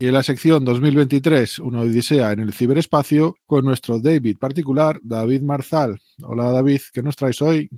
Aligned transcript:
Y 0.00 0.06
en 0.06 0.14
la 0.14 0.22
sección 0.22 0.64
2023, 0.64 1.58
una 1.58 1.80
odisea 1.80 2.30
en 2.30 2.38
el 2.38 2.52
ciberespacio, 2.52 3.34
con 3.46 3.64
nuestro 3.64 3.98
David 3.98 4.38
particular, 4.38 5.00
David 5.02 5.42
Marzal. 5.42 6.00
Hola 6.22 6.52
David, 6.52 6.80
¿qué 6.92 7.02
nos 7.02 7.16
traes 7.16 7.42
hoy? 7.42 7.68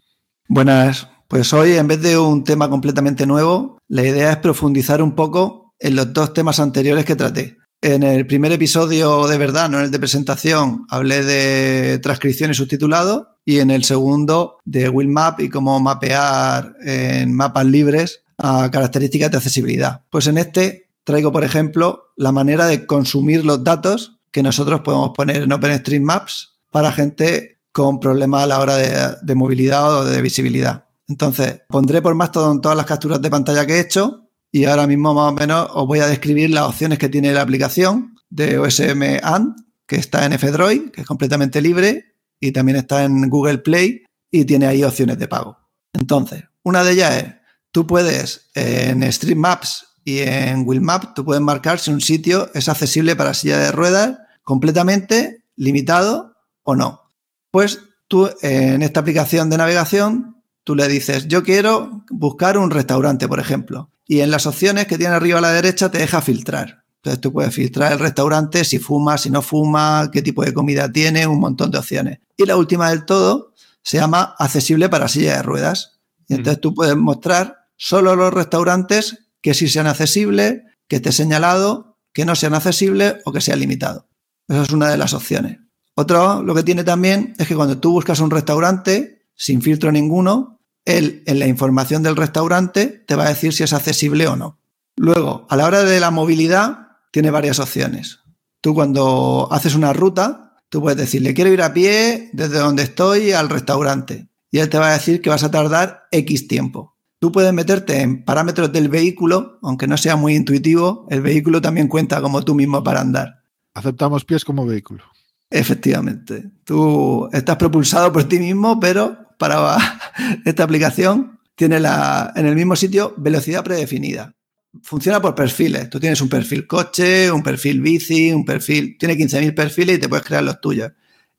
Buenas, 0.47 1.09
pues 1.29 1.51
hoy 1.55 1.73
en 1.73 1.89
vez 1.89 2.03
de 2.03 2.19
un 2.19 2.45
tema 2.45 2.69
completamente 2.69 3.25
nuevo, 3.25 3.79
la 3.89 4.03
idea 4.03 4.33
es 4.33 4.37
profundizar 4.37 5.01
un 5.01 5.15
poco 5.15 5.73
en 5.79 5.97
los 5.97 6.13
dos 6.13 6.35
temas 6.35 6.61
anteriores 6.61 7.07
que 7.07 7.17
traté. 7.17 7.57
En 7.81 8.03
el 8.03 8.27
primer 8.27 8.53
episodio 8.53 9.27
de 9.27 9.39
verdad, 9.39 9.71
no 9.71 9.79
en 9.79 9.85
el 9.85 9.91
de 9.91 9.99
presentación, 9.99 10.85
hablé 10.91 11.25
de 11.25 12.01
transcripción 12.01 12.51
y 12.51 12.55
subtitulado 12.55 13.39
y 13.47 13.61
en 13.61 13.71
el 13.71 13.83
segundo 13.85 14.59
de 14.67 14.91
Willmap 14.91 15.41
y 15.41 15.49
cómo 15.49 15.81
mapear 15.81 16.75
en 16.85 17.33
mapas 17.33 17.65
libres 17.65 18.25
a 18.37 18.71
características 18.71 19.31
de 19.31 19.37
accesibilidad. 19.39 20.03
Pues 20.11 20.27
en 20.27 20.37
este 20.37 20.90
traigo, 21.05 21.33
por 21.33 21.45
ejemplo, 21.45 22.13
la 22.17 22.33
manera 22.33 22.67
de 22.67 22.87
consumir 22.87 23.45
los 23.45 23.65
datos 23.65 24.21
que 24.33 24.43
nosotros 24.43 24.81
podemos 24.81 25.11
poner 25.11 25.43
en 25.43 25.53
OpenStreetMaps 25.53 26.61
para 26.71 26.93
gente 26.93 27.61
con 27.73 28.01
problemas 28.01 28.45
a 28.45 28.47
la 28.47 28.61
hora 28.61 28.77
de, 28.77 29.35
movilidad 29.35 30.01
o 30.01 30.05
de 30.05 30.23
visibilidad. 30.23 30.87
Entonces, 31.09 31.63
pondré 31.69 32.03
por 32.03 32.15
Mastodon 32.15 32.61
todas 32.61 32.77
las 32.77 32.87
capturas 32.87 33.21
de 33.21 33.31
pantalla 33.31 33.67
que 33.67 33.75
he 33.75 33.81
hecho 33.81 34.29
y 34.53 34.65
ahora 34.65 34.87
mismo 34.87 35.15
más 35.15 35.33
o 35.33 35.35
menos 35.35 35.69
os 35.75 35.87
voy 35.87 36.01
a 36.01 36.07
describir 36.07 36.51
las 36.51 36.65
opciones 36.65 36.99
que 36.99 37.09
tiene 37.09 37.33
la 37.33 37.43
aplicación 37.43 38.17
de 38.29 38.59
OSM 38.59 39.21
AND, 39.23 39.55
que 39.87 39.97
está 39.97 40.25
en 40.25 40.33
F-Droid, 40.35 40.91
que 40.91 41.01
es 41.01 41.07
completamente 41.07 41.61
libre 41.61 42.17
y 42.41 42.53
también 42.53 42.79
está 42.79 43.05
en 43.05 43.29
Google 43.29 43.59
Play 43.59 44.05
y 44.31 44.45
tiene 44.45 44.67
ahí 44.67 44.85
opciones 44.85 45.19
de 45.19 45.29
pago. 45.29 45.59
Entonces, 45.93 46.45
una 46.63 46.85
de 46.85 46.93
ellas 46.93 47.23
es, 47.23 47.35
tú 47.73 47.87
puedes 47.87 48.51
en 48.55 49.11
StreetMaps 49.11 49.90
y 50.11 50.21
en 50.21 50.67
Willmap 50.67 51.15
tú 51.15 51.25
puedes 51.25 51.43
marcar 51.43 51.79
si 51.79 51.93
un 51.93 52.01
sitio 52.01 52.51
es 52.55 52.69
accesible 52.69 53.15
para 53.15 53.35
silla 53.35 53.59
de 53.59 53.71
ruedas 53.71 54.19
completamente, 54.43 55.45
limitado 55.57 56.35
o 56.65 56.75
no. 56.75 57.03
Pues 57.51 57.81
tú 58.09 58.29
en 58.43 58.83
esta 58.83 59.01
aplicación 59.01 59.51
de 59.51 59.59
navegación, 59.59 60.43
tú 60.65 60.75
le 60.75 60.89
dices, 60.89 61.29
yo 61.29 61.45
quiero 61.45 62.05
buscar 62.11 62.59
un 62.59 62.71
restaurante, 62.71 63.29
por 63.29 63.39
ejemplo. 63.39 63.91
Y 64.05 64.21
en 64.21 64.33
las 64.33 64.47
opciones 64.47 64.87
que 64.87 64.99
tiene 64.99 65.15
arriba 65.15 65.39
a 65.39 65.43
la 65.43 65.53
derecha 65.53 65.91
te 65.91 65.99
deja 65.99 66.21
filtrar. 66.21 66.83
Entonces 66.97 67.21
tú 67.21 67.33
puedes 67.33 67.55
filtrar 67.55 67.93
el 67.93 68.01
restaurante, 68.01 68.65
si 68.65 68.79
fuma, 68.79 69.17
si 69.17 69.31
no 69.31 69.43
fuma, 69.43 70.11
qué 70.13 70.23
tipo 70.23 70.45
de 70.45 70.53
comida 70.53 70.91
tiene, 70.91 71.27
un 71.27 71.39
montón 71.39 71.71
de 71.71 71.79
opciones. 71.79 72.19
Y 72.37 72.45
la 72.45 72.57
última 72.57 72.91
del 72.91 73.05
todo 73.05 73.53
se 73.83 73.99
llama 73.99 74.35
accesible 74.39 74.89
para 74.89 75.09
silla 75.09 75.37
de 75.37 75.43
ruedas. 75.43 76.01
Y 76.27 76.35
entonces 76.35 76.61
tú 76.61 76.75
puedes 76.75 76.97
mostrar 76.97 77.69
solo 77.77 78.17
los 78.17 78.35
restaurantes 78.35 79.30
que 79.43 79.55
sí 79.55 79.69
sean 79.69 79.87
accesibles, 79.87 80.63
que 80.89 80.97
esté 80.97 81.13
señalado, 81.13 81.99
que 82.13 82.25
no 82.25 82.35
sean 82.35 82.55
accesibles 82.55 83.17
o 83.25 83.33
que 83.33 83.41
sea 83.41 83.57
limitado. 83.57 84.09
Esa 84.49 84.63
es 84.63 84.71
una 84.71 84.89
de 84.89 84.97
las 84.97 85.15
opciones. 85.15 85.59
Otro, 85.95 86.43
lo 86.43 86.55
que 86.55 86.63
tiene 86.63 86.85
también 86.85 87.35
es 87.39 87.47
que 87.47 87.55
cuando 87.55 87.79
tú 87.79 87.93
buscas 87.93 88.21
un 88.21 88.31
restaurante, 88.31 89.27
sin 89.35 89.63
filtro 89.63 89.93
ninguno, 89.93 90.61
él 90.85 91.23
en 91.27 91.39
la 91.39 91.47
información 91.47 92.03
del 92.03 92.17
restaurante 92.17 92.87
te 93.07 93.15
va 93.15 93.27
a 93.27 93.29
decir 93.29 93.53
si 93.53 93.63
es 93.63 93.73
accesible 93.73 94.27
o 94.27 94.37
no. 94.37 94.59
Luego, 94.97 95.47
a 95.49 95.57
la 95.57 95.67
hora 95.67 95.85
de 95.85 96.01
la 96.01 96.11
movilidad, 96.11 96.89
tiene 97.13 97.31
varias 97.31 97.59
opciones. 97.59 98.21
Tú 98.61 98.75
cuando 98.75 99.49
haces 99.51 99.75
una 99.75 99.93
ruta, 99.93 100.57
tú 100.69 100.81
puedes 100.81 100.99
decirle, 100.99 101.35
quiero 101.35 101.51
ir 101.51 101.63
a 101.63 101.73
pie 101.73 102.31
desde 102.33 102.59
donde 102.59 102.83
estoy 102.83 103.33
al 103.33 103.49
restaurante. 103.49 104.29
Y 104.51 104.59
él 104.59 104.69
te 104.69 104.79
va 104.79 104.89
a 104.89 104.93
decir 104.95 105.23
que 105.23 105.31
vas 105.31 105.45
a 105.45 105.51
tardar 105.51 106.05
X 106.11 106.49
tiempo. 106.49 106.97
Tú 107.21 107.31
puedes 107.31 107.53
meterte 107.53 108.01
en 108.01 108.25
parámetros 108.25 108.73
del 108.73 108.89
vehículo, 108.89 109.59
aunque 109.61 109.87
no 109.87 109.99
sea 109.99 110.17
muy 110.17 110.35
intuitivo, 110.35 111.07
el 111.11 111.21
vehículo 111.21 111.61
también 111.61 111.87
cuenta 111.87 112.23
como 112.23 112.43
tú 112.43 112.55
mismo 112.55 112.83
para 112.83 113.03
andar. 113.03 113.43
Aceptamos 113.75 114.25
pies 114.25 114.43
como 114.43 114.65
vehículo. 114.65 115.05
Efectivamente. 115.51 116.51
Tú 116.65 117.29
estás 117.31 117.57
propulsado 117.57 118.11
por 118.11 118.25
ti 118.25 118.39
mismo, 118.39 118.81
pero 118.81 119.19
para 119.39 119.77
esta 120.47 120.65
aplicación 120.65 121.39
tiene 121.55 121.79
la, 121.79 122.33
en 122.35 122.47
el 122.47 122.55
mismo 122.55 122.75
sitio 122.75 123.13
velocidad 123.19 123.63
predefinida. 123.63 124.35
Funciona 124.83 125.21
por 125.21 125.35
perfiles. 125.35 125.91
Tú 125.91 126.01
tienes 126.01 126.23
un 126.23 126.31
perfil 126.31 126.67
coche, 126.67 127.31
un 127.31 127.43
perfil 127.43 127.83
bici, 127.83 128.33
un 128.33 128.47
perfil. 128.47 128.97
Tiene 128.99 129.15
15.000 129.15 129.55
perfiles 129.55 129.97
y 129.97 130.01
te 130.01 130.09
puedes 130.09 130.25
crear 130.25 130.43
los 130.43 130.59
tuyos. 130.59 130.93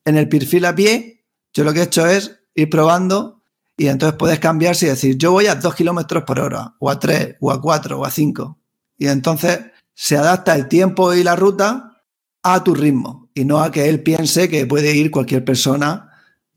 En 0.06 0.16
el 0.16 0.30
perfil 0.30 0.66
a 0.66 0.76
pie, 0.76 1.26
yo 1.54 1.64
lo 1.64 1.74
que 1.74 1.80
he 1.80 1.84
hecho 1.84 2.06
es 2.06 2.40
ir 2.54 2.70
probando 2.70 3.41
y 3.78 3.88
entonces 3.88 4.18
puedes 4.18 4.40
cambiarse 4.40 4.86
y 4.86 4.90
decir, 4.90 5.18
yo 5.18 5.32
voy 5.32 5.48
a 5.48 5.56
2 5.56 5.76
kilómetros 5.76 6.24
por 6.24 6.40
hora, 6.40 6.76
o 6.80 6.90
a 6.90 7.00
3, 7.00 7.38
o 7.40 7.52
a 7.52 7.62
4, 7.62 8.00
o 8.00 8.06
a 8.06 8.12
5. 8.12 8.60
Y 8.98 9.08
entonces 9.08 9.60
se 9.94 10.18
adapta 10.18 10.56
el 10.56 10.68
tiempo 10.68 11.14
y 11.14 11.24
la 11.24 11.36
ruta 11.36 12.04
a 12.44 12.64
tu 12.64 12.76
ritmo 12.76 13.30
y 13.34 13.46
no 13.46 13.60
a 13.60 13.72
que 13.72 13.90
él 13.90 14.04
piense 14.04 14.50
que 14.50 14.66
puede 14.66 14.96
ir 14.96 15.12
cualquier 15.12 15.46
persona 15.46 16.10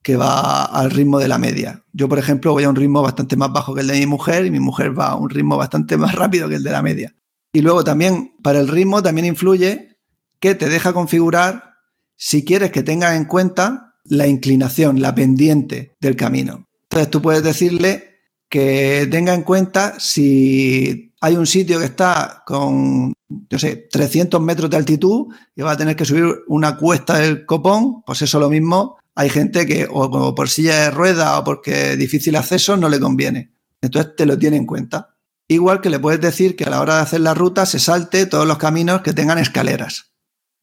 que 0.03 0.17
va 0.17 0.65
al 0.65 0.91
ritmo 0.91 1.19
de 1.19 1.29
la 1.29 1.39
media. 1.39 1.83
Yo, 1.93 2.09
por 2.09 2.19
ejemplo, 2.19 2.53
voy 2.53 2.65
a 2.65 2.69
un 2.69 2.77
ritmo 2.77 3.01
bastante 3.01 3.37
más 3.37 3.53
bajo 3.53 3.75
que 3.75 3.81
el 3.81 3.87
de 3.87 3.99
mi 3.99 4.07
mujer 4.07 4.45
y 4.45 4.51
mi 4.51 4.61
mujer 4.61 4.99
va 4.99 5.09
a 5.09 5.17
un 5.17 5.31
ritmo 5.31 5.57
bastante 5.57 5.97
más 5.97 6.15
rápido 6.17 6.49
que 6.49 6.57
el 6.57 6.63
de 6.63 6.71
la 6.71 6.83
media. 6.83 7.15
Y 7.53 7.63
luego 7.63 7.85
también, 7.85 8.35
para 8.43 8.61
el 8.61 8.69
ritmo, 8.69 9.03
también 9.03 9.27
influye 9.27 9.97
que 10.41 10.55
te 10.55 10.69
deja 10.69 10.93
configurar 10.93 11.75
si 12.17 12.45
quieres 12.45 12.71
que 12.71 12.83
tenga 12.83 13.17
en 13.17 13.25
cuenta 13.25 13.95
la 14.05 14.27
inclinación, 14.27 15.01
la 15.01 15.15
pendiente 15.15 15.97
del 16.01 16.17
camino. 16.17 16.64
Entonces 16.85 17.11
tú 17.11 17.21
puedes 17.21 17.43
decirle 17.43 18.15
que 18.49 19.09
tenga 19.11 19.35
en 19.35 19.43
cuenta 19.43 19.99
si 19.99 21.13
hay 21.21 21.37
un 21.37 21.47
sitio 21.47 21.79
que 21.79 21.87
está 21.87 22.43
con, 22.47 23.13
yo 23.51 23.59
sé, 23.59 23.89
300 23.91 24.41
metros 24.41 24.71
de 24.71 24.77
altitud 24.77 25.27
y 25.57 25.63
va 25.63 25.73
a 25.73 25.77
tener 25.77 25.97
que 25.97 26.05
subir 26.05 26.25
una 26.49 26.77
cuesta 26.77 27.19
del 27.19 27.47
copón, 27.47 28.03
pues 28.05 28.23
eso 28.23 28.39
lo 28.39 28.51
mismo. 28.51 28.99
Hay 29.15 29.31
gente 29.31 29.65
que 29.67 29.89
o 29.91 30.35
por 30.35 30.49
silla 30.49 30.83
de 30.83 30.91
ruedas 30.91 31.39
o 31.39 31.45
porque 31.45 31.97
difícil 31.97 32.37
acceso 32.37 32.77
no 32.77 32.89
le 32.89 33.01
conviene. 33.01 33.55
Entonces 33.81 34.15
te 34.17 34.27
lo 34.27 34.39
tiene 34.39 34.57
en 34.57 34.67
cuenta. 34.67 35.17
Igual 35.49 35.81
que 35.81 35.91
le 35.91 35.99
puedes 35.99 36.21
decir 36.21 36.57
que 36.57 36.65
a 36.65 36.71
la 36.71 36.81
hora 36.81 36.97
de 36.97 37.03
hacer 37.03 37.21
la 37.21 37.35
ruta 37.35 37.67
se 37.67 37.79
salte 37.79 38.27
todos 38.27 38.47
los 38.47 38.59
caminos 38.59 39.03
que 39.03 39.13
tengan 39.13 39.39
escaleras. 39.39 40.13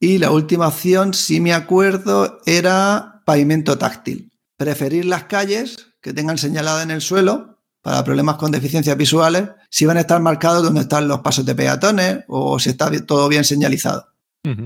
Y 0.00 0.18
la 0.18 0.30
última 0.30 0.68
opción, 0.68 1.14
si 1.14 1.40
me 1.40 1.52
acuerdo, 1.52 2.40
era 2.46 3.22
pavimento 3.24 3.78
táctil. 3.78 4.32
Preferir 4.56 5.04
las 5.04 5.24
calles 5.24 5.91
que 6.02 6.12
tengan 6.12 6.36
señalada 6.36 6.82
en 6.82 6.90
el 6.90 7.00
suelo 7.00 7.60
para 7.80 8.04
problemas 8.04 8.36
con 8.36 8.52
deficiencias 8.52 8.96
visuales, 8.96 9.48
si 9.70 9.86
van 9.86 9.96
a 9.96 10.00
estar 10.00 10.20
marcados 10.20 10.62
donde 10.62 10.82
están 10.82 11.08
los 11.08 11.20
pasos 11.20 11.46
de 11.46 11.54
peatones 11.54 12.24
o 12.28 12.58
si 12.58 12.70
está 12.70 12.90
todo 13.06 13.28
bien 13.28 13.44
señalizado. 13.44 14.08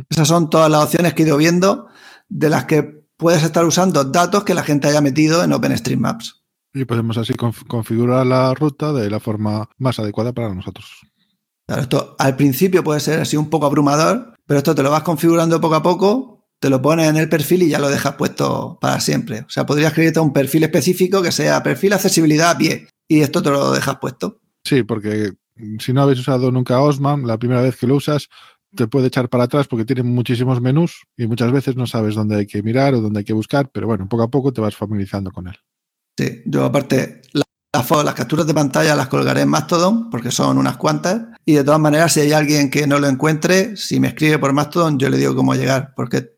Esas 0.09 0.29
son 0.29 0.51
todas 0.51 0.71
las 0.71 0.85
opciones 0.85 1.15
que 1.15 1.23
he 1.23 1.27
ido 1.27 1.37
viendo 1.37 1.89
de 2.29 2.51
las 2.51 2.65
que 2.65 3.05
puedes 3.17 3.43
estar 3.43 3.65
usando 3.65 4.05
datos 4.05 4.45
que 4.45 4.55
la 4.55 4.63
gente 4.63 4.89
haya 4.89 5.01
metido 5.01 5.45
en 5.45 5.53
OpenStreetMaps. 5.53 6.43
Y 6.75 6.85
podemos 6.85 7.17
así 7.17 7.35
configurar 7.35 8.27
la 8.27 8.53
ruta 8.55 8.93
de 8.93 9.09
la 9.09 9.21
forma 9.21 9.69
más 9.79 9.99
adecuada 9.99 10.33
para 10.33 10.55
nosotros. 10.55 11.01
Claro, 11.67 11.83
esto 11.83 12.17
al 12.19 12.37
principio 12.37 12.85
puede 12.85 13.01
ser 13.01 13.21
así 13.21 13.37
un 13.37 13.49
poco 13.49 13.67
abrumador, 13.67 14.35
pero 14.47 14.59
esto 14.59 14.75
te 14.75 14.83
lo 14.83 14.91
vas 14.91 15.03
configurando 15.03 15.61
poco 15.61 15.75
a 15.75 15.83
poco 15.83 16.36
te 16.67 16.71
lo 16.71 16.83
pones 16.83 17.09
en 17.09 17.17
el 17.17 17.29
perfil 17.29 17.63
y 17.63 17.69
ya 17.69 17.79
lo 17.79 17.89
dejas 17.89 18.17
puesto 18.17 18.77
para 18.81 18.99
siempre. 18.99 19.43
O 19.43 19.49
sea, 19.49 19.65
podrías 19.65 19.93
crearte 19.93 20.19
un 20.19 20.33
perfil 20.33 20.65
específico 20.65 21.23
que 21.23 21.31
sea 21.31 21.63
perfil 21.63 21.93
accesibilidad 21.93 22.51
a 22.51 22.59
pie 22.59 22.89
y 23.07 23.21
esto 23.21 23.41
te 23.41 23.51
lo 23.51 23.71
dejas 23.71 23.99
puesto. 24.01 24.41
Sí, 24.65 24.83
porque 24.83 25.31
si 25.79 25.93
no 25.93 26.03
habéis 26.03 26.19
usado 26.19 26.51
nunca 26.51 26.81
Osman, 26.81 27.25
la 27.25 27.39
primera 27.39 27.61
vez 27.61 27.77
que 27.77 27.87
lo 27.87 27.95
usas 27.95 28.29
te 28.75 28.89
puede 28.89 29.07
echar 29.07 29.29
para 29.29 29.45
atrás 29.45 29.69
porque 29.69 29.85
tiene 29.85 30.03
muchísimos 30.03 30.61
menús 30.61 31.05
y 31.17 31.29
muchas 31.29 31.53
veces 31.53 31.77
no 31.77 31.87
sabes 31.87 32.17
dónde 32.17 32.35
hay 32.35 32.47
que 32.49 32.65
mirar 32.65 32.95
o 32.95 33.01
dónde 33.01 33.21
hay 33.21 33.25
que 33.25 33.33
buscar, 33.33 33.71
pero 33.71 33.87
bueno, 33.87 34.09
poco 34.09 34.25
a 34.25 34.29
poco 34.29 34.53
te 34.53 34.61
vas 34.61 34.75
familiarizando 34.75 35.31
con 35.31 35.47
él. 35.47 35.55
Sí, 36.19 36.43
yo 36.47 36.65
aparte 36.65 37.23
las, 37.33 37.45
las 37.73 38.15
capturas 38.15 38.45
de 38.45 38.55
pantalla 38.55 38.97
las 38.97 39.07
colgaré 39.07 39.43
en 39.43 39.51
Mastodon 39.51 40.11
porque 40.11 40.33
son 40.33 40.59
unas 40.59 40.79
cuantas 40.79 41.29
y 41.45 41.53
de 41.53 41.63
todas 41.63 41.79
maneras 41.79 42.13
si 42.13 42.23
hay 42.23 42.33
alguien 42.33 42.73
que 42.73 42.89
no 42.89 42.99
lo 42.99 43.07
encuentre, 43.07 43.77
si 43.77 44.01
me 44.01 44.09
escribe 44.09 44.41
por 44.41 44.53
Mastodon 44.53 44.99
yo 44.99 45.09
le 45.09 45.17
digo 45.17 45.37
cómo 45.37 45.55
llegar 45.55 45.95
porque 45.95 46.36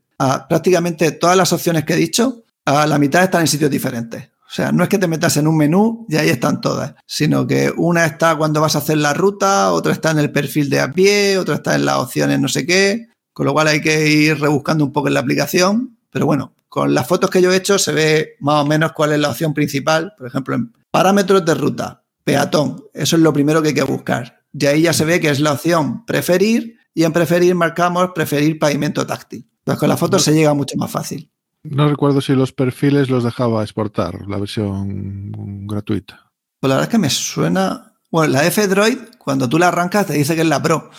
prácticamente 0.49 1.13
todas 1.13 1.37
las 1.37 1.53
opciones 1.53 1.85
que 1.85 1.95
he 1.95 1.97
dicho, 1.97 2.45
a 2.65 2.87
la 2.87 2.99
mitad 2.99 3.23
están 3.23 3.43
en 3.43 3.47
sitios 3.47 3.71
diferentes. 3.71 4.31
O 4.49 4.51
sea, 4.51 4.73
no 4.73 4.83
es 4.83 4.89
que 4.89 4.99
te 4.99 5.07
metas 5.07 5.37
en 5.37 5.47
un 5.47 5.59
menú 5.59 6.07
y 6.09 6.17
ahí 6.17 6.31
están 6.31 6.63
todas, 6.63 6.95
sino 7.07 7.47
que 7.47 7.71
una 7.77 8.07
está 8.07 8.35
cuando 8.37 8.63
vas 8.63 8.77
a 8.77 8.79
hacer 8.79 8.97
la 8.97 9.13
ruta, 9.13 9.73
otra 9.73 9.93
está 9.93 10.11
en 10.11 10.19
el 10.19 10.33
perfil 10.33 10.71
de 10.71 10.81
a 10.81 10.91
pie, 10.91 11.37
otra 11.37 11.57
está 11.57 11.75
en 11.75 11.85
las 11.85 11.97
opciones 11.97 12.41
no 12.41 12.49
sé 12.49 12.65
qué, 12.65 13.09
con 13.35 13.45
lo 13.45 13.53
cual 13.53 13.69
hay 13.69 13.83
que 13.83 14.09
ir 14.09 14.41
rebuscando 14.41 14.87
un 14.87 14.93
poco 14.93 15.09
en 15.09 15.15
la 15.15 15.21
aplicación. 15.21 15.99
Pero 16.11 16.25
bueno, 16.25 16.55
con 16.69 16.95
las 16.95 17.07
fotos 17.07 17.29
que 17.29 17.43
yo 17.43 17.53
he 17.53 17.57
hecho 17.57 17.79
se 17.79 17.93
ve 17.93 18.37
más 18.41 18.63
o 18.63 18.67
menos 18.67 18.93
cuál 18.93 19.13
es 19.13 19.21
la 19.21 19.29
opción 19.31 19.53
principal. 19.53 20.15
Por 20.17 20.27
ejemplo, 20.27 20.55
en 20.55 20.73
parámetros 20.91 21.45
de 21.45 21.55
ruta, 21.55 22.05
peatón, 22.25 22.85
eso 22.95 23.17
es 23.17 23.23
lo 23.23 23.33
primero 23.35 23.61
que 23.61 23.69
hay 23.69 23.75
que 23.75 23.83
buscar. 23.83 24.41
Y 24.53 24.65
ahí 24.65 24.83
ya 24.83 24.95
se 24.95 25.05
ve 25.05 25.21
que 25.21 25.29
es 25.29 25.41
la 25.41 25.53
opción 25.53 26.07
preferir 26.07 26.79
y 26.95 27.05
en 27.05 27.13
preferir 27.13 27.55
marcamos 27.55 28.11
preferir 28.15 28.59
pavimento 28.59 29.07
táctil. 29.07 29.48
Con 29.77 29.89
la 29.89 29.97
foto 29.97 30.19
se 30.19 30.33
llega 30.33 30.55
mucho 30.55 30.77
más 30.77 30.91
fácil. 30.91 31.31
No 31.63 31.89
recuerdo 31.89 32.21
si 32.21 32.33
los 32.35 32.53
perfiles 32.53 33.11
los 33.11 33.25
dejaba 33.25 33.63
exportar, 33.63 34.27
la 34.29 34.39
versión 34.39 35.67
gratuita. 35.67 36.33
Pues 36.61 36.69
la 36.69 36.77
verdad 36.77 36.89
es 36.89 36.93
que 36.93 36.99
me 36.99 37.11
suena. 37.11 37.95
Bueno, 38.11 38.33
la 38.33 38.47
F-Droid, 38.47 38.99
cuando 39.19 39.49
tú 39.49 39.59
la 39.59 39.69
arrancas, 39.69 40.07
te 40.07 40.15
dice 40.15 40.35
que 40.35 40.43
es 40.43 40.47
la 40.49 40.63
Pro. 40.63 40.91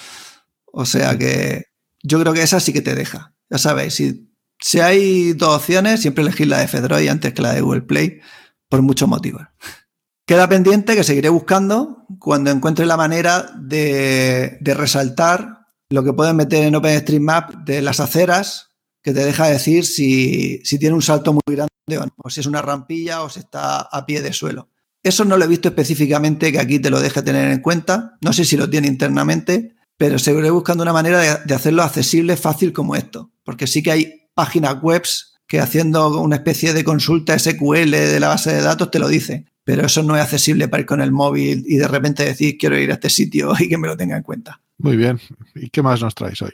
O 0.66 0.86
sea 0.86 1.18
que 1.18 1.66
yo 2.04 2.20
creo 2.20 2.34
que 2.34 2.44
esa 2.44 2.60
sí 2.60 2.74
que 2.74 2.82
te 2.82 2.96
deja. 2.96 3.34
Ya 3.50 3.58
sabéis, 3.58 3.96
si, 3.96 4.30
si 4.60 4.80
hay 4.80 5.34
dos 5.34 5.56
opciones, 5.56 6.02
siempre 6.02 6.24
elegir 6.24 6.48
la 6.48 6.60
de 6.60 6.68
Fedroid 6.68 7.08
antes 7.08 7.34
que 7.34 7.42
la 7.42 7.54
de 7.54 7.62
Google 7.62 7.82
Play, 7.82 8.20
por 8.68 8.82
muchos 8.82 9.10
motivos. 9.10 9.42
Queda 10.26 10.48
pendiente 10.48 10.96
que 10.96 11.04
seguiré 11.04 11.30
buscando 11.30 12.06
cuando 12.20 12.52
encuentre 12.52 12.86
la 12.86 12.98
manera 12.98 13.52
de, 13.60 14.60
de 14.62 14.74
resaltar 14.76 15.59
lo 15.90 16.04
que 16.04 16.14
pueden 16.14 16.36
meter 16.36 16.64
en 16.64 16.76
OpenStreetMap 16.76 17.66
de 17.66 17.82
las 17.82 18.00
aceras, 18.00 18.72
que 19.02 19.14
te 19.14 19.26
deja 19.26 19.48
decir 19.48 19.86
si, 19.86 20.62
si 20.64 20.78
tiene 20.78 20.96
un 20.96 21.02
salto 21.02 21.34
muy 21.34 21.42
grande 21.48 21.70
o 21.98 22.06
no, 22.06 22.14
o 22.18 22.30
si 22.30 22.42
es 22.42 22.46
una 22.46 22.62
rampilla 22.62 23.24
o 23.24 23.30
si 23.30 23.40
está 23.40 23.82
a 23.82 24.06
pie 24.06 24.22
de 24.22 24.34
suelo. 24.34 24.70
Eso 25.02 25.26
no 25.26 25.38
lo 25.38 25.46
he 25.46 25.48
visto 25.48 25.70
específicamente 25.70 26.52
que 26.52 26.60
aquí 26.60 26.80
te 26.80 26.90
lo 26.90 27.00
deje 27.00 27.22
tener 27.22 27.50
en 27.52 27.62
cuenta. 27.62 28.18
No 28.22 28.34
sé 28.34 28.44
si 28.44 28.58
lo 28.58 28.70
tiene 28.70 28.88
internamente, 28.88 29.76
pero 29.98 30.20
seguiré 30.20 30.52
buscando 30.52 30.84
una 30.84 30.94
manera 30.94 31.20
de, 31.20 31.38
de 31.46 31.56
hacerlo 31.56 31.84
accesible, 31.84 32.36
fácil 32.36 32.74
como 32.74 32.96
esto. 32.96 33.32
Porque 33.44 33.66
sí 33.66 33.82
que 33.82 33.92
hay 33.92 34.30
páginas 34.36 34.82
web 34.82 35.04
que 35.48 35.60
haciendo 35.60 36.22
una 36.22 36.36
especie 36.36 36.74
de 36.74 36.84
consulta 36.84 37.40
SQL 37.40 37.90
de 37.90 38.20
la 38.20 38.28
base 38.28 38.54
de 38.54 38.62
datos 38.62 38.92
te 38.92 39.00
lo 39.00 39.08
dice. 39.08 39.46
Pero 39.64 39.86
eso 39.86 40.04
no 40.04 40.16
es 40.16 40.22
accesible 40.22 40.68
para 40.68 40.82
ir 40.82 40.88
con 40.88 41.02
el 41.02 41.12
móvil 41.12 41.64
y 41.66 41.78
de 41.78 41.88
repente 41.88 42.26
decir 42.26 42.58
quiero 42.58 42.78
ir 42.78 42.92
a 42.92 42.96
este 42.96 43.10
sitio 43.10 43.54
y 43.60 43.70
que 43.70 43.78
me 43.78 43.88
lo 43.88 43.98
tenga 43.98 44.18
en 44.18 44.24
cuenta. 44.24 44.62
Muy 44.80 44.98
bien. 44.98 45.20
¿Y 45.56 45.70
qué 45.70 45.84
más 45.84 46.02
nos 46.02 46.16
traes 46.16 46.42
hoy? 46.42 46.54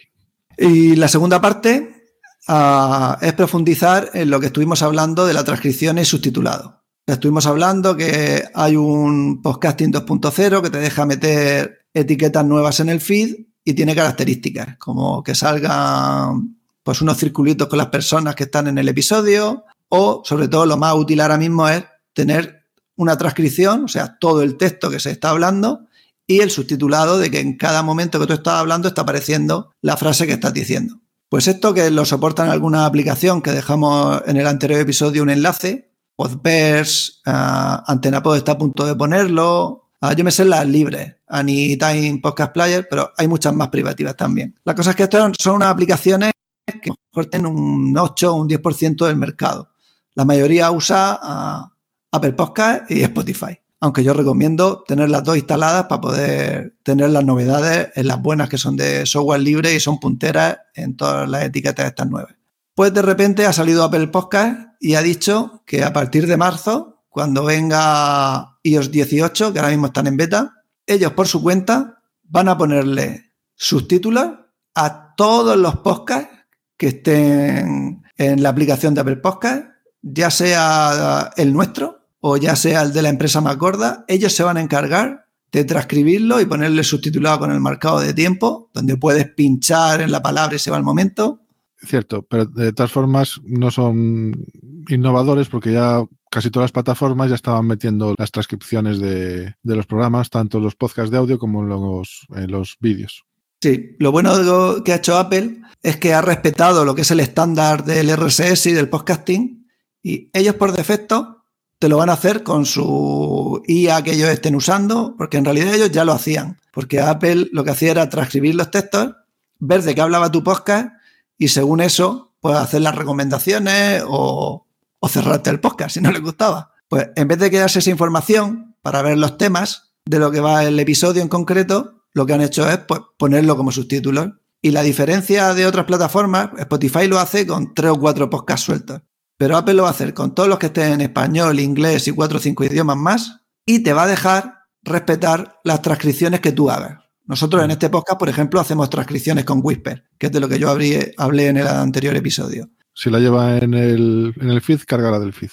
Y 0.57 0.95
la 0.95 1.07
segunda 1.07 1.39
parte 1.39 2.09
uh, 2.47 3.13
es 3.21 3.33
profundizar 3.33 4.09
en 4.13 4.29
lo 4.29 4.39
que 4.39 4.47
estuvimos 4.47 4.81
hablando 4.81 5.25
de 5.25 5.33
la 5.33 5.43
transcripción 5.43 5.97
y 5.99 6.05
subtitulado. 6.05 6.83
Estuvimos 7.05 7.45
hablando 7.45 7.95
que 7.95 8.43
hay 8.53 8.75
un 8.75 9.41
podcasting 9.43 9.93
2.0 9.93 10.61
que 10.61 10.69
te 10.71 10.79
deja 10.79 11.05
meter 11.05 11.85
etiquetas 11.93 12.43
nuevas 12.45 12.79
en 12.79 12.89
el 12.89 12.99
feed 12.99 13.35
y 13.63 13.73
tiene 13.73 13.95
características, 13.95 14.77
como 14.77 15.23
que 15.23 15.35
salgan 15.35 16.57
pues 16.81 17.01
unos 17.01 17.17
circulitos 17.17 17.67
con 17.67 17.77
las 17.77 17.87
personas 17.87 18.35
que 18.35 18.45
están 18.45 18.67
en 18.67 18.77
el 18.79 18.89
episodio 18.89 19.65
o 19.89 20.23
sobre 20.25 20.47
todo 20.47 20.65
lo 20.65 20.77
más 20.77 20.95
útil 20.95 21.21
ahora 21.21 21.37
mismo 21.37 21.67
es 21.69 21.83
tener 22.13 22.65
una 22.95 23.17
transcripción, 23.17 23.85
o 23.85 23.87
sea, 23.87 24.17
todo 24.19 24.41
el 24.41 24.57
texto 24.57 24.89
que 24.89 24.99
se 24.99 25.11
está 25.11 25.29
hablando 25.29 25.84
y 26.27 26.39
el 26.39 26.51
subtitulado 26.51 27.17
de 27.17 27.29
que 27.29 27.39
en 27.39 27.57
cada 27.57 27.83
momento 27.83 28.19
que 28.19 28.27
tú 28.27 28.33
estás 28.33 28.55
hablando 28.55 28.87
está 28.87 29.01
apareciendo 29.01 29.71
la 29.81 29.97
frase 29.97 30.25
que 30.25 30.33
estás 30.33 30.53
diciendo. 30.53 30.99
Pues 31.29 31.47
esto 31.47 31.73
que 31.73 31.89
lo 31.91 32.05
soportan 32.05 32.49
alguna 32.49 32.85
aplicación 32.85 33.41
que 33.41 33.51
dejamos 33.51 34.21
en 34.25 34.37
el 34.37 34.47
anterior 34.47 34.79
episodio 34.79 35.23
un 35.23 35.29
enlace, 35.29 35.91
Podverse, 36.15 37.13
uh, 37.25 37.83
AntenaPod 37.87 38.37
está 38.37 38.53
a 38.53 38.57
punto 38.57 38.85
de 38.85 38.95
ponerlo, 38.95 39.89
uh, 40.01 40.13
yo 40.15 40.23
me 40.23 40.31
sé 40.31 40.45
las 40.45 40.65
libres, 40.65 41.15
Anytime 41.27 42.19
Podcast 42.23 42.53
Player, 42.53 42.87
pero 42.89 43.11
hay 43.17 43.27
muchas 43.27 43.53
más 43.53 43.67
privativas 43.69 44.15
también. 44.15 44.57
La 44.63 44.75
cosa 44.75 44.91
es 44.91 44.95
que 44.95 45.03
estas 45.03 45.33
son 45.37 45.55
unas 45.55 45.69
aplicaciones 45.69 46.31
que 46.65 46.91
tienen 47.29 47.47
un 47.47 47.97
8 47.97 48.33
o 48.33 48.35
un 48.35 48.47
10% 48.47 49.05
del 49.05 49.17
mercado. 49.17 49.71
La 50.13 50.23
mayoría 50.23 50.71
usa 50.71 51.19
uh, 51.21 52.15
Apple 52.15 52.33
Podcast 52.33 52.89
y 52.89 53.03
Spotify 53.03 53.59
aunque 53.85 54.03
yo 54.03 54.15
recomiendo 54.15 54.83
tener 54.87 55.11
las 55.11 55.23
dos 55.23 55.37
instaladas 55.37 55.85
para 55.85 56.01
poder 56.01 56.75
tener 56.81 57.11
las 57.11 57.23
novedades 57.23 57.89
en 57.93 58.07
las 58.07 58.19
buenas 58.19 58.49
que 58.49 58.57
son 58.57 58.75
de 58.75 59.05
software 59.05 59.41
libre 59.41 59.75
y 59.75 59.79
son 59.79 59.99
punteras 59.99 60.57
en 60.73 60.97
todas 60.97 61.29
las 61.29 61.43
etiquetas 61.43 61.85
estas 61.85 62.07
nueve. 62.09 62.35
Pues 62.73 62.91
de 62.95 63.03
repente 63.03 63.45
ha 63.45 63.53
salido 63.53 63.83
Apple 63.83 64.07
Podcast 64.07 64.59
y 64.79 64.95
ha 64.95 65.03
dicho 65.03 65.61
que 65.67 65.83
a 65.83 65.93
partir 65.93 66.25
de 66.25 66.35
marzo, 66.35 67.03
cuando 67.09 67.45
venga 67.45 68.57
iOS 68.63 68.89
18, 68.89 69.53
que 69.53 69.59
ahora 69.59 69.69
mismo 69.69 69.85
están 69.85 70.07
en 70.07 70.17
beta, 70.17 70.63
ellos 70.87 71.11
por 71.11 71.27
su 71.27 71.43
cuenta 71.43 72.01
van 72.23 72.49
a 72.49 72.57
ponerle 72.57 73.33
subtítulos 73.53 74.31
a 74.73 75.13
todos 75.15 75.57
los 75.57 75.75
podcasts 75.75 76.33
que 76.75 76.87
estén 76.87 78.01
en 78.17 78.41
la 78.41 78.49
aplicación 78.49 78.95
de 78.95 79.01
Apple 79.01 79.17
Podcast, 79.17 79.67
ya 80.01 80.31
sea 80.31 81.29
el 81.37 81.53
nuestro 81.53 82.04
o 82.27 82.37
ya 82.37 82.55
sea 82.55 82.81
el 82.81 82.91
de 82.91 83.03
la 83.03 83.09
empresa 83.09 83.39
más 83.39 83.55
gorda, 83.55 84.03
ellos 84.07 84.33
se 84.33 84.41
van 84.41 84.57
a 84.57 84.61
encargar 84.61 85.27
de 85.51 85.63
transcribirlo 85.63 86.41
y 86.41 86.47
ponerle 86.47 86.83
subtitulado 86.83 87.37
con 87.37 87.51
el 87.51 87.59
marcado 87.59 87.99
de 87.99 88.15
tiempo, 88.15 88.71
donde 88.73 88.97
puedes 88.97 89.29
pinchar 89.29 90.01
en 90.01 90.09
la 90.09 90.23
palabra 90.23 90.55
y 90.55 90.59
se 90.59 90.71
va 90.71 90.77
el 90.77 90.83
momento. 90.83 91.41
Cierto, 91.77 92.23
pero 92.23 92.47
de 92.47 92.73
todas 92.73 92.91
formas 92.91 93.39
no 93.43 93.69
son 93.69 94.43
innovadores 94.89 95.49
porque 95.49 95.71
ya 95.71 96.03
casi 96.31 96.49
todas 96.49 96.63
las 96.63 96.71
plataformas 96.71 97.29
ya 97.29 97.35
estaban 97.35 97.67
metiendo 97.67 98.15
las 98.17 98.31
transcripciones 98.31 98.99
de, 98.99 99.53
de 99.61 99.75
los 99.75 99.85
programas, 99.85 100.31
tanto 100.31 100.59
los 100.59 100.73
podcasts 100.73 101.11
de 101.11 101.17
audio 101.17 101.37
como 101.37 101.61
los, 101.61 102.25
en 102.35 102.49
los 102.49 102.77
vídeos. 102.79 103.23
Sí, 103.61 103.97
lo 103.99 104.11
bueno 104.11 104.35
de 104.35 104.43
lo 104.45 104.83
que 104.83 104.93
ha 104.93 104.97
hecho 104.97 105.15
Apple 105.15 105.61
es 105.83 105.97
que 105.97 106.15
ha 106.15 106.23
respetado 106.23 106.85
lo 106.85 106.95
que 106.95 107.03
es 107.03 107.11
el 107.11 107.19
estándar 107.19 107.85
del 107.85 108.09
RSS 108.17 108.65
y 108.65 108.73
del 108.73 108.89
podcasting 108.89 109.67
y 110.01 110.31
ellos 110.33 110.55
por 110.55 110.71
defecto 110.71 111.44
te 111.79 111.89
lo 111.89 111.97
van 111.97 112.09
a 112.09 112.13
hacer 112.13 112.43
con 112.43 112.65
su 112.65 113.61
IA 113.67 114.01
que 114.03 114.13
ellos 114.13 114.29
estén 114.29 114.55
usando, 114.55 115.15
porque 115.17 115.37
en 115.37 115.45
realidad 115.45 115.73
ellos 115.73 115.91
ya 115.91 116.05
lo 116.05 116.13
hacían, 116.13 116.59
porque 116.71 116.99
Apple 116.99 117.49
lo 117.51 117.63
que 117.63 117.71
hacía 117.71 117.91
era 117.91 118.09
transcribir 118.09 118.55
los 118.55 118.71
textos, 118.71 119.15
ver 119.59 119.83
de 119.83 119.95
qué 119.95 120.01
hablaba 120.01 120.31
tu 120.31 120.43
podcast 120.43 120.89
y 121.37 121.49
según 121.49 121.81
eso, 121.81 122.33
pues 122.39 122.55
hacer 122.55 122.81
las 122.81 122.95
recomendaciones 122.95 124.03
o, 124.07 124.61
cerrarte 125.07 125.51
el 125.51 125.59
podcast 125.59 125.93
si 125.93 126.01
no 126.01 126.11
les 126.11 126.21
gustaba. 126.21 126.71
Pues 126.87 127.09
en 127.15 127.27
vez 127.27 127.37
de 127.37 127.51
quedarse 127.51 127.77
esa 127.77 127.91
información 127.91 128.75
para 128.81 129.03
ver 129.03 129.19
los 129.19 129.37
temas 129.37 129.93
de 130.05 130.17
lo 130.17 130.31
que 130.31 130.39
va 130.39 130.63
el 130.63 130.79
episodio 130.79 131.21
en 131.21 131.27
concreto, 131.27 132.03
lo 132.13 132.25
que 132.25 132.33
han 132.33 132.41
hecho 132.41 132.67
es 132.67 132.79
pues, 132.79 133.01
ponerlo 133.17 133.55
como 133.55 133.71
subtítulos. 133.71 134.29
Y 134.63 134.71
la 134.71 134.81
diferencia 134.81 135.53
de 135.53 135.67
otras 135.67 135.85
plataformas, 135.85 136.49
Spotify 136.57 137.07
lo 137.07 137.19
hace 137.19 137.45
con 137.45 137.75
tres 137.75 137.91
o 137.91 137.99
cuatro 137.99 138.31
podcasts 138.31 138.65
sueltos. 138.65 139.01
Pero 139.37 139.57
Apple 139.57 139.73
lo 139.73 139.83
va 139.83 139.89
a 139.89 139.91
hacer 139.91 140.13
con 140.13 140.33
todos 140.33 140.47
los 140.47 140.59
que 140.59 140.67
estén 140.67 140.93
en 140.93 141.01
español, 141.01 141.59
inglés 141.59 142.07
y 142.07 142.11
cuatro 142.11 142.37
o 142.37 142.41
cinco 142.41 142.63
idiomas 142.63 142.97
más 142.97 143.41
y 143.65 143.79
te 143.79 143.93
va 143.93 144.03
a 144.03 144.07
dejar 144.07 144.59
respetar 144.83 145.59
las 145.63 145.81
transcripciones 145.81 146.39
que 146.39 146.53
tú 146.53 146.69
hagas. 146.69 147.03
Nosotros 147.25 147.63
en 147.63 147.71
este 147.71 147.89
podcast, 147.89 148.19
por 148.19 148.29
ejemplo, 148.29 148.59
hacemos 148.59 148.89
transcripciones 148.89 149.45
con 149.45 149.59
Whisper, 149.61 150.05
que 150.17 150.27
es 150.27 150.31
de 150.31 150.39
lo 150.39 150.47
que 150.47 150.59
yo 150.59 150.69
hablé, 150.69 151.13
hablé 151.17 151.47
en 151.47 151.57
el 151.57 151.67
anterior 151.67 152.15
episodio. 152.15 152.69
Si 152.93 153.09
la 153.09 153.19
lleva 153.19 153.57
en 153.57 153.73
el, 153.73 154.33
en 154.39 154.49
el 154.49 154.61
feed, 154.61 154.81
cárgala 154.87 155.19
del 155.19 155.33
feed. 155.33 155.49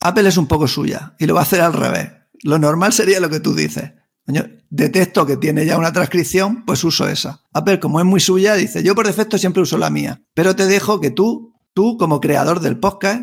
Apple 0.00 0.28
es 0.28 0.36
un 0.36 0.46
poco 0.46 0.68
suya 0.68 1.14
y 1.18 1.26
lo 1.26 1.34
va 1.34 1.40
a 1.40 1.42
hacer 1.42 1.60
al 1.60 1.72
revés. 1.72 2.12
Lo 2.44 2.58
normal 2.58 2.92
sería 2.92 3.20
lo 3.20 3.28
que 3.28 3.40
tú 3.40 3.54
dices. 3.54 3.92
Detesto 4.70 5.26
que 5.26 5.36
tiene 5.36 5.66
ya 5.66 5.78
una 5.78 5.92
transcripción, 5.92 6.64
pues 6.64 6.84
uso 6.84 7.08
esa. 7.08 7.42
Apple, 7.52 7.80
como 7.80 7.98
es 7.98 8.06
muy 8.06 8.20
suya, 8.20 8.54
dice, 8.54 8.82
yo 8.82 8.94
por 8.94 9.06
defecto 9.06 9.36
siempre 9.36 9.62
uso 9.62 9.78
la 9.78 9.90
mía, 9.90 10.22
pero 10.32 10.56
te 10.56 10.66
dejo 10.66 11.00
que 11.00 11.10
tú 11.10 11.56
tú 11.76 11.98
como 11.98 12.22
creador 12.22 12.60
del 12.60 12.78
podcast 12.78 13.22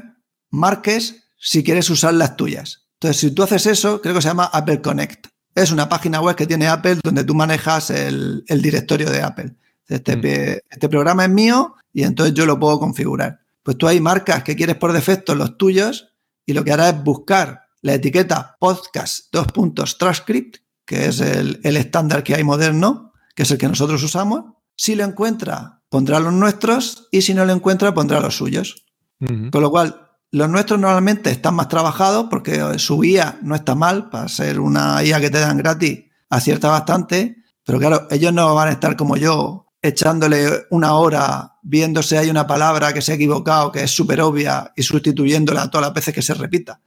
marques 0.54 1.26
si 1.38 1.64
quieres 1.64 1.90
usar 1.90 2.14
las 2.14 2.38
tuyas. 2.38 2.86
Entonces, 2.94 3.20
si 3.20 3.32
tú 3.32 3.44
haces 3.44 3.66
eso, 3.66 4.00
creo 4.02 4.16
que 4.16 4.22
se 4.22 4.30
llama 4.30 4.46
Apple 4.46 4.82
Connect. 4.82 5.28
Es 5.56 5.72
una 5.72 5.90
página 5.90 6.22
web 6.22 6.36
que 6.36 6.48
tiene 6.48 6.68
Apple 6.68 7.00
donde 7.04 7.24
tú 7.24 7.34
manejas 7.34 7.90
el, 7.90 8.46
el 8.48 8.62
directorio 8.62 9.10
de 9.10 9.22
Apple. 9.22 9.56
Este, 9.88 10.16
mm. 10.16 10.62
este, 10.70 10.90
programa 10.90 11.26
es 11.26 11.32
mío 11.32 11.76
y 11.92 12.04
entonces 12.04 12.34
yo 12.34 12.46
lo 12.46 12.60
puedo 12.60 12.80
configurar. 12.80 13.42
Pues 13.62 13.78
tú 13.78 13.88
ahí 13.88 14.00
marcas 14.00 14.44
que 14.44 14.56
quieres 14.56 14.78
por 14.78 14.94
defecto 14.94 15.36
los 15.36 15.58
tuyos 15.58 16.14
y 16.46 16.54
lo 16.54 16.64
que 16.64 16.72
hará 16.72 16.90
es 16.90 17.04
buscar 17.04 17.64
la 17.82 17.96
etiqueta 17.96 18.56
podcast 18.60 19.26
dos 19.32 19.48
puntos 19.48 19.98
transcript, 19.98 20.58
que 20.86 21.08
es 21.08 21.20
el, 21.20 21.60
el 21.64 21.78
estándar 21.78 22.24
que 22.24 22.36
hay 22.36 22.44
moderno, 22.44 23.14
que 23.36 23.44
es 23.44 23.52
el 23.52 23.58
que 23.58 23.68
nosotros 23.68 24.02
usamos. 24.04 24.46
Si 24.76 24.96
lo 24.96 25.04
encuentra, 25.04 25.82
pondrá 25.90 26.20
los 26.20 26.34
nuestros 26.34 27.08
y 27.12 27.22
si 27.22 27.34
no 27.34 27.44
lo 27.46 27.54
encuentra, 27.54 27.94
pondrá 27.94 28.20
los 28.20 28.38
suyos. 28.38 28.86
Uh 29.20 29.26
-huh. 29.26 29.52
Con 29.52 29.62
lo 29.62 29.72
cual, 29.72 30.04
los 30.34 30.50
nuestros 30.50 30.80
normalmente 30.80 31.30
están 31.30 31.54
más 31.54 31.68
trabajados 31.68 32.26
porque 32.28 32.80
su 32.80 33.04
IA 33.04 33.38
no 33.44 33.54
está 33.54 33.76
mal, 33.76 34.10
para 34.10 34.28
ser 34.28 34.60
una 34.60 35.04
IA 35.04 35.22
que 35.22 35.30
te 35.30 35.40
dan 35.40 35.58
gratis, 35.58 36.06
acierta 36.28 36.70
bastante, 36.70 37.38
pero 37.64 37.78
claro, 37.78 38.08
ellos 38.10 38.34
no 38.34 38.56
van 38.56 38.70
a 38.70 38.72
estar 38.72 38.98
como 38.98 39.16
yo, 39.16 39.68
echándole 39.80 40.66
una 40.72 40.96
hora 40.96 41.58
viendo 41.62 42.02
si 42.02 42.16
hay 42.16 42.32
una 42.32 42.48
palabra 42.48 42.94
que 42.94 43.02
se 43.04 43.12
ha 43.12 43.16
equivocado, 43.16 43.72
que 43.72 43.84
es 43.84 43.92
súper 43.92 44.22
obvia, 44.22 44.74
y 44.76 44.82
sustituyéndola 44.82 45.70
todas 45.70 45.86
las 45.86 45.94
veces 45.94 46.16
que 46.16 46.24
se 46.24 46.34
repita. 46.34 46.82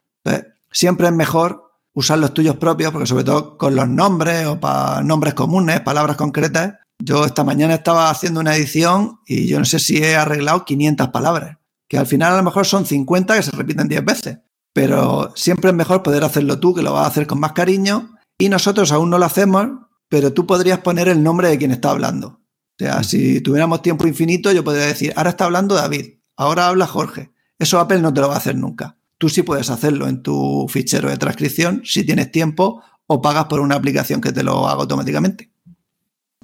Siempre 0.69 1.07
es 1.07 1.13
mejor 1.13 1.71
usar 1.93 2.19
los 2.19 2.33
tuyos 2.33 2.57
propios, 2.57 2.91
porque 2.91 3.07
sobre 3.07 3.23
todo 3.23 3.57
con 3.57 3.77
los 3.77 3.87
nombres 3.87 4.45
o 4.45 4.59
para 4.59 5.01
nombres 5.03 5.33
comunes, 5.35 5.79
palabras 5.79 6.17
concretas, 6.17 6.73
yo 6.99 7.23
esta 7.23 7.45
mañana 7.45 7.75
estaba 7.75 8.09
haciendo 8.09 8.41
una 8.41 8.57
edición 8.57 9.21
y 9.25 9.47
yo 9.47 9.57
no 9.57 9.65
sé 9.65 9.79
si 9.79 10.03
he 10.03 10.17
arreglado 10.17 10.65
500 10.65 11.07
palabras, 11.09 11.57
que 11.87 11.97
al 11.97 12.07
final 12.07 12.33
a 12.33 12.37
lo 12.37 12.43
mejor 12.43 12.65
son 12.65 12.85
50 12.85 13.35
que 13.35 13.43
se 13.43 13.51
repiten 13.51 13.87
10 13.87 14.05
veces, 14.05 14.39
pero 14.73 15.31
siempre 15.35 15.69
es 15.69 15.75
mejor 15.75 16.03
poder 16.03 16.23
hacerlo 16.23 16.59
tú, 16.59 16.73
que 16.73 16.81
lo 16.81 16.93
vas 16.93 17.05
a 17.05 17.09
hacer 17.09 17.27
con 17.27 17.39
más 17.39 17.53
cariño, 17.53 18.15
y 18.37 18.49
nosotros 18.49 18.91
aún 18.91 19.09
no 19.09 19.17
lo 19.17 19.25
hacemos, 19.25 19.67
pero 20.09 20.33
tú 20.33 20.45
podrías 20.45 20.79
poner 20.79 21.07
el 21.07 21.23
nombre 21.23 21.49
de 21.49 21.57
quien 21.57 21.71
está 21.71 21.91
hablando. 21.91 22.27
O 22.27 22.77
sea, 22.77 23.03
si 23.03 23.41
tuviéramos 23.41 23.81
tiempo 23.81 24.05
infinito, 24.05 24.51
yo 24.51 24.63
podría 24.63 24.85
decir, 24.85 25.13
ahora 25.15 25.31
está 25.31 25.45
hablando 25.45 25.73
David, 25.73 26.19
ahora 26.35 26.67
habla 26.67 26.85
Jorge. 26.85 27.31
Eso 27.57 27.79
Apple 27.79 28.01
no 28.01 28.13
te 28.13 28.21
lo 28.21 28.27
va 28.27 28.35
a 28.35 28.37
hacer 28.37 28.55
nunca. 28.55 28.97
Tú 29.17 29.29
sí 29.29 29.41
puedes 29.41 29.71
hacerlo 29.71 30.07
en 30.07 30.21
tu 30.21 30.67
fichero 30.69 31.09
de 31.09 31.17
transcripción 31.17 31.81
si 31.83 32.05
tienes 32.05 32.31
tiempo 32.31 32.83
o 33.07 33.21
pagas 33.21 33.45
por 33.45 33.61
una 33.61 33.75
aplicación 33.75 34.21
que 34.21 34.31
te 34.31 34.43
lo 34.43 34.67
haga 34.67 34.81
automáticamente. 34.81 35.51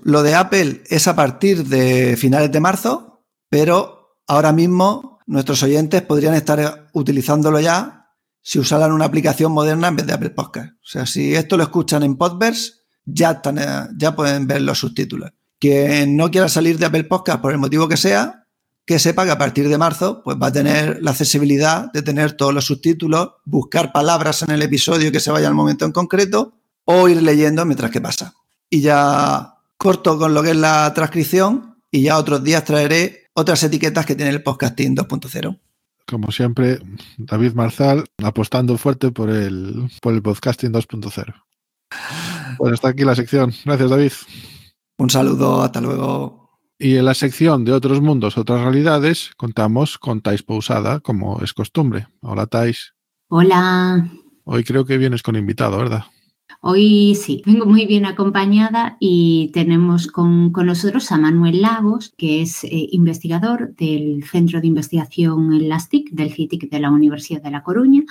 Lo 0.01 0.23
de 0.23 0.33
Apple 0.33 0.81
es 0.87 1.07
a 1.07 1.15
partir 1.15 1.65
de 1.67 2.17
finales 2.17 2.51
de 2.51 2.59
marzo, 2.59 3.23
pero 3.49 4.17
ahora 4.27 4.51
mismo 4.51 5.12
nuestros 5.25 5.63
oyentes 5.63 6.01
podrían 6.01 6.33
estar 6.35 6.89
utilizándolo 6.93 7.59
ya 7.59 8.03
si 8.41 8.59
usaran 8.59 8.91
una 8.91 9.05
aplicación 9.05 9.51
moderna 9.51 9.87
en 9.87 9.95
vez 9.95 10.05
de 10.05 10.13
Apple 10.13 10.31
Podcast. 10.31 10.73
O 10.73 10.85
sea, 10.85 11.05
si 11.05 11.33
esto 11.33 11.57
lo 11.57 11.63
escuchan 11.63 12.03
en 12.03 12.17
Podverse, 12.17 12.73
ya, 13.05 13.31
están, 13.31 13.57
eh, 13.57 13.87
ya 13.97 14.15
pueden 14.15 14.47
ver 14.47 14.61
los 14.61 14.79
subtítulos. 14.79 15.31
Quien 15.59 16.17
no 16.17 16.29
quiera 16.29 16.49
salir 16.49 16.77
de 16.77 16.85
Apple 16.85 17.05
Podcast 17.05 17.41
por 17.41 17.53
el 17.53 17.57
motivo 17.57 17.87
que 17.87 17.95
sea, 17.95 18.45
que 18.85 18.99
sepa 18.99 19.23
que 19.23 19.31
a 19.31 19.37
partir 19.37 19.69
de 19.69 19.77
marzo 19.77 20.21
pues 20.23 20.37
va 20.41 20.47
a 20.47 20.51
tener 20.51 21.01
la 21.01 21.11
accesibilidad 21.11 21.91
de 21.93 22.01
tener 22.01 22.33
todos 22.33 22.53
los 22.53 22.65
subtítulos, 22.65 23.29
buscar 23.45 23.93
palabras 23.93 24.41
en 24.41 24.51
el 24.51 24.61
episodio 24.61 25.11
que 25.11 25.21
se 25.21 25.31
vaya 25.31 25.47
al 25.47 25.53
momento 25.53 25.85
en 25.85 25.93
concreto 25.93 26.59
o 26.83 27.07
ir 27.07 27.21
leyendo 27.21 27.65
mientras 27.65 27.91
que 27.91 28.01
pasa. 28.01 28.33
Y 28.69 28.81
ya 28.81 29.55
corto 29.77 30.17
con 30.17 30.33
lo 30.33 30.43
que 30.43 30.51
es 30.51 30.57
la 30.57 30.93
transcripción 30.93 31.77
y 31.89 32.03
ya 32.03 32.17
otros 32.17 32.43
días 32.43 32.65
traeré 32.65 33.22
otras 33.33 33.63
etiquetas 33.63 34.05
que 34.05 34.15
tiene 34.15 34.31
el 34.31 34.43
podcasting 34.43 34.95
2.0. 34.95 35.59
Como 36.07 36.31
siempre, 36.31 36.79
David 37.17 37.53
Marzal 37.53 38.05
apostando 38.21 38.77
fuerte 38.77 39.11
por 39.11 39.29
el, 39.29 39.89
por 40.01 40.13
el 40.13 40.21
podcasting 40.21 40.71
2.0. 40.71 41.33
Bueno, 42.57 42.75
está 42.75 42.89
aquí 42.89 43.03
la 43.03 43.15
sección. 43.15 43.53
Gracias, 43.65 43.89
David. 43.89 44.11
Un 44.97 45.09
saludo, 45.09 45.61
hasta 45.63 45.81
luego. 45.81 46.43
Y 46.77 46.97
en 46.97 47.05
la 47.05 47.13
sección 47.13 47.63
de 47.65 47.71
otros 47.71 48.01
mundos, 48.01 48.37
otras 48.37 48.61
realidades, 48.61 49.31
contamos 49.37 49.97
con 49.97 50.21
Tais 50.21 50.43
Pousada, 50.43 50.99
como 50.99 51.41
es 51.41 51.53
costumbre. 51.53 52.07
Hola, 52.21 52.47
Tais. 52.47 52.93
Hola. 53.29 54.09
Hoy 54.43 54.63
creo 54.63 54.85
que 54.85 54.97
vienes 54.97 55.23
con 55.23 55.35
invitado, 55.35 55.77
¿verdad? 55.77 56.03
Hoy 56.65 57.15
sí, 57.15 57.43
vengo 57.45 57.65
muy 57.65 57.85
bien 57.85 58.05
acompañada 58.05 58.95
y 58.97 59.51
tenemos 59.53 60.07
con, 60.07 60.53
nosotros 60.53 61.11
a 61.11 61.17
Manuel 61.17 61.61
Lagos, 61.61 62.13
que 62.17 62.41
es 62.41 62.63
eh, 62.63 62.87
investigador 62.91 63.75
del 63.75 64.23
Centro 64.23 64.61
de 64.61 64.67
Investigación 64.67 65.51
en 65.51 65.67
las 65.67 65.89
TIC, 65.89 66.11
del 66.11 66.31
CITIC 66.31 66.69
de 66.69 66.79
la 66.79 66.89
Universidad 66.89 67.41
de 67.41 67.51
La 67.51 67.63
Coruña. 67.63 68.03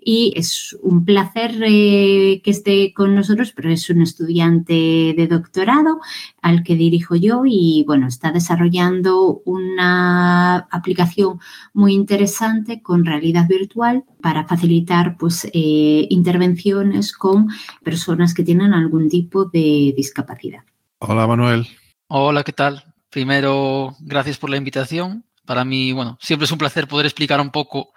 Y 0.00 0.32
es 0.36 0.78
un 0.82 1.04
placer 1.04 1.60
eh, 1.66 2.40
que 2.44 2.50
esté 2.52 2.94
con 2.94 3.16
nosotros, 3.16 3.52
pero 3.52 3.70
es 3.70 3.90
un 3.90 4.02
estudiante 4.02 5.12
de 5.16 5.26
doctorado 5.28 5.98
al 6.42 6.62
que 6.62 6.76
dirijo 6.76 7.16
yo 7.16 7.42
y 7.44 7.82
bueno, 7.88 8.06
está 8.06 8.30
desarrollando 8.30 9.42
una 9.44 10.58
aplicación 10.70 11.40
muy 11.74 11.92
interesante 11.92 12.82
con 12.82 13.04
realidad 13.04 13.48
virtual 13.48 14.04
para 14.26 14.44
facilitar 14.44 15.16
pues, 15.16 15.44
eh, 15.52 16.08
intervenciones 16.10 17.12
con 17.12 17.48
personas 17.84 18.34
que 18.34 18.42
tienen 18.42 18.74
algún 18.74 19.08
tipo 19.08 19.44
de 19.44 19.94
discapacidad. 19.96 20.64
Hola 20.98 21.28
Manuel. 21.28 21.68
Hola, 22.08 22.42
¿qué 22.42 22.52
tal? 22.52 22.92
Primero, 23.08 23.94
gracias 24.00 24.36
por 24.36 24.50
la 24.50 24.56
invitación. 24.56 25.24
Para 25.44 25.64
mí, 25.64 25.92
bueno, 25.92 26.18
siempre 26.20 26.46
es 26.46 26.50
un 26.50 26.58
placer 26.58 26.88
poder 26.88 27.06
explicar 27.06 27.40
un 27.40 27.52
poco 27.52 27.92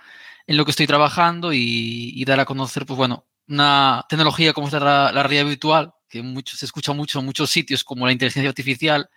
en 0.45 0.55
lo 0.55 0.65
que 0.65 0.69
estoy 0.69 0.85
trabajando 0.85 1.51
y, 1.51 2.23
dar 2.25 2.39
a 2.39 2.45
conocer, 2.45 2.85
pues 2.85 2.95
bueno, 2.95 3.25
una 3.47 4.05
tecnología 4.07 4.53
como 4.53 4.69
la, 4.69 5.11
la 5.11 5.23
realidad 5.23 5.45
virtual, 5.45 5.93
que 6.07 6.21
mucho, 6.21 6.55
se 6.55 6.65
escucha 6.65 6.93
mucho 6.93 7.21
en 7.21 7.25
muchos 7.25 7.49
sitios 7.49 7.83
como 7.83 8.05
la 8.05 8.11
inteligencia 8.11 8.49
artificial, 8.49 9.09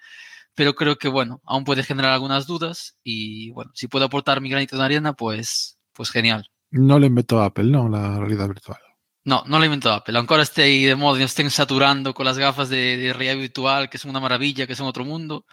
pero 0.54 0.75
creo 0.75 0.97
que, 0.97 1.09
bueno, 1.09 1.42
aún 1.45 1.64
puede 1.64 1.83
generar 1.83 2.12
algunas 2.12 2.47
dudas 2.47 2.97
y, 3.04 3.50
bueno, 3.50 3.71
si 3.75 3.87
puedo 3.87 4.07
aportar 4.07 4.40
mi 4.40 4.49
granito 4.49 4.78
de 4.78 4.85
arena, 4.85 5.12
pues, 5.12 5.76
pues 5.92 6.11
genial. 6.11 6.49
No 6.73 6.99
le 6.99 7.07
inventó 7.07 7.43
Apple, 7.43 7.64
¿no? 7.64 7.88
La 7.88 8.19
realidad 8.19 8.49
virtual. 8.49 8.79
No, 9.25 9.45
no 9.47 9.59
lo 9.59 9.64
inventó 9.64 9.93
Apple. 9.93 10.17
Aunque 10.17 10.35
ahora 10.35 10.43
esté 10.43 10.62
ahí 10.62 10.85
de 10.85 10.97
moda 10.97 11.21
y 11.21 11.23
estén 11.23 11.50
saturando 11.50 12.12
con 12.14 12.26
las 12.26 12.38
gafas 12.38 12.69
de, 12.71 13.12
realidad 13.14 13.37
virtual, 13.37 13.88
que 13.88 13.99
son 13.99 14.11
una 14.11 14.21
maravilla, 14.21 14.67
que 14.67 14.75
son 14.75 14.87
otro 14.87 15.05
mundo, 15.05 15.45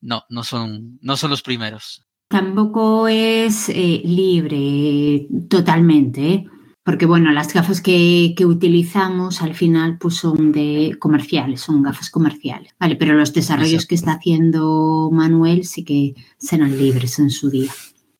no, 0.00 0.24
no 0.28 0.44
son, 0.44 0.98
no 1.00 1.16
son 1.16 1.30
los 1.30 1.42
primeros. 1.42 2.04
Tampoco 2.28 3.08
es 3.08 3.68
eh, 3.68 4.02
libre 4.04 5.28
totalmente, 5.48 6.32
¿eh? 6.32 6.46
porque 6.84 7.06
bueno, 7.06 7.30
las 7.32 7.54
gafas 7.54 7.80
que, 7.80 8.34
que, 8.36 8.44
utilizamos 8.44 9.42
al 9.42 9.54
final 9.54 9.98
pues 9.98 10.16
son 10.16 10.52
de 10.52 10.96
comerciales, 10.98 11.60
son 11.60 11.82
gafas 11.82 12.10
comerciales, 12.10 12.74
¿vale? 12.78 12.96
Pero 12.96 13.14
los 13.14 13.32
desarrollos 13.32 13.86
que 13.86 13.94
está 13.94 14.12
haciendo 14.12 15.10
Manuel 15.12 15.64
sí 15.64 15.84
que 15.84 16.14
serán 16.38 16.76
libres 16.76 17.18
en 17.18 17.30
su 17.30 17.50
día. 17.50 17.72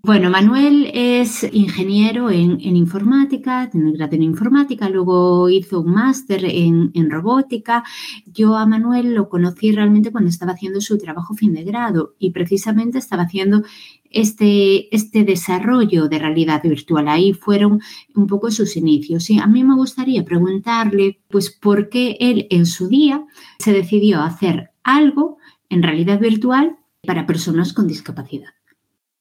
Bueno, 0.06 0.30
Manuel 0.30 0.88
es 0.94 1.44
ingeniero 1.52 2.30
en, 2.30 2.60
informática, 2.60 3.68
tiene 3.68 3.90
grado 3.90 4.14
en 4.14 4.22
informática, 4.22 4.88
luego 4.88 5.50
hizo 5.50 5.80
un 5.80 5.90
máster 5.94 6.44
en, 6.44 7.10
robótica. 7.10 7.82
Yo 8.24 8.54
a 8.56 8.66
Manuel 8.66 9.14
lo 9.14 9.28
conocí 9.28 9.72
realmente 9.72 10.12
cuando 10.12 10.30
estaba 10.30 10.52
haciendo 10.52 10.80
su 10.80 10.96
trabajo 10.96 11.34
fin 11.34 11.54
de 11.54 11.64
grado 11.64 12.14
y 12.20 12.30
precisamente 12.30 12.98
estaba 12.98 13.24
haciendo 13.24 13.64
este, 14.08 14.94
este 14.94 15.24
desarrollo 15.24 16.06
de 16.06 16.20
realidad 16.20 16.62
virtual. 16.62 17.08
Ahí 17.08 17.32
fueron 17.32 17.80
un 18.14 18.28
poco 18.28 18.52
sus 18.52 18.76
inicios. 18.76 19.28
Y 19.28 19.40
a 19.40 19.48
mí 19.48 19.64
me 19.64 19.74
gustaría 19.74 20.24
preguntarle, 20.24 21.20
pues, 21.28 21.50
por 21.50 21.88
qué 21.88 22.16
él 22.20 22.46
en 22.50 22.66
su 22.66 22.86
día 22.86 23.26
se 23.58 23.72
decidió 23.72 24.22
hacer 24.22 24.70
algo 24.84 25.38
en 25.68 25.82
realidad 25.82 26.20
virtual 26.20 26.76
para 27.04 27.26
personas 27.26 27.72
con 27.72 27.88
discapacidad. 27.88 28.55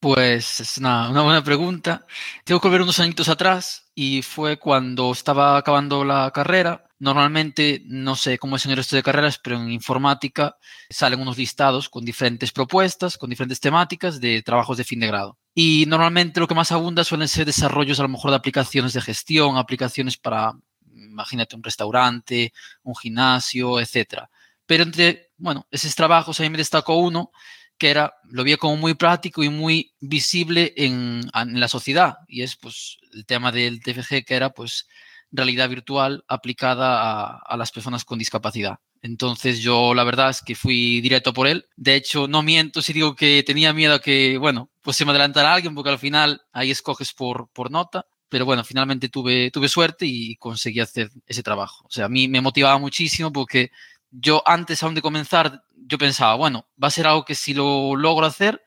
Pues 0.06 0.60
es 0.60 0.78
una, 0.78 1.10
buena 1.10 1.42
pregunta. 1.42 2.06
Tengo 2.44 2.60
que 2.60 2.68
volver 2.68 2.82
unos 2.82 3.00
añitos 3.00 3.28
atrás 3.28 3.90
y 3.92 4.22
fue 4.22 4.56
cuando 4.56 5.10
estaba 5.10 5.56
acabando 5.56 6.04
la 6.04 6.30
carrera. 6.30 6.84
Normalmente, 7.00 7.82
no 7.86 8.14
sé 8.14 8.38
cómo 8.38 8.54
es 8.54 8.64
en 8.64 8.70
el 8.70 8.76
resto 8.76 8.94
de 8.94 9.02
carreras, 9.02 9.40
pero 9.42 9.56
en 9.60 9.68
informática 9.68 10.58
salen 10.88 11.20
unos 11.20 11.36
listados 11.36 11.88
con 11.88 12.04
diferentes 12.04 12.52
propuestas, 12.52 13.18
con 13.18 13.30
diferentes 13.30 13.58
temáticas 13.58 14.20
de 14.20 14.42
trabajos 14.42 14.76
de 14.76 14.84
fin 14.84 15.00
de 15.00 15.08
grado. 15.08 15.38
Y 15.52 15.86
normalmente 15.88 16.38
lo 16.38 16.46
que 16.46 16.54
más 16.54 16.70
abunda 16.70 17.02
suelen 17.02 17.26
ser 17.26 17.44
desarrollos 17.44 17.98
a 17.98 18.04
lo 18.04 18.08
mejor 18.08 18.30
de 18.30 18.36
aplicaciones 18.36 18.92
de 18.92 19.00
gestión, 19.00 19.56
aplicaciones 19.56 20.16
para, 20.16 20.52
imagínate, 20.94 21.56
un 21.56 21.64
restaurante, 21.64 22.52
un 22.84 22.94
gimnasio, 22.94 23.80
etc. 23.80 24.28
Pero 24.66 24.84
entre, 24.84 25.32
bueno, 25.36 25.66
esos 25.72 25.96
trabajos 25.96 26.38
a 26.38 26.44
mí 26.44 26.50
me 26.50 26.58
destacó 26.58 26.94
uno 26.94 27.32
que 27.78 27.90
era, 27.90 28.14
lo 28.24 28.44
vi 28.44 28.56
como 28.56 28.76
muy 28.76 28.94
práctico 28.94 29.42
y 29.42 29.48
muy 29.48 29.92
visible 30.00 30.72
en, 30.76 31.22
la 31.32 31.68
sociedad. 31.68 32.18
Y 32.28 32.42
es 32.42 32.56
pues 32.56 32.98
el 33.12 33.26
tema 33.26 33.52
del 33.52 33.80
TFG, 33.80 34.24
que 34.24 34.34
era 34.34 34.50
pues 34.50 34.88
realidad 35.30 35.68
virtual 35.68 36.24
aplicada 36.28 37.38
a, 37.38 37.56
las 37.56 37.72
personas 37.72 38.04
con 38.04 38.18
discapacidad. 38.18 38.78
Entonces 39.02 39.60
yo 39.60 39.94
la 39.94 40.04
verdad 40.04 40.30
es 40.30 40.42
que 40.42 40.54
fui 40.54 41.00
directo 41.00 41.32
por 41.32 41.46
él. 41.46 41.66
De 41.76 41.94
hecho, 41.94 42.26
no 42.28 42.42
miento 42.42 42.82
si 42.82 42.92
digo 42.92 43.14
que 43.14 43.42
tenía 43.46 43.72
miedo 43.72 43.94
a 43.94 44.00
que, 44.00 44.38
bueno, 44.38 44.70
pues 44.82 44.96
se 44.96 45.04
me 45.04 45.10
adelantara 45.10 45.52
alguien, 45.52 45.74
porque 45.74 45.90
al 45.90 45.98
final 45.98 46.42
ahí 46.52 46.70
escoges 46.70 47.12
por, 47.12 47.48
por 47.48 47.70
nota. 47.70 48.06
Pero 48.28 48.44
bueno, 48.44 48.64
finalmente 48.64 49.08
tuve, 49.08 49.52
tuve 49.52 49.68
suerte 49.68 50.04
y 50.06 50.34
conseguí 50.36 50.80
hacer 50.80 51.10
ese 51.26 51.44
trabajo. 51.44 51.84
O 51.86 51.90
sea, 51.90 52.06
a 52.06 52.08
mí 52.08 52.26
me 52.26 52.40
motivaba 52.40 52.76
muchísimo 52.78 53.32
porque 53.32 53.70
yo 54.10 54.42
antes 54.46 54.82
aún 54.82 54.94
de 54.94 55.02
comenzar, 55.02 55.62
yo 55.74 55.98
pensaba, 55.98 56.34
bueno, 56.34 56.66
va 56.82 56.88
a 56.88 56.92
ser 56.92 57.06
algo 57.06 57.24
que 57.24 57.34
si 57.34 57.54
lo 57.54 57.96
logro 57.96 58.26
hacer, 58.26 58.62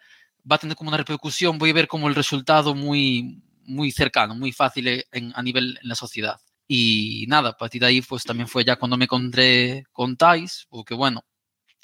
va 0.50 0.56
a 0.56 0.60
tener 0.60 0.76
como 0.76 0.90
una 0.90 0.98
repercusión, 0.98 1.58
voy 1.58 1.72
a 1.72 1.74
ver 1.74 1.88
como 1.88 2.08
el 2.08 2.16
resultado 2.16 2.76
muy, 2.76 3.42
muy 3.64 3.92
cercano, 3.92 4.36
muy 4.36 4.52
fácil 4.52 5.06
a 5.34 5.44
nivel 5.44 5.80
en 5.82 5.90
la 5.90 5.96
sociedad. 5.96 6.40
Y 6.68 7.26
nada, 7.28 7.50
a 7.50 7.58
partir 7.58 7.82
de 7.82 7.88
ahí, 7.88 8.02
pues 8.02 8.24
también 8.24 8.48
fue 8.48 8.64
ya 8.64 8.76
cuando 8.76 8.98
me 8.98 9.06
encontré 9.06 9.86
con 9.92 10.18
Thais, 10.18 10.68
porque 10.70 10.94
bueno, 10.94 11.26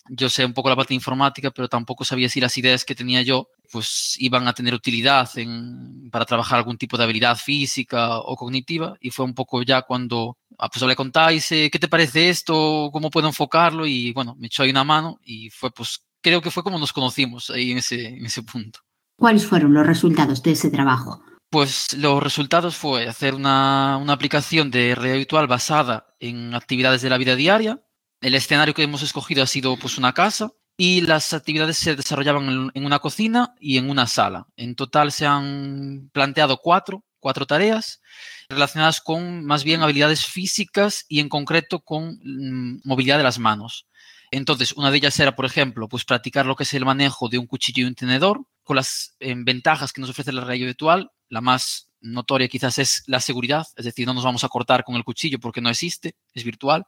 yo 0.10 0.30
sé 0.30 0.46
un 0.46 0.54
poco 0.54 0.70
la 0.70 0.76
parte 0.76 0.94
informática, 0.94 1.52
pero 1.52 1.68
tampoco 1.68 2.06
sabía 2.06 2.30
si 2.30 2.40
las 2.40 2.58
ideas 2.58 2.86
que 2.86 2.96
tenía 2.96 3.22
yo 3.24 3.50
pues 3.72 4.15
iban 4.19 4.48
a 4.48 4.53
tener 4.53 4.74
utilidad 4.74 5.29
en, 5.38 6.10
para 6.12 6.25
trabajar 6.25 6.60
algún 6.60 6.77
tipo 6.77 6.98
de 6.98 7.03
habilidad 7.03 7.38
física 7.38 8.19
o 8.19 8.36
cognitiva. 8.36 8.95
Y 9.00 9.12
fue 9.12 9.25
un 9.25 9.34
poco 9.34 9.62
ya 9.63 9.81
cuando 9.81 10.38
ah, 10.57 10.69
pues 10.69 10.81
hablé 10.84 10.95
con 10.95 11.12
Thais, 11.12 11.48
¿qué 11.48 11.79
te 11.79 11.88
parece 11.88 12.29
esto? 12.29 12.89
¿Cómo 12.91 13.10
puedo 13.10 13.27
enfocarlo? 13.27 13.86
Y 13.86 14.13
bueno, 14.13 14.36
me 14.38 14.48
echó 14.48 14.63
ahí 14.63 14.69
una 14.69 14.84
mano 14.84 15.19
y 15.24 15.50
fue 15.50 15.72
pues, 15.72 16.05
creo 16.22 16.41
que 16.41 16.51
fue 16.51 16.63
como 16.63 16.79
nos 16.79 16.93
conocimos 16.93 17.50
ahí 17.50 17.72
en 17.72 17.79
ese, 17.79 18.07
en 18.07 18.25
ese 18.25 18.43
punto. 18.43 18.79
¿Cuáles 19.17 19.45
fueron 19.45 19.74
los 19.74 19.86
resultados 19.86 20.43
de 20.43 20.51
ese 20.51 20.69
trabajo? 20.69 21.24
Pues 21.50 21.93
los 21.93 22.22
resultados 22.22 22.75
fue 22.75 23.07
hacer 23.07 23.34
una, 23.34 23.98
una 23.98 24.13
aplicación 24.13 24.72
de 24.72 24.95
realidad 24.95 25.17
virtual 25.17 25.48
basada 25.48 26.15
en 26.19 26.53
actividades 26.53 27.01
de 27.01 27.10
la 27.10 27.17
vida 27.17 27.36
diaria, 27.36 27.81
el 28.22 28.36
escenario 28.36 28.74
que 28.74 28.84
hemos 28.84 29.03
escogido 29.03 29.43
ha 29.43 29.48
sido 29.48 29.77
pues 29.77 29.98
una 29.98 30.13
casa 30.13 30.51
y 30.77 31.01
las 31.01 31.34
actividades 31.34 31.77
se 31.77 31.96
desarrollaban 31.96 32.72
en 32.74 32.86
una 32.86 33.00
cocina 33.00 33.53
y 33.60 33.77
en 33.77 33.89
una 33.89 34.08
sala. 34.08 34.48
En 34.58 34.75
total 34.75 35.12
se 35.12 35.25
han 35.25 36.10
planteado 36.12 36.58
cuatro, 36.58 37.03
cuatro 37.20 37.46
tareas 37.46 38.01
relacionadas 38.50 39.01
con 39.01 39.46
más 39.46 39.63
bien 39.63 39.82
habilidades 39.82 40.25
físicas 40.25 41.05
y 41.08 41.20
en 41.20 41.29
concreto 41.29 41.79
con 41.79 42.20
mm, 42.24 42.82
movilidad 42.84 43.17
de 43.17 43.24
las 43.24 43.39
manos. 43.39 43.88
Entonces, 44.32 44.74
una 44.74 44.91
de 44.91 44.98
ellas 44.98 45.20
era, 45.20 45.36
por 45.36 45.46
ejemplo, 45.46 45.88
pues 45.88 46.03
practicar 46.03 46.46
lo 46.46 46.55
que 46.55 46.63
es 46.63 46.74
el 46.74 46.86
manejo 46.86 47.29
de 47.29 47.38
un 47.38 47.48
cuchillo 47.48 47.84
y 47.84 47.88
un 47.88 47.96
tenedor 47.96 48.41
con 48.63 48.75
las 48.75 49.15
eh, 49.20 49.34
ventajas 49.38 49.94
que 49.94 50.01
nos 50.01 50.10
ofrece 50.10 50.34
la 50.34 50.44
realidad 50.44 50.67
virtual. 50.67 51.12
La 51.29 51.41
más 51.41 51.89
notoria 52.06 52.48
quizás 52.48 52.78
es 52.78 53.04
la 53.08 53.20
seguridad, 53.20 53.68
es 53.76 53.86
decir, 53.86 54.06
no 54.06 54.14
nos 54.14 54.24
vamos 54.24 54.44
a 54.44 54.50
cortar 54.50 54.84
con 54.84 54.96
el 54.96 55.04
cuchillo 55.04 55.40
porque 55.40 55.62
no 55.62 55.70
existe, 55.70 56.16
es 56.34 56.44
virtual. 56.44 56.86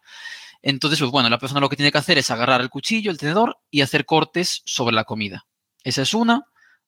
Entonces, 0.61 0.99
pues 0.99 1.11
bueno, 1.11 1.29
la 1.29 1.37
persona 1.37 1.61
lo 1.61 1.69
que 1.69 1.75
tiene 1.75 1.91
que 1.91 1.97
hacer 1.97 2.17
es 2.17 2.31
agarrar 2.31 2.61
el 2.61 2.69
cuchillo, 2.69 3.11
el 3.11 3.17
tenedor 3.17 3.59
y 3.69 3.81
hacer 3.81 4.05
cortes 4.05 4.61
sobre 4.65 4.95
la 4.95 5.03
comida. 5.03 5.45
Esa 5.83 6.01
es 6.01 6.13
una, 6.13 6.45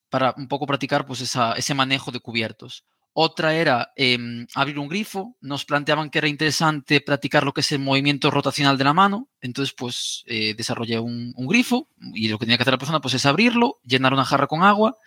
para 0.09 0.33
un 0.37 0.47
poco 0.47 0.65
practicar 0.65 1.05
pues 1.05 1.21
ese 1.21 1.73
manejo 1.73 2.11
de 2.11 2.19
cubiertos. 2.19 2.85
Otra 3.13 3.55
era 3.55 3.91
em, 3.95 4.47
abrir 4.55 4.79
un 4.79 4.87
grifo. 4.87 5.35
Nos 5.41 5.65
planteaban 5.65 6.09
que 6.09 6.19
era 6.19 6.27
interesante 6.27 7.01
practicar 7.01 7.43
lo 7.43 7.53
que 7.53 7.61
es 7.61 7.71
el 7.71 7.79
movimiento 7.79 8.31
rotacional 8.31 8.77
de 8.77 8.83
la 8.83 8.93
mano. 8.93 9.29
Entonces, 9.41 9.73
pues 9.75 10.23
eh, 10.27 10.53
desarrollé 10.55 10.99
un, 10.99 11.33
grifo 11.35 11.89
y 12.13 12.29
lo 12.29 12.37
que 12.37 12.45
tenía 12.45 12.57
que 12.57 12.63
hacer 12.63 12.73
la 12.73 12.77
persona 12.77 13.01
pues, 13.01 13.15
es 13.15 13.25
abrirlo, 13.25 13.79
llenar 13.83 14.13
una 14.13 14.25
jarra 14.25 14.47
con 14.47 14.63
agua 14.63 14.97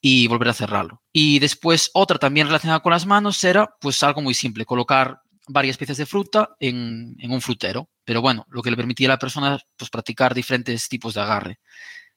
y 0.00 0.26
volver 0.28 0.48
a 0.48 0.54
cerrarlo. 0.54 1.02
Y 1.12 1.38
después 1.38 1.90
otra 1.94 2.18
también 2.18 2.46
relacionada 2.46 2.80
con 2.80 2.92
las 2.92 3.06
manos 3.06 3.42
era 3.44 3.74
pues 3.80 4.02
algo 4.02 4.22
muy 4.22 4.34
simple, 4.34 4.64
colocar 4.64 5.20
varias 5.48 5.76
piezas 5.76 5.96
de 5.96 6.06
fruta 6.06 6.50
en, 6.60 7.16
en 7.18 7.32
un 7.32 7.40
frutero. 7.40 7.88
Pero 8.04 8.20
bueno, 8.20 8.46
lo 8.48 8.62
que 8.62 8.70
le 8.70 8.76
permitía 8.76 9.08
a 9.08 9.14
la 9.14 9.18
persona 9.18 9.58
pues 9.76 9.90
practicar 9.90 10.34
diferentes 10.34 10.88
tipos 10.88 11.14
de 11.14 11.20
agarre. 11.20 11.58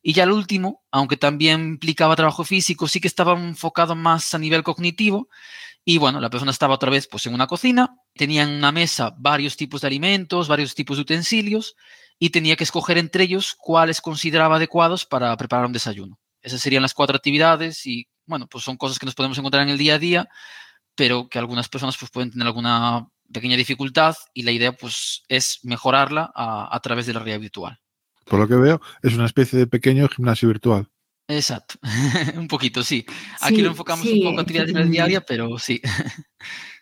Y 0.03 0.13
ya 0.13 0.23
el 0.23 0.31
último, 0.31 0.83
aunque 0.91 1.17
también 1.17 1.61
implicaba 1.61 2.15
trabajo 2.15 2.43
físico, 2.43 2.87
sí 2.87 2.99
que 2.99 3.07
estaba 3.07 3.33
enfocado 3.33 3.95
más 3.95 4.33
a 4.33 4.39
nivel 4.39 4.63
cognitivo. 4.63 5.29
Y 5.85 5.97
bueno, 5.97 6.19
la 6.19 6.29
persona 6.29 6.51
estaba 6.51 6.75
otra 6.75 6.91
vez 6.91 7.07
pues 7.07 7.25
en 7.25 7.33
una 7.33 7.47
cocina, 7.47 7.95
tenía 8.15 8.43
en 8.43 8.49
una 8.49 8.71
mesa 8.71 9.13
varios 9.17 9.57
tipos 9.57 9.81
de 9.81 9.87
alimentos, 9.87 10.47
varios 10.47 10.75
tipos 10.75 10.97
de 10.97 11.01
utensilios 11.01 11.75
y 12.19 12.29
tenía 12.29 12.55
que 12.55 12.63
escoger 12.63 12.97
entre 12.99 13.23
ellos 13.23 13.55
cuáles 13.57 14.01
consideraba 14.01 14.57
adecuados 14.57 15.05
para 15.05 15.35
preparar 15.37 15.65
un 15.65 15.73
desayuno. 15.73 16.19
Esas 16.41 16.61
serían 16.61 16.81
las 16.81 16.93
cuatro 16.93 17.15
actividades 17.15 17.85
y 17.85 18.07
bueno, 18.25 18.47
pues 18.47 18.63
son 18.63 18.77
cosas 18.77 18.99
que 18.99 19.05
nos 19.05 19.15
podemos 19.15 19.37
encontrar 19.37 19.63
en 19.63 19.69
el 19.69 19.77
día 19.77 19.95
a 19.95 19.99
día, 19.99 20.29
pero 20.95 21.27
que 21.29 21.39
algunas 21.39 21.69
personas 21.69 21.97
pues 21.97 22.11
pueden 22.11 22.31
tener 22.31 22.47
alguna 22.47 23.07
pequeña 23.31 23.57
dificultad 23.57 24.15
y 24.33 24.43
la 24.43 24.51
idea 24.51 24.73
pues 24.73 25.23
es 25.27 25.59
mejorarla 25.63 26.31
a, 26.35 26.75
a 26.75 26.79
través 26.79 27.05
de 27.05 27.13
la 27.13 27.19
realidad 27.19 27.39
virtual 27.39 27.79
por 28.31 28.39
lo 28.39 28.47
que 28.47 28.55
veo, 28.55 28.81
es 29.03 29.13
una 29.13 29.25
especie 29.25 29.59
de 29.59 29.67
pequeño 29.67 30.07
gimnasio 30.07 30.47
virtual. 30.47 30.87
Exacto, 31.27 31.75
un 32.35 32.47
poquito, 32.47 32.81
sí. 32.81 33.05
Aquí 33.41 33.61
lo 33.61 33.69
enfocamos 33.69 34.05
un 34.05 34.23
poco 34.23 34.39
a 34.39 34.41
actividad 34.41 34.85
diaria, 34.85 35.19
pero 35.21 35.59
sí. 35.59 35.81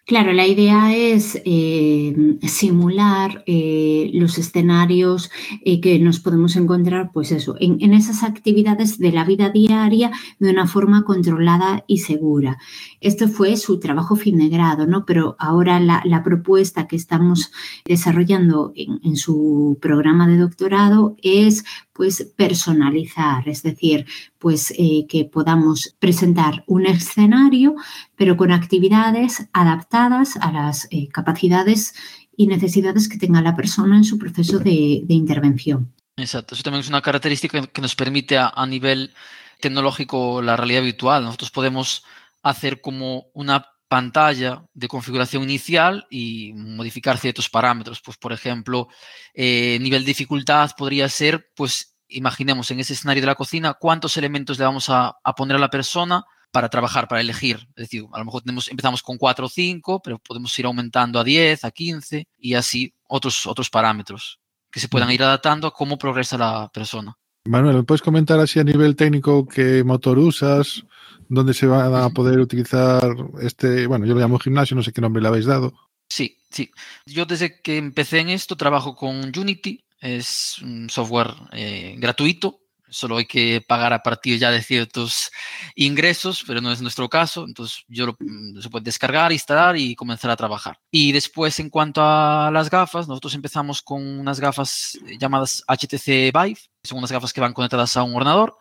Claro, 0.09 0.33
la 0.33 0.47
idea 0.47 0.95
es 0.95 1.39
eh, 1.45 2.39
simular 2.41 3.43
eh, 3.45 4.09
los 4.15 4.39
escenarios 4.39 5.29
eh, 5.63 5.79
que 5.81 5.99
nos 5.99 6.19
podemos 6.19 6.55
encontrar, 6.55 7.11
pues 7.13 7.31
eso, 7.31 7.55
en, 7.59 7.93
esas 7.93 8.23
actividades 8.23 8.97
de 8.97 9.11
la 9.11 9.23
vida 9.23 9.49
diaria 9.49 10.09
de 10.39 10.49
una 10.49 10.65
forma 10.65 11.03
controlada 11.03 11.83
y 11.85 11.99
segura. 11.99 12.57
Esto 13.01 13.27
fue 13.27 13.55
su 13.55 13.79
trabajo 13.79 14.15
fin 14.15 14.39
de 14.39 14.49
grado, 14.49 14.87
¿no? 14.87 15.05
Pero 15.05 15.35
ahora 15.37 15.79
la, 15.79 16.23
propuesta 16.23 16.87
que 16.87 16.95
estamos 16.95 17.51
desarrollando 17.85 18.73
en 18.75 19.15
su 19.15 19.77
programa 19.79 20.27
de 20.27 20.37
doctorado 20.37 21.17
es 21.21 21.65
pues 21.99 22.31
personalizar, 22.37 23.49
es 23.49 23.61
decir, 23.61 24.05
pues 24.37 24.71
eh, 24.77 25.05
que 25.09 25.25
podamos 25.25 25.97
presentar 25.99 26.63
un 26.65 26.85
escenario, 26.85 27.75
pero 28.15 28.37
con 28.37 28.53
actividades 28.53 29.49
adaptadas 29.51 30.37
a 30.37 30.49
las 30.49 30.87
eh, 30.91 31.09
capacidades 31.09 31.93
y 32.37 32.47
necesidades 32.47 33.09
que 33.09 33.17
tenga 33.17 33.41
la 33.41 33.53
persona 33.53 33.97
en 33.97 34.05
su 34.05 34.17
proceso 34.17 34.59
de, 34.59 35.03
intervención. 35.09 35.93
Exacto, 36.15 36.55
eso 36.55 36.63
también 36.63 36.79
es 36.79 36.87
una 36.87 37.01
característica 37.01 37.67
que 37.67 37.81
nos 37.81 37.95
permite 37.95 38.37
a, 38.37 38.47
a 38.47 38.65
nivel 38.65 39.11
tecnológico 39.59 40.41
la 40.41 40.55
realidad 40.55 40.83
virtual. 40.83 41.25
Nosotros 41.25 41.51
podemos 41.51 42.05
hacer 42.43 42.79
como 42.79 43.25
una 43.33 43.65
pantalla 43.89 44.63
de 44.73 44.87
configuración 44.87 45.43
inicial 45.43 46.07
y 46.09 46.53
modificar 46.53 47.17
ciertos 47.17 47.49
parámetros. 47.49 48.01
Pues, 48.01 48.17
por 48.17 48.31
ejemplo, 48.31 48.87
eh, 49.33 49.77
nivel 49.81 50.03
de 50.03 50.11
dificultad 50.11 50.71
podría 50.77 51.09
ser, 51.09 51.49
pues, 51.55 51.97
imaginemos 52.07 52.71
en 52.71 52.79
ese 52.79 52.93
escenario 52.93 53.21
de 53.21 53.27
la 53.27 53.35
cocina, 53.35 53.73
cuántos 53.73 54.15
elementos 54.15 54.57
le 54.57 54.65
vamos 54.65 54.89
a, 54.89 55.17
poner 55.35 55.57
a 55.57 55.59
la 55.59 55.69
persona 55.69 56.23
para 56.51 56.69
trabajar, 56.69 57.07
para 57.07 57.21
elegir. 57.21 57.57
Es 57.75 57.89
decir, 57.89 58.05
a 58.13 58.19
lo 58.19 58.25
mejor 58.25 58.43
tenemos, 58.43 58.69
empezamos 58.69 59.03
con 59.03 59.17
4 59.17 59.45
o 59.45 59.49
5, 59.49 60.01
pero 60.01 60.19
podemos 60.19 60.57
ir 60.57 60.65
aumentando 60.65 61.19
a 61.19 61.23
10, 61.23 61.65
a 61.65 61.71
15 61.71 62.27
y 62.37 62.53
así 62.53 62.93
otros, 63.07 63.45
otros 63.45 63.69
parámetros 63.69 64.39
que 64.71 64.79
se 64.79 64.87
puedan 64.87 65.11
ir 65.11 65.23
adaptando 65.23 65.67
a 65.67 65.73
cómo 65.73 65.97
progresa 65.97 66.37
la 66.37 66.69
persona. 66.71 67.17
Manuel, 67.45 67.77
¿me 67.77 67.83
puedes 67.83 68.01
comentar 68.01 68.39
así 68.39 68.59
a 68.59 68.63
nivel 68.63 68.95
técnico 68.95 69.47
qué 69.47 69.83
motor 69.83 70.19
usas? 70.19 70.83
¿Dónde 71.29 71.53
se 71.53 71.67
van 71.67 71.93
a 71.93 72.09
poder 72.09 72.39
utilizar 72.39 73.15
este, 73.41 73.87
bueno, 73.87 74.05
yo 74.05 74.13
lo 74.13 74.19
llamo 74.19 74.39
gimnasio, 74.39 74.75
no 74.75 74.83
sé 74.83 74.91
qué 74.91 75.01
nombre 75.01 75.21
le 75.21 75.27
habéis 75.27 75.45
dado? 75.45 75.73
Sí, 76.09 76.37
sí. 76.49 76.71
Yo 77.05 77.25
desde 77.25 77.61
que 77.61 77.77
empecé 77.77 78.19
en 78.19 78.29
esto 78.29 78.55
trabajo 78.55 78.95
con 78.95 79.31
Unity, 79.37 79.83
es 80.01 80.59
un 80.61 80.89
software 80.89 81.33
eh, 81.51 81.95
gratuito, 81.97 82.61
solo 82.89 83.17
hay 83.17 83.25
que 83.25 83.61
pagar 83.65 83.93
a 83.93 84.03
partir 84.03 84.39
ya 84.39 84.51
de 84.51 84.61
ciertos 84.61 85.31
ingresos, 85.75 86.43
pero 86.45 86.61
no 86.61 86.71
es 86.71 86.81
nuestro 86.81 87.09
caso, 87.09 87.45
entonces 87.45 87.83
yo 87.87 88.07
lo, 88.07 88.17
mm, 88.19 88.59
se 88.61 88.69
puede 88.69 88.83
descargar, 88.83 89.31
instalar 89.31 89.77
y 89.77 89.95
comenzar 89.95 90.31
a 90.31 90.35
trabajar. 90.35 90.79
Y 90.91 91.11
después 91.11 91.59
en 91.59 91.69
cuanto 91.69 92.01
a 92.03 92.49
las 92.51 92.69
gafas, 92.69 93.07
nosotros 93.07 93.33
empezamos 93.35 93.81
con 93.81 94.01
unas 94.01 94.39
gafas 94.39 94.97
llamadas 95.19 95.63
HTC 95.67 96.31
Vive, 96.31 96.59
son 96.83 96.97
unas 96.97 97.11
gafas 97.11 97.33
que 97.33 97.41
van 97.41 97.53
conectadas 97.53 97.97
a 97.97 98.03
un 98.03 98.15
ordenador 98.15 98.57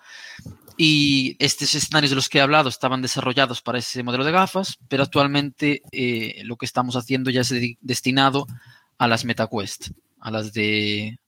y 0.80 1.36
estos 1.40 1.74
escenarios 1.74 2.10
de 2.10 2.16
los 2.16 2.28
que 2.28 2.38
he 2.38 2.40
hablado 2.40 2.68
estaban 2.68 3.02
desarrollados 3.02 3.60
para 3.60 3.80
ese 3.80 4.04
modelo 4.04 4.24
de 4.24 4.30
gafas, 4.30 4.78
pero 4.88 5.02
actualmente 5.02 5.82
eh, 5.90 6.40
lo 6.44 6.56
que 6.56 6.66
estamos 6.66 6.94
haciendo 6.94 7.30
ya 7.30 7.40
es 7.40 7.52
destinado 7.80 8.46
a 8.96 9.08
las 9.08 9.24
MetaQuest, 9.24 9.88
a 10.20 10.30
las 10.30 10.52
de 10.52 11.18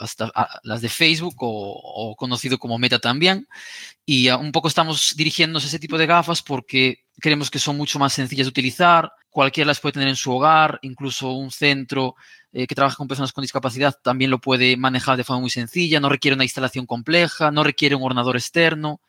hasta 0.00 0.32
las 0.64 0.80
de 0.80 0.88
Facebook 0.88 1.36
o, 1.38 2.14
conocido 2.16 2.58
como 2.58 2.78
Meta 2.78 2.98
también. 2.98 3.48
Y 4.04 4.28
un 4.30 4.52
poco 4.52 4.68
estamos 4.68 5.14
dirigiéndonos 5.16 5.64
a 5.64 5.66
ese 5.66 5.78
tipo 5.78 5.98
de 5.98 6.06
gafas 6.06 6.42
porque 6.42 7.04
creemos 7.20 7.50
que 7.50 7.58
son 7.58 7.76
mucho 7.76 7.98
más 7.98 8.12
sencillas 8.12 8.46
de 8.46 8.50
utilizar. 8.50 9.12
Cualquiera 9.30 9.68
las 9.68 9.80
puede 9.80 9.94
tener 9.94 10.08
en 10.08 10.16
su 10.16 10.32
hogar, 10.32 10.78
incluso 10.82 11.32
un 11.32 11.50
centro 11.50 12.16
eh, 12.52 12.66
que 12.66 12.74
trabaja 12.74 12.96
con 12.96 13.08
personas 13.08 13.32
con 13.32 13.42
discapacidad 13.42 13.96
también 14.02 14.30
lo 14.30 14.40
puede 14.40 14.76
manejar 14.76 15.16
de 15.16 15.24
forma 15.24 15.40
muy 15.40 15.50
sencilla, 15.50 16.00
no 16.00 16.10
requiere 16.10 16.34
una 16.34 16.44
instalación 16.44 16.84
compleja, 16.84 17.50
no 17.50 17.64
requiere 17.64 17.94
un 17.94 18.02
ordenador 18.02 18.36
externo. 18.36 19.00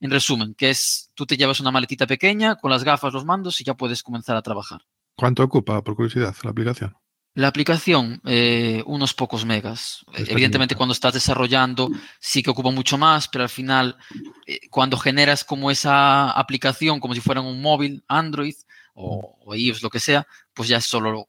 En 0.00 0.10
resumen, 0.10 0.54
que 0.54 0.70
es, 0.70 1.10
tú 1.14 1.26
te 1.26 1.36
llevas 1.36 1.60
una 1.60 1.70
maletita 1.70 2.08
pequeña 2.08 2.56
con 2.56 2.72
las 2.72 2.82
gafas, 2.82 3.12
los 3.12 3.24
mandos 3.24 3.60
y 3.60 3.64
ya 3.64 3.74
puedes 3.74 4.02
comenzar 4.02 4.36
a 4.36 4.42
trabajar. 4.42 4.82
¿Cuánto 5.14 5.44
ocupa, 5.44 5.82
por 5.82 5.94
curiosidad, 5.94 6.34
la 6.42 6.50
aplicación? 6.50 6.96
La 7.34 7.48
aplicación, 7.48 8.20
eh, 8.26 8.82
unos 8.86 9.14
pocos 9.14 9.46
megas. 9.46 10.04
Evidentemente, 10.14 10.74
cuando 10.74 10.92
estás 10.92 11.14
desarrollando, 11.14 11.90
sí 12.20 12.42
que 12.42 12.50
ocupa 12.50 12.70
mucho 12.70 12.98
más, 12.98 13.28
pero 13.28 13.44
al 13.44 13.50
final, 13.50 13.96
eh, 14.46 14.60
cuando 14.68 14.98
generas 14.98 15.42
como 15.42 15.70
esa 15.70 16.30
aplicación, 16.30 17.00
como 17.00 17.14
si 17.14 17.20
fuera 17.20 17.40
un 17.40 17.62
móvil, 17.62 18.04
Android 18.06 18.54
o, 18.94 19.38
o 19.46 19.54
iOS, 19.54 19.82
lo 19.82 19.88
que 19.88 20.00
sea, 20.00 20.26
pues 20.52 20.68
ya 20.68 20.76
es 20.76 20.84
solo 20.84 21.26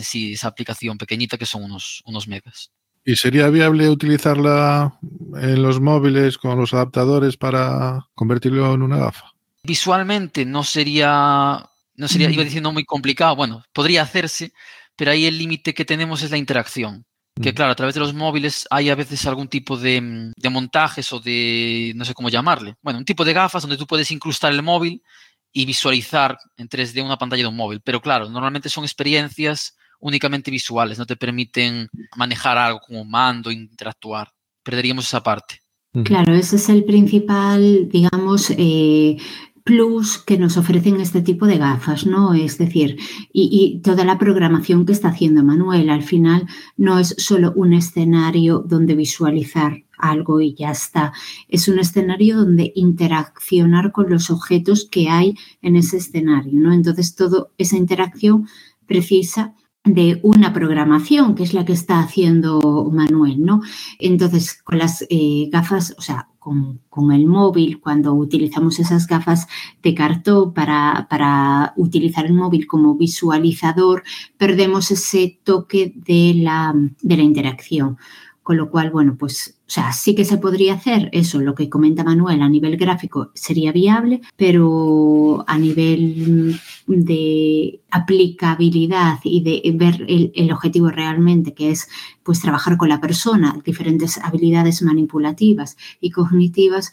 sí, 0.00 0.32
esa 0.32 0.48
aplicación 0.48 0.98
pequeñita 0.98 1.38
que 1.38 1.46
son 1.46 1.64
unos, 1.64 2.02
unos 2.06 2.28
megas. 2.28 2.70
¿Y 3.04 3.16
sería 3.16 3.48
viable 3.48 3.88
utilizarla 3.88 4.98
en 5.36 5.62
los 5.62 5.80
móviles 5.80 6.38
con 6.38 6.58
los 6.58 6.72
adaptadores 6.72 7.36
para 7.36 8.06
convertirlo 8.14 8.72
en 8.74 8.82
una 8.82 8.98
gafa? 8.98 9.32
Visualmente 9.64 10.44
no 10.44 10.62
sería, 10.62 11.68
no 11.96 12.08
sería, 12.08 12.30
iba 12.30 12.44
diciendo 12.44 12.72
muy 12.72 12.84
complicado. 12.84 13.34
Bueno, 13.34 13.64
podría 13.72 14.02
hacerse, 14.02 14.52
pero 14.96 15.10
ahí 15.10 15.26
el 15.26 15.38
límite 15.38 15.74
que 15.74 15.84
tenemos 15.84 16.22
es 16.22 16.30
la 16.30 16.38
interacción. 16.38 17.04
Que 17.40 17.54
claro, 17.54 17.72
a 17.72 17.74
través 17.74 17.94
de 17.94 18.00
los 18.00 18.12
móviles 18.12 18.66
hay 18.70 18.90
a 18.90 18.94
veces 18.94 19.24
algún 19.26 19.48
tipo 19.48 19.78
de, 19.78 20.32
de, 20.36 20.50
montajes 20.50 21.10
o 21.14 21.18
de, 21.18 21.92
no 21.96 22.04
sé 22.04 22.12
cómo 22.12 22.28
llamarle, 22.28 22.74
bueno, 22.82 22.98
un 22.98 23.06
tipo 23.06 23.24
de 23.24 23.32
gafas 23.32 23.62
donde 23.62 23.78
tú 23.78 23.86
puedes 23.86 24.10
incrustar 24.10 24.52
el 24.52 24.62
móvil 24.62 25.02
y 25.50 25.64
visualizar 25.64 26.36
en 26.58 26.68
3D 26.68 27.02
una 27.04 27.16
pantalla 27.16 27.44
de 27.44 27.48
un 27.48 27.56
móvil. 27.56 27.80
Pero 27.82 28.00
claro, 28.00 28.28
normalmente 28.28 28.68
son 28.68 28.84
experiencias 28.84 29.76
únicamente 29.98 30.50
visuales, 30.50 30.98
no 30.98 31.06
te 31.06 31.16
permiten 31.16 31.88
manejar 32.16 32.58
algo 32.58 32.80
como 32.80 33.04
mando, 33.04 33.50
interactuar. 33.50 34.28
Perderíamos 34.62 35.06
esa 35.06 35.22
parte. 35.22 35.60
Claro, 36.04 36.34
ese 36.34 36.56
es 36.56 36.68
el 36.70 36.84
principal, 36.84 37.88
digamos, 37.90 38.50
eh, 38.56 39.16
plus 39.64 40.18
que 40.18 40.38
nos 40.38 40.56
ofrecen 40.56 41.00
este 41.00 41.22
tipo 41.22 41.46
de 41.46 41.58
gafas, 41.58 42.06
¿no? 42.06 42.34
Es 42.34 42.58
decir, 42.58 42.98
y, 43.32 43.80
toda 43.82 44.04
la 44.04 44.18
programación 44.18 44.84
que 44.84 44.92
está 44.92 45.08
haciendo 45.08 45.44
Manuel, 45.44 45.90
al 45.90 46.02
final 46.02 46.46
no 46.76 46.98
es 46.98 47.14
solo 47.18 47.52
un 47.54 47.72
escenario 47.72 48.58
donde 48.58 48.94
visualizar 48.94 49.84
algo 49.98 50.40
y 50.40 50.54
ya 50.54 50.70
está. 50.70 51.12
Es 51.48 51.68
un 51.68 51.78
escenario 51.78 52.38
donde 52.38 52.72
interaccionar 52.74 53.92
con 53.92 54.10
los 54.10 54.30
objetos 54.30 54.88
que 54.90 55.08
hay 55.08 55.36
en 55.62 55.76
ese 55.76 55.98
escenario, 55.98 56.52
¿no? 56.54 56.72
Entonces, 56.72 57.14
toda 57.14 57.48
esa 57.56 57.76
interacción 57.76 58.48
precisa 58.86 59.54
de 59.84 60.20
una 60.22 60.52
programación, 60.52 61.34
que 61.34 61.42
es 61.42 61.54
la 61.54 61.64
que 61.64 61.72
está 61.72 62.00
haciendo 62.00 62.90
Manuel, 62.92 63.44
¿no? 63.44 63.62
Entonces, 63.98 64.60
con 64.62 64.78
las 64.78 65.04
eh, 65.08 65.48
gafas, 65.50 65.94
o 65.98 66.02
sea, 66.02 66.28
con, 66.42 66.80
con, 66.88 67.12
el 67.12 67.26
móvil, 67.26 67.80
cuando 67.80 68.14
utilizamos 68.14 68.80
esas 68.80 69.06
gafas 69.06 69.46
de 69.80 69.94
cartón 69.94 70.52
para, 70.52 71.06
para, 71.08 71.72
utilizar 71.76 72.26
el 72.26 72.32
móvil 72.32 72.66
como 72.66 72.96
visualizador, 72.96 74.02
perdemos 74.38 74.90
ese 74.90 75.38
toque 75.44 75.92
de 75.94 76.34
la, 76.34 76.74
de 77.00 77.16
la 77.16 77.22
interacción. 77.22 77.96
Con 78.42 78.56
lo 78.56 78.70
cual, 78.72 78.90
bueno, 78.90 79.14
pues, 79.16 79.61
sea, 79.72 79.92
sí 79.92 80.14
que 80.14 80.26
se 80.26 80.36
podría 80.36 80.74
hacer 80.74 81.08
eso, 81.12 81.40
lo 81.40 81.54
que 81.54 81.70
comenta 81.70 82.04
Manuel 82.04 82.42
a 82.42 82.48
nivel 82.48 82.76
gráfico 82.76 83.30
sería 83.34 83.72
viable, 83.72 84.20
pero 84.36 85.44
a 85.46 85.56
nivel 85.56 86.60
de 86.86 87.80
aplicabilidad 87.90 89.18
y 89.24 89.42
de 89.42 89.72
ver 89.74 90.04
el, 90.08 90.30
el 90.34 90.52
objetivo 90.52 90.90
realmente, 90.90 91.54
que 91.54 91.70
es 91.70 91.88
pues 92.22 92.40
trabajar 92.40 92.76
con 92.76 92.90
la 92.90 93.00
persona, 93.00 93.56
diferentes 93.64 94.18
habilidades 94.18 94.82
manipulativas 94.82 95.78
y 96.00 96.10
cognitivas, 96.10 96.92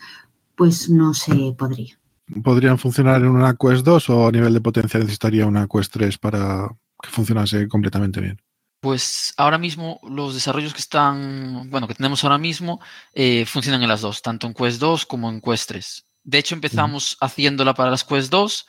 pues 0.55 0.89
no 0.89 1.13
se 1.13 1.53
podría. 1.57 1.99
¿Podrían 2.43 2.77
funcionar 2.77 3.21
en 3.21 3.29
una 3.29 3.55
Quest 3.55 3.83
2 3.83 4.09
o 4.09 4.27
a 4.27 4.31
nivel 4.31 4.53
de 4.53 4.61
potencia 4.61 4.99
necesitaría 4.99 5.47
una 5.47 5.67
Quest 5.67 5.91
3 5.93 6.17
para 6.17 6.69
que 7.01 7.09
funcionase 7.09 7.67
completamente 7.67 8.21
bien? 8.21 8.39
Pues 8.79 9.33
ahora 9.37 9.57
mismo 9.57 9.99
los 10.07 10.33
desarrollos 10.33 10.73
que 10.73 10.79
están, 10.79 11.69
bueno, 11.69 11.87
que 11.87 11.95
tenemos 11.95 12.23
ahora 12.23 12.37
mismo 12.37 12.79
eh, 13.13 13.45
funcionan 13.45 13.81
en 13.83 13.89
las 13.89 14.01
dos, 14.01 14.21
tanto 14.21 14.47
en 14.47 14.53
Quest 14.53 14.79
2 14.79 15.05
como 15.05 15.29
en 15.29 15.41
Quest 15.41 15.67
3. 15.69 16.05
De 16.23 16.37
hecho, 16.37 16.55
empezamos 16.55 17.17
haciéndola 17.19 17.73
para 17.73 17.91
las 17.91 18.03
Quest 18.03 18.31
2 18.31 18.67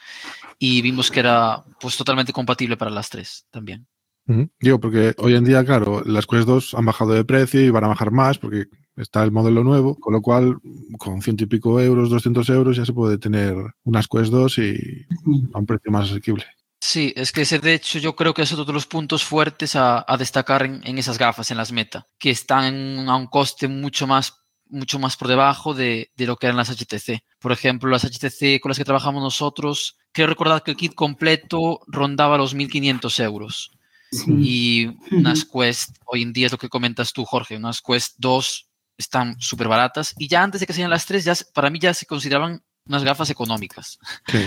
y 0.59 0.83
vimos 0.83 1.11
que 1.11 1.21
era 1.21 1.65
pues 1.81 1.97
totalmente 1.97 2.33
compatible 2.33 2.77
para 2.77 2.91
las 2.91 3.09
3 3.09 3.47
también. 3.51 3.87
Uh 4.27 4.33
-huh. 4.33 4.51
Digo, 4.61 4.81
porque 4.81 5.15
hoy 5.19 5.35
en 5.35 5.45
día, 5.45 5.65
claro, 5.65 6.03
las 6.05 6.27
Quest 6.27 6.47
2 6.47 6.75
han 6.75 6.87
bajado 6.87 7.13
de 7.13 7.25
precio 7.25 7.61
y 7.61 7.71
van 7.71 7.85
a 7.85 7.89
bajar 7.89 8.11
más 8.11 8.39
porque 8.39 8.67
está 8.97 9.23
el 9.23 9.33
modelo 9.33 9.65
nuevo, 9.65 9.97
con 9.99 10.13
lo 10.13 10.23
cual 10.23 10.59
con 10.99 11.23
ciento 11.23 11.45
y 11.45 11.47
pico 11.47 11.81
euros, 11.81 12.11
200 12.11 12.49
euros 12.51 12.77
ya 12.77 12.85
se 12.85 12.93
puede 12.93 13.19
tener 13.19 13.55
unas 13.85 14.09
Quest 14.09 14.33
2 14.33 14.59
y 14.59 15.07
a 15.53 15.59
un 15.59 15.67
precio 15.67 15.91
más 15.91 16.11
asequible. 16.11 16.45
Sí, 16.81 17.13
es 17.15 17.31
que 17.31 17.43
ese 17.43 17.59
de 17.59 17.75
hecho 17.75 17.99
yo 17.99 18.17
creo 18.17 18.33
que 18.33 18.41
es 18.43 18.53
otro 18.53 18.65
de 18.65 18.73
los 18.73 18.87
puntos 18.87 19.23
fuertes 19.23 19.77
a, 19.77 20.03
a 20.07 20.17
destacar 20.17 20.63
en, 20.63 20.81
en, 20.85 20.97
esas 20.97 21.19
gafas, 21.19 21.51
en 21.51 21.59
las 21.59 21.73
Meta, 21.73 22.07
que 22.19 22.31
están 22.31 23.07
a 23.09 23.17
un 23.17 23.27
coste 23.27 23.69
mucho 23.69 24.07
más, 24.07 24.35
mucho 24.67 24.99
más 24.99 25.17
por 25.17 25.29
debajo 25.29 25.75
de, 25.75 26.11
de, 26.17 26.27
lo 26.27 26.37
que 26.37 26.47
eran 26.47 26.57
las 26.57 26.71
HTC. 26.71 27.23
Por 27.39 27.53
ejemplo, 27.53 27.91
las 27.91 28.05
HTC 28.05 28.61
con 28.61 28.71
las 28.71 28.79
que 28.79 28.85
trabajamos 28.85 29.23
nosotros, 29.23 29.99
creo 30.13 30.29
recordar 30.29 30.63
que 30.63 30.71
el 30.71 30.77
kit 30.79 30.95
completo 30.95 31.81
rondaba 31.87 32.39
los 32.39 32.57
1.500 32.57 33.25
euros. 33.25 33.73
Sí. 34.11 34.33
Y 34.39 35.15
unas 35.15 35.45
Quest, 35.45 35.99
hoy 36.07 36.23
en 36.23 36.33
día 36.33 36.47
es 36.47 36.53
lo 36.53 36.59
que 36.59 36.71
comentas 36.71 37.13
tú, 37.13 37.27
Jorge, 37.27 37.57
unas 37.57 37.83
Quest 37.83 38.15
2 38.19 38.71
están 38.97 39.41
súper 39.41 39.69
baratas 39.69 40.15
y 40.19 40.29
ya 40.29 40.43
antes 40.43 40.61
de 40.61 40.67
que 40.67 40.73
sean 40.73 40.91
las 40.91 41.07
3, 41.07 41.25
ya, 41.25 41.35
para 41.55 41.71
mí 41.71 41.79
ya 41.79 41.95
se 41.95 42.07
consideraban 42.07 42.63
unas 42.91 43.05
gafas 43.05 43.31
económicas. 43.31 43.99
Sí, 44.27 44.39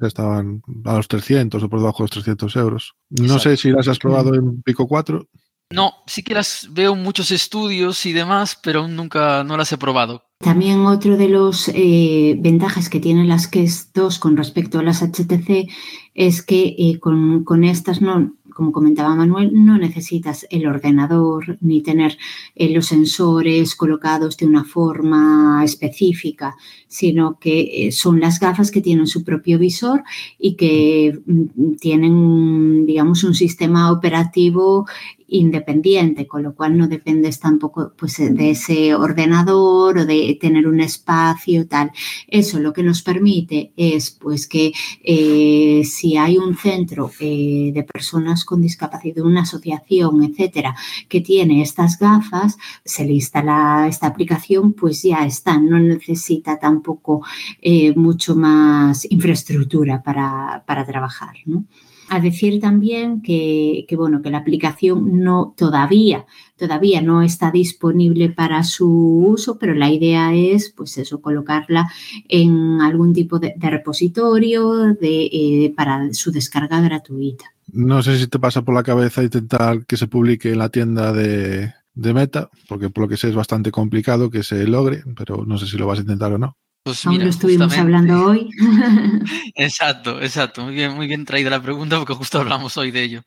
estaban 0.00 0.62
a 0.86 0.96
los 0.96 1.06
300 1.06 1.62
o 1.62 1.68
por 1.68 1.80
debajo 1.80 1.98
de 1.98 2.04
los 2.04 2.10
300 2.10 2.56
euros. 2.56 2.94
No 3.10 3.24
Exacto. 3.24 3.42
sé 3.42 3.56
si 3.58 3.70
las 3.70 3.86
has 3.88 3.98
probado 3.98 4.34
en 4.34 4.62
Pico 4.62 4.88
4. 4.88 5.28
No, 5.72 5.92
sí 6.06 6.24
que 6.24 6.34
las 6.34 6.68
veo 6.72 6.94
en 6.94 7.02
muchos 7.02 7.30
estudios 7.30 8.04
y 8.04 8.12
demás, 8.12 8.58
pero 8.60 8.88
nunca 8.88 9.44
no 9.44 9.56
las 9.56 9.70
he 9.70 9.78
probado. 9.78 10.24
También 10.38 10.86
otro 10.86 11.16
de 11.16 11.28
los 11.28 11.68
eh, 11.68 12.34
ventajas 12.40 12.88
que 12.88 12.98
tienen 12.98 13.28
las 13.28 13.46
KES 13.46 13.92
2 13.92 14.18
con 14.18 14.36
respecto 14.36 14.78
a 14.78 14.82
las 14.82 15.02
HTC 15.02 15.70
es 16.14 16.42
que 16.42 16.74
eh, 16.76 16.98
con, 16.98 17.44
con, 17.44 17.62
estas 17.62 18.00
no, 18.00 18.34
como 18.60 18.72
comentaba 18.72 19.14
Manuel, 19.14 19.52
no 19.54 19.78
necesitas 19.78 20.46
el 20.50 20.66
ordenador 20.66 21.56
ni 21.62 21.80
tener 21.80 22.18
eh, 22.54 22.68
los 22.68 22.88
sensores 22.88 23.74
colocados 23.74 24.36
de 24.36 24.44
una 24.44 24.64
forma 24.64 25.64
específica, 25.64 26.56
sino 26.86 27.38
que 27.38 27.86
eh, 27.86 27.90
son 27.90 28.20
las 28.20 28.38
gafas 28.38 28.70
que 28.70 28.82
tienen 28.82 29.06
su 29.06 29.24
propio 29.24 29.58
visor 29.58 30.04
y 30.38 30.56
que 30.56 31.18
mm, 31.24 31.76
tienen, 31.80 32.84
digamos, 32.84 33.24
un 33.24 33.32
sistema 33.34 33.90
operativo 33.90 34.86
independiente, 35.30 36.26
con 36.26 36.42
lo 36.42 36.54
cual 36.54 36.76
no 36.76 36.88
dependes 36.88 37.40
tampoco 37.40 37.92
pues, 37.96 38.18
de 38.18 38.50
ese 38.50 38.94
ordenador 38.94 39.98
o 39.98 40.06
de 40.06 40.36
tener 40.40 40.66
un 40.66 40.80
espacio 40.80 41.66
tal. 41.66 41.92
Eso 42.26 42.58
lo 42.58 42.72
que 42.72 42.82
nos 42.82 43.02
permite 43.02 43.72
es 43.76 44.10
pues 44.10 44.46
que 44.46 44.72
eh, 45.02 45.82
si 45.84 46.16
hay 46.16 46.36
un 46.38 46.56
centro 46.56 47.10
eh, 47.20 47.70
de 47.72 47.82
personas 47.84 48.44
con 48.44 48.60
discapacidad, 48.60 49.24
una 49.24 49.42
asociación, 49.42 50.22
etcétera, 50.22 50.74
que 51.08 51.20
tiene 51.20 51.62
estas 51.62 51.98
gafas, 51.98 52.56
se 52.84 53.04
le 53.04 53.12
instala 53.12 53.86
esta 53.88 54.08
aplicación, 54.08 54.72
pues 54.72 55.02
ya 55.02 55.24
está, 55.24 55.58
no 55.58 55.78
necesita 55.78 56.58
tampoco 56.58 57.22
eh, 57.60 57.94
mucho 57.94 58.34
más 58.34 59.06
infraestructura 59.10 60.02
para, 60.02 60.64
para 60.66 60.84
trabajar, 60.84 61.36
¿no? 61.46 61.64
A 62.10 62.20
decir 62.20 62.60
también 62.60 63.22
que, 63.22 63.86
bueno, 63.96 64.20
que 64.20 64.30
la 64.30 64.38
aplicación 64.38 65.22
no 65.22 65.54
todavía, 65.56 66.26
todavía 66.56 67.00
no 67.00 67.22
está 67.22 67.50
disponible 67.52 68.28
para 68.28 68.64
su 68.64 68.88
uso, 68.88 69.58
pero 69.58 69.74
la 69.74 69.90
idea 69.90 70.34
es, 70.34 70.74
pues 70.76 70.98
eso, 70.98 71.20
colocarla 71.20 71.88
en 72.28 72.80
algún 72.80 73.14
tipo 73.14 73.38
de, 73.38 73.54
de 73.56 73.70
repositorio 73.70 74.92
de, 74.94 75.30
eh, 75.32 75.72
para 75.76 76.12
su 76.12 76.32
descarga 76.32 76.80
gratuita. 76.80 77.44
No 77.72 78.02
sé 78.02 78.18
si 78.18 78.26
te 78.26 78.40
pasa 78.40 78.62
por 78.62 78.74
la 78.74 78.82
cabeza 78.82 79.22
intentar 79.22 79.86
que 79.86 79.96
se 79.96 80.08
publique 80.08 80.50
en 80.50 80.58
la 80.58 80.68
tienda 80.68 81.12
de, 81.12 81.72
de 81.94 82.14
Meta, 82.14 82.50
porque 82.68 82.90
por 82.90 83.04
lo 83.04 83.08
que 83.08 83.16
sé 83.16 83.28
es 83.28 83.36
bastante 83.36 83.70
complicado 83.70 84.30
que 84.30 84.42
se 84.42 84.66
logre, 84.66 85.04
pero 85.16 85.44
no 85.46 85.58
sé 85.58 85.66
si 85.66 85.78
lo 85.78 85.86
vas 85.86 85.98
a 85.98 86.02
intentar 86.02 86.32
o 86.32 86.38
no. 86.38 86.56
Pues 86.90 87.06
mira, 87.06 87.22
Aún 87.22 87.24
lo 87.24 87.30
estuvimos 87.30 87.78
hablando 87.78 88.26
hoy. 88.26 88.50
exacto, 89.54 90.20
exacto. 90.20 90.64
Muy 90.64 90.74
bien, 90.74 90.94
muy 90.94 91.06
bien 91.06 91.24
traída 91.24 91.50
la 91.50 91.62
pregunta 91.62 91.98
porque 91.98 92.14
justo 92.14 92.40
hablamos 92.40 92.76
hoy 92.76 92.90
de 92.90 93.02
ello. 93.02 93.22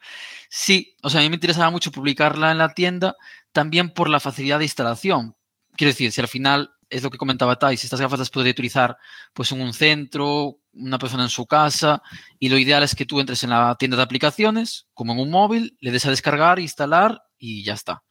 Sí, 0.49 0.97
o 1.01 1.09
sea, 1.09 1.21
a 1.21 1.23
mí 1.23 1.29
me 1.29 1.35
interesaba 1.35 1.71
mucho 1.71 1.91
publicarla 1.91 2.51
en 2.51 2.57
la 2.57 2.73
tienda 2.73 3.15
también 3.53 3.89
por 3.91 4.09
la 4.09 4.19
facilidad 4.19 4.59
de 4.59 4.65
instalación. 4.65 5.35
Quiero 5.77 5.91
decir, 5.91 6.11
si 6.11 6.19
al 6.19 6.27
final 6.27 6.71
es 6.89 7.03
lo 7.03 7.09
que 7.09 7.17
comentaba 7.17 7.57
Thais, 7.57 7.83
estas 7.83 8.01
gafas 8.01 8.19
las 8.19 8.29
puede 8.29 8.49
utilizar 8.49 8.97
pues 9.33 9.51
en 9.53 9.61
un 9.61 9.73
centro, 9.73 10.57
una 10.73 10.99
persona 10.99 11.23
en 11.23 11.29
su 11.29 11.45
casa, 11.45 12.03
y 12.37 12.49
lo 12.49 12.57
ideal 12.57 12.83
es 12.83 12.95
que 12.95 13.05
tú 13.05 13.21
entres 13.21 13.43
en 13.43 13.51
la 13.51 13.75
tienda 13.79 13.95
de 13.95 14.03
aplicaciones, 14.03 14.87
como 14.93 15.13
en 15.13 15.19
un 15.19 15.31
móvil, 15.31 15.77
le 15.79 15.91
des 15.91 16.05
a 16.05 16.09
descargar, 16.09 16.59
instalar 16.59 17.23
y 17.37 17.63
ya 17.63 17.73
está. 17.73 18.03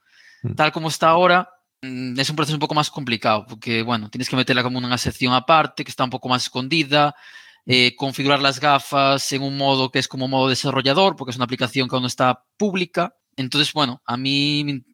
Mm. 0.42 0.54
Tal 0.54 0.72
como 0.72 0.88
está 0.88 1.10
ahora, 1.10 1.48
es 1.82 2.30
un 2.30 2.36
proceso 2.36 2.56
un 2.56 2.60
poco 2.60 2.74
más 2.74 2.90
complicado 2.90 3.44
porque, 3.48 3.82
bueno, 3.82 4.08
tienes 4.08 4.28
que 4.28 4.36
meterla 4.36 4.62
como 4.62 4.78
una 4.78 4.98
sección 4.98 5.34
aparte 5.34 5.84
que 5.84 5.90
está 5.90 6.04
un 6.04 6.10
poco 6.10 6.28
más 6.28 6.44
escondida, 6.44 7.14
eh, 7.66 7.96
configurar 7.96 8.40
las 8.40 8.60
gafas 8.60 9.32
en 9.32 9.42
un 9.42 9.56
modo 9.56 9.90
que 9.90 9.98
es 9.98 10.08
como 10.08 10.28
modo 10.28 10.48
desarrollador 10.48 11.16
porque 11.16 11.30
es 11.30 11.36
una 11.36 11.44
aplicación 11.44 11.88
que 11.88 11.96
aún 11.96 12.02
no 12.02 12.08
está 12.08 12.44
pública. 12.56 13.16
Entonces, 13.36 13.72
bueno, 13.72 14.00
a 14.06 14.16
mí 14.16 14.62
mi, 14.64 14.84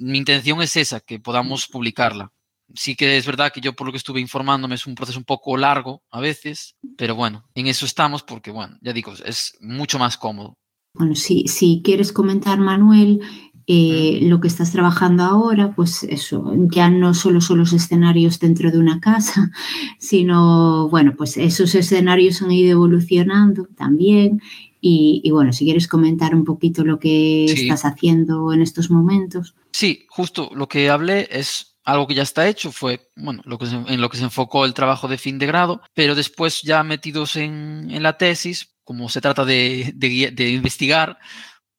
mi 0.00 0.18
intención 0.18 0.62
es 0.62 0.76
esa, 0.76 1.00
que 1.00 1.20
podamos 1.20 1.66
publicarla. 1.66 2.32
Sí 2.74 2.94
que 2.94 3.16
es 3.16 3.26
verdad 3.26 3.52
que 3.52 3.60
yo 3.60 3.74
por 3.74 3.86
lo 3.86 3.92
que 3.92 3.98
estuve 3.98 4.20
informándome 4.20 4.76
es 4.76 4.86
un 4.86 4.94
proceso 4.94 5.18
un 5.18 5.24
poco 5.24 5.56
largo 5.56 6.04
a 6.10 6.20
veces, 6.20 6.76
pero 6.96 7.16
bueno, 7.16 7.44
en 7.54 7.66
eso 7.66 7.84
estamos 7.84 8.22
porque, 8.22 8.52
bueno, 8.52 8.78
ya 8.80 8.92
digo, 8.92 9.12
es 9.24 9.56
mucho 9.60 9.98
más 9.98 10.16
cómodo. 10.16 10.56
Bueno, 10.94 11.14
si, 11.14 11.46
si 11.46 11.82
quieres 11.84 12.12
comentar, 12.12 12.58
Manuel, 12.58 13.20
eh, 13.66 14.20
lo 14.22 14.40
que 14.40 14.48
estás 14.48 14.72
trabajando 14.72 15.22
ahora, 15.22 15.74
pues 15.74 16.02
eso, 16.04 16.52
ya 16.72 16.90
no 16.90 17.14
solo 17.14 17.40
son 17.40 17.58
los 17.58 17.72
escenarios 17.72 18.40
dentro 18.40 18.70
de 18.70 18.78
una 18.78 19.00
casa, 19.00 19.50
sino, 19.98 20.88
bueno, 20.88 21.14
pues 21.16 21.36
esos 21.36 21.74
escenarios 21.74 22.42
han 22.42 22.50
ido 22.50 22.72
evolucionando 22.72 23.68
también. 23.76 24.40
Y, 24.80 25.20
y 25.22 25.30
bueno, 25.30 25.52
si 25.52 25.64
quieres 25.66 25.86
comentar 25.86 26.34
un 26.34 26.44
poquito 26.44 26.84
lo 26.84 26.98
que 26.98 27.46
sí. 27.54 27.62
estás 27.62 27.84
haciendo 27.84 28.52
en 28.52 28.62
estos 28.62 28.90
momentos. 28.90 29.54
Sí, 29.72 30.06
justo 30.08 30.50
lo 30.54 30.68
que 30.68 30.88
hablé 30.88 31.28
es 31.30 31.70
algo 31.84 32.06
que 32.06 32.14
ya 32.14 32.22
está 32.22 32.48
hecho, 32.48 32.72
fue 32.72 33.10
bueno, 33.16 33.42
lo 33.44 33.58
que 33.58 33.66
se, 33.66 33.76
en 33.76 34.00
lo 34.00 34.08
que 34.08 34.16
se 34.16 34.24
enfocó 34.24 34.64
el 34.64 34.74
trabajo 34.74 35.08
de 35.08 35.18
fin 35.18 35.38
de 35.38 35.46
grado, 35.46 35.82
pero 35.94 36.14
después 36.14 36.62
ya 36.62 36.82
metidos 36.82 37.36
en, 37.36 37.90
en 37.90 38.02
la 38.02 38.16
tesis, 38.16 38.74
como 38.84 39.08
se 39.08 39.20
trata 39.20 39.44
de, 39.44 39.92
de, 39.94 40.30
de 40.32 40.50
investigar, 40.50 41.18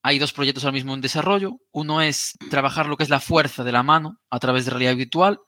hay 0.03 0.19
dos 0.19 0.33
proyectos 0.33 0.63
ahora 0.63 0.73
mismo 0.73 0.93
en 0.93 1.01
desarrollo. 1.01 1.59
Uno 1.71 2.01
es 2.01 2.33
trabajar 2.49 2.87
lo 2.87 2.97
que 2.97 3.03
es 3.03 3.09
la 3.09 3.19
fuerza 3.19 3.63
de 3.63 3.71
la 3.71 3.83
mano 3.83 4.19
a 4.29 4.39
través 4.39 4.65
de 4.65 4.71
realidad 4.71 4.95
virtual, 4.95 5.39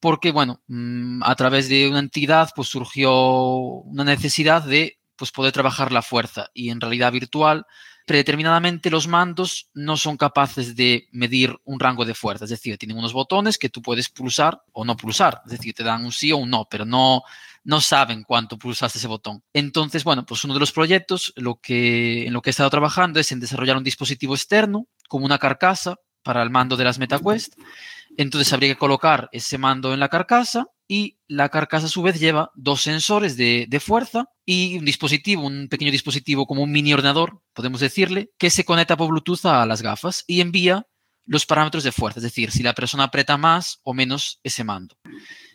porque, 0.00 0.32
bueno, 0.32 0.60
mm, 0.66 1.22
a 1.22 1.34
través 1.36 1.68
de 1.68 1.88
una 1.88 2.00
entidad 2.00 2.50
pues 2.54 2.68
surgió 2.68 3.12
una 3.12 4.04
necesidad 4.04 4.62
de 4.64 4.98
pues, 5.16 5.30
poder 5.30 5.52
trabajar 5.52 5.92
la 5.92 6.02
fuerza. 6.02 6.50
Y 6.54 6.70
en 6.70 6.80
realidad 6.80 7.12
virtual 7.12 7.66
predeterminadamente 8.06 8.90
los 8.90 9.06
mandos 9.06 9.70
no 9.74 9.96
son 9.96 10.16
capaces 10.16 10.74
de 10.76 11.08
medir 11.12 11.56
un 11.64 11.78
rango 11.78 12.04
de 12.04 12.14
fuerza, 12.14 12.44
es 12.44 12.50
decir, 12.50 12.76
tienen 12.78 12.98
unos 12.98 13.12
botones 13.12 13.58
que 13.58 13.68
tú 13.68 13.80
puedes 13.80 14.08
pulsar 14.08 14.60
o 14.72 14.84
no 14.84 14.96
pulsar, 14.96 15.40
es 15.46 15.52
decir, 15.52 15.74
te 15.74 15.84
dan 15.84 16.04
un 16.04 16.12
sí 16.12 16.32
o 16.32 16.36
un 16.38 16.50
no, 16.50 16.66
pero 16.68 16.84
no, 16.84 17.22
no 17.64 17.80
saben 17.80 18.24
cuánto 18.24 18.58
pulsaste 18.58 18.98
ese 18.98 19.08
botón. 19.08 19.42
Entonces, 19.52 20.04
bueno, 20.04 20.26
pues 20.26 20.44
uno 20.44 20.54
de 20.54 20.60
los 20.60 20.72
proyectos 20.72 21.32
lo 21.36 21.56
que, 21.56 22.26
en 22.26 22.32
lo 22.32 22.42
que 22.42 22.50
he 22.50 22.52
estado 22.52 22.70
trabajando 22.70 23.20
es 23.20 23.32
en 23.32 23.40
desarrollar 23.40 23.76
un 23.76 23.84
dispositivo 23.84 24.34
externo 24.34 24.88
como 25.08 25.24
una 25.24 25.38
carcasa 25.38 25.96
para 26.22 26.42
el 26.42 26.50
mando 26.50 26.76
de 26.76 26.84
las 26.84 26.98
MetaQuest 26.98 27.54
Entonces 28.16 28.52
habría 28.52 28.70
que 28.70 28.78
colocar 28.78 29.28
ese 29.32 29.58
mando 29.58 29.92
en 29.92 30.00
la 30.00 30.08
carcasa 30.08 30.66
y 30.88 31.18
la 31.26 31.48
carcasa 31.48 31.86
a 31.86 31.90
su 31.90 32.02
vez 32.02 32.20
lleva 32.20 32.50
dos 32.54 32.82
sensores 32.82 33.36
de, 33.36 33.66
de, 33.68 33.80
fuerza 33.80 34.26
y 34.44 34.78
un 34.78 34.84
dispositivo, 34.84 35.46
un 35.46 35.68
pequeño 35.68 35.90
dispositivo 35.90 36.46
como 36.46 36.62
un 36.62 36.70
mini 36.70 36.92
ordenador, 36.92 37.40
podemos 37.54 37.80
decirle, 37.80 38.30
que 38.38 38.50
se 38.50 38.64
conecta 38.64 38.96
por 38.96 39.08
Bluetooth 39.08 39.46
a 39.46 39.64
las 39.64 39.80
gafas 39.80 40.24
y 40.26 40.42
envía 40.42 40.86
los 41.24 41.46
parámetros 41.46 41.84
de 41.84 41.92
fuerza, 41.92 42.18
es 42.18 42.24
decir, 42.24 42.50
si 42.50 42.62
la 42.62 42.74
persona 42.74 43.04
aprieta 43.04 43.36
más 43.36 43.80
o 43.84 43.94
menos 43.94 44.40
ese 44.42 44.64
mando. 44.64 44.96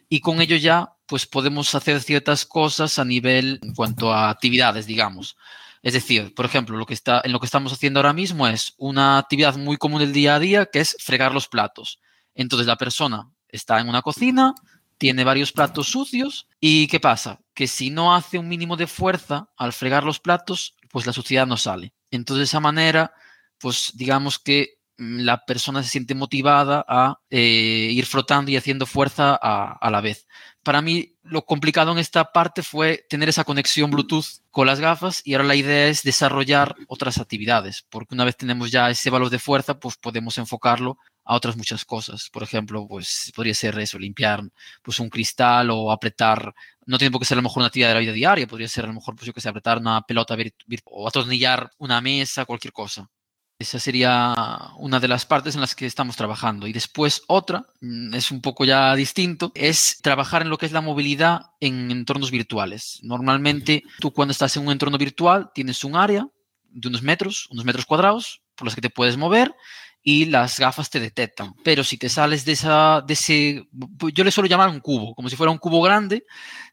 Y 0.10 0.22
con 0.22 0.41
ello 0.41 0.56
ya 0.56 0.97
pues 1.08 1.26
podemos 1.26 1.74
hacer 1.74 2.02
ciertas 2.02 2.46
cosas 2.46 3.00
a 3.00 3.06
nivel 3.06 3.60
en 3.63 3.74
cuanto 3.74 4.13
a 4.13 4.30
actividades, 4.30 4.86
digamos. 4.86 5.38
Es 5.82 5.93
decir, 5.93 6.34
por 6.36 6.46
ejemplo, 6.46 6.78
lo 6.78 6.86
que 6.86 6.93
está, 6.93 7.22
en 7.24 7.32
lo 7.32 7.39
que 7.39 7.46
estamos 7.46 7.72
haciendo 7.72 8.00
ahora 8.00 8.13
mismo 8.13 8.48
es 8.48 8.74
una 8.78 9.17
actividad 9.17 9.56
muy 9.56 9.78
común 9.78 10.00
del 10.00 10.13
día 10.13 10.36
a 10.36 10.39
día, 10.39 10.65
que 10.65 10.80
es 10.80 10.98
fregar 11.00 11.34
los 11.34 11.48
platos. 11.48 12.00
Entonces 12.36 12.67
la 12.67 12.76
persona 12.76 13.32
está 13.48 13.80
en 13.80 13.89
una 13.89 14.02
cocina, 14.02 14.54
tiene 14.98 15.24
varios 15.24 15.52
platos 15.52 15.88
sucios 15.88 16.48
y 16.60 16.88
¿qué 16.88 17.00
pasa? 17.00 17.39
Que 17.54 17.67
si 17.67 17.89
no 17.89 18.15
hace 18.15 18.38
un 18.38 18.48
mínimo 18.48 18.76
de 18.76 18.88
fuerza 18.88 19.50
al 19.56 19.74
fregar 19.74 20.04
los 20.04 20.20
platos, 20.20 20.76
pues 20.89 21.06
la 21.06 21.13
suciedad 21.13 21.48
no 21.48 21.58
sale. 21.58 21.93
Entonces 22.12 22.39
de 22.39 22.46
esa 22.46 22.60
manera, 22.60 23.13
pues 23.60 23.91
digamos 23.96 24.39
que 24.39 24.77
la 24.98 25.46
persona 25.46 25.84
se 25.84 25.90
siente 25.90 26.16
motivada 26.16 26.84
a 26.88 27.20
eh, 27.30 27.90
ir 27.92 28.06
frotando 28.06 28.52
y 28.52 28.58
haciendo 28.58 28.86
fuerza 28.86 29.38
a, 29.42 29.74
a 29.74 29.92
la 29.92 30.02
vez 30.02 30.28
para 30.68 30.82
mí 30.82 31.16
lo 31.24 31.46
complicado 31.46 31.94
en 31.94 31.98
esta 31.98 32.34
parte 32.34 32.62
fue 32.62 33.06
tener 33.08 33.30
esa 33.30 33.46
conexión 33.46 33.90
Bluetooth 33.90 34.42
con 34.52 34.68
las 34.68 34.82
gafas 34.82 35.22
y 35.24 35.34
ahora 35.34 35.48
la 35.48 35.56
idea 35.56 35.88
es 35.88 36.04
desarrollar 36.04 36.76
otras 36.90 37.20
actividades, 37.20 37.86
porque 37.90 38.14
una 38.16 38.26
vez 38.26 38.36
tenemos 38.36 38.70
ya 38.70 38.90
ese 38.90 39.10
valor 39.10 39.30
de 39.30 39.40
fuerza, 39.40 39.80
pues 39.80 39.96
podemos 39.96 40.38
enfocarlo 40.38 40.98
a 41.24 41.38
otras 41.38 41.56
muchas 41.56 41.86
cosas. 41.86 42.30
Por 42.34 42.44
ejemplo, 42.44 42.86
pues 42.86 43.32
podría 43.34 43.54
ser 43.54 43.80
eso, 43.80 43.98
limpiar 43.98 44.42
pues 44.82 45.00
un 45.00 45.10
cristal 45.10 45.70
o 45.70 45.90
apretar, 45.90 46.54
no 46.86 46.98
tiene 46.98 47.12
por 47.12 47.22
qué 47.22 47.26
ser 47.26 47.38
a 47.38 47.42
lo 47.42 47.44
mejor 47.44 47.62
una 47.62 47.68
actividad 47.68 47.88
de 47.88 47.94
la 47.94 48.02
vida 48.02 48.12
diaria, 48.12 48.46
podría 48.46 48.68
ser 48.68 48.84
a 48.84 48.88
lo 48.88 48.94
mejor, 48.94 49.16
pues 49.16 49.26
yo 49.28 49.32
que 49.32 49.40
sé, 49.40 49.48
apretar 49.48 49.78
una 49.78 50.02
pelota 50.02 50.36
o 50.84 51.08
atornillar 51.08 51.72
una 51.78 52.02
mesa, 52.02 52.44
cualquier 52.44 52.74
cosa. 52.74 53.10
Esa 53.60 53.80
sería 53.80 54.36
una 54.78 55.00
de 55.00 55.08
las 55.08 55.26
partes 55.26 55.56
en 55.56 55.62
las 55.62 55.74
que 55.74 55.88
estamos 55.88 56.15
trabajando. 56.15 56.67
Y 56.67 56.74
después 56.74 57.24
otra, 57.28 57.65
mm, 57.82 58.13
es 58.13 58.30
un 58.30 58.39
poco 58.39 58.65
ya 58.65 58.93
distinto, 58.96 59.52
es 59.56 59.98
trabajar 60.04 60.43
en 60.43 60.50
lo 60.50 60.60
que 60.60 60.67
es 60.67 60.72
la 60.72 60.82
movilidad 60.82 61.41
en 61.60 61.89
entornos 61.89 62.30
virtuales. 62.30 63.00
Normalmente 63.02 63.84
tú 64.00 64.12
cuando 64.12 64.32
estás 64.32 64.56
en 64.58 64.67
un 64.67 64.72
entorno 64.72 65.00
virtual 65.00 65.50
tienes 65.56 65.84
un 65.84 65.96
área 65.96 66.28
de 66.70 66.88
unos 66.88 67.02
metros, 67.02 67.48
unos 67.50 67.65
metros 67.65 67.88
cuadrados, 67.88 68.43
por 68.56 68.65
los 68.65 68.76
que 68.76 68.82
te 68.82 68.91
puedes 68.91 69.17
mover 69.17 69.56
y 70.04 70.26
las 70.26 70.60
gafas 70.60 70.91
te 70.91 71.00
detectan. 71.00 71.56
Pero 71.63 71.84
si 71.84 71.98
te 71.98 72.10
sales 72.10 72.46
de, 72.46 72.52
esa, 72.52 73.02
de 73.02 73.13
ese, 73.13 73.67
yo 74.13 74.24
le 74.24 74.32
suelo 74.32 74.48
llamar 74.48 74.70
un 74.70 74.82
cubo, 74.82 75.15
como 75.15 75.30
si 75.30 75.36
fuera 75.36 75.52
un 75.52 75.58
cubo 75.58 75.82
grande, 75.82 76.26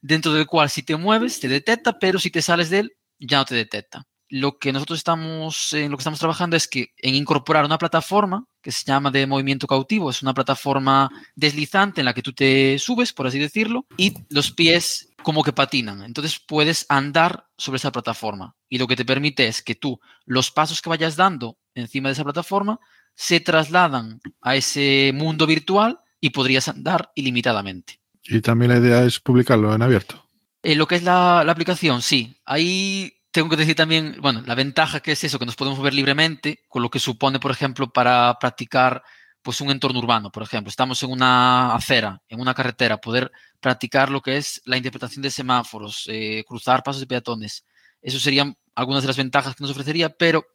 dentro 0.03 0.35
del 0.35 0.47
cual 0.47 0.69
si 0.69 0.83
te 0.83 0.97
mueves 0.97 1.41
te 1.41 1.49
detecta, 1.49 1.99
pero 1.99 2.19
si 2.19 2.31
te 2.31 2.43
sales 2.43 2.69
de 2.69 2.81
él 2.81 2.93
ya 3.19 3.39
no 3.39 3.45
te 3.47 3.55
detecta 3.55 4.07
lo 4.35 4.59
que 4.59 4.73
nosotros 4.73 4.99
estamos, 4.99 5.73
en 5.75 5.93
lo 5.93 5.97
que 5.97 6.01
estamos 6.01 6.19
trabajando 6.19 6.57
es 6.57 6.67
que 6.67 6.93
en 6.97 7.15
incorporar 7.15 7.65
una 7.65 7.79
plataforma 7.79 8.45
que 8.61 8.73
se 8.73 8.85
llama 8.85 9.13
de 9.13 9.29
movimiento 9.29 9.69
cautivo, 9.69 10.11
es 10.11 10.23
una 10.23 10.35
plataforma 10.35 11.09
deslizante 11.37 12.01
en 12.01 12.05
la 12.05 12.15
que 12.15 12.23
tú 12.23 12.33
te 12.33 12.77
subes, 12.81 13.13
por 13.13 13.29
así 13.29 13.39
decirlo, 13.39 13.87
y 13.97 14.13
los 14.31 14.51
pies 14.51 15.11
como 15.23 15.45
que 15.45 15.53
patinan. 15.53 16.03
Entonces 16.03 16.41
puedes 16.41 16.85
andar 16.89 17.47
sobre 17.57 17.77
esa 17.77 17.93
plataforma 17.93 18.57
y 18.69 18.79
lo 18.79 18.89
que 18.89 18.97
te 18.97 19.05
permite 19.05 19.47
es 19.47 19.63
que 19.63 19.77
tú 19.77 20.01
los 20.27 20.51
pasos 20.51 20.83
que 20.83 20.91
vayas 20.91 21.15
dando 21.15 21.57
encima 21.77 22.09
de 22.09 22.15
esa 22.15 22.25
plataforma 22.25 22.81
se 23.15 23.39
trasladan 23.39 24.21
a 24.43 24.57
ese 24.57 25.13
mundo 25.15 25.47
virtual 25.47 26.01
y 26.21 26.31
podrías 26.31 26.67
andar 26.67 27.13
ilimitadamente. 27.15 28.01
Y 28.25 28.41
también 28.41 28.73
la 28.73 28.79
idea 28.79 29.05
es 29.05 29.21
publicarlo 29.21 29.73
en 29.73 29.83
abierto. 29.83 30.29
Eh, 30.65 30.75
lo 30.75 30.89
que 30.89 30.97
es 30.97 31.05
la, 31.05 31.45
la 31.45 31.53
aplicación, 31.53 32.03
sí. 32.03 32.41
Ahí 32.45 33.14
tengo 33.35 33.49
que 33.49 33.57
decir 33.57 33.75
también, 33.75 34.17
bueno, 34.21 34.43
la 34.47 34.55
ventaja 34.55 35.01
que 35.01 35.11
es 35.11 35.25
eso, 35.25 35.41
que 35.41 35.45
nos 35.45 35.57
podemos 35.57 35.77
mover 35.77 35.93
libremente, 35.93 36.63
con 36.69 36.83
lo 36.83 36.89
que 36.89 37.01
supone, 37.01 37.41
por 37.41 37.51
ejemplo, 37.51 37.93
para 37.93 38.39
practicar 38.39 39.03
pues 39.43 39.61
un 39.61 39.73
entorno 39.73 39.99
urbano, 39.99 40.31
por 40.31 40.45
ejemplo, 40.45 40.71
estamos 40.71 41.03
en 41.03 41.11
una 41.11 41.75
acera, 41.75 42.23
en 42.29 42.41
una 42.41 42.55
carretera, 42.55 43.01
poder 43.01 43.33
practicar 43.59 44.09
lo 44.09 44.23
que 44.23 44.37
es 44.37 44.63
la 44.67 44.77
interpretación 44.77 45.21
de 45.21 45.33
semáforos, 45.33 46.05
eh, 46.07 46.45
cruzar 46.47 46.85
pasos 46.85 47.01
de 47.01 47.09
peatones. 47.09 47.65
Eso 48.01 48.21
serían 48.21 48.57
algunas 48.77 49.03
de 49.03 49.09
las 49.09 49.17
ventajas 49.17 49.57
que 49.57 49.65
nos 49.65 49.73
ofrecería, 49.73 50.11
pero 50.11 50.47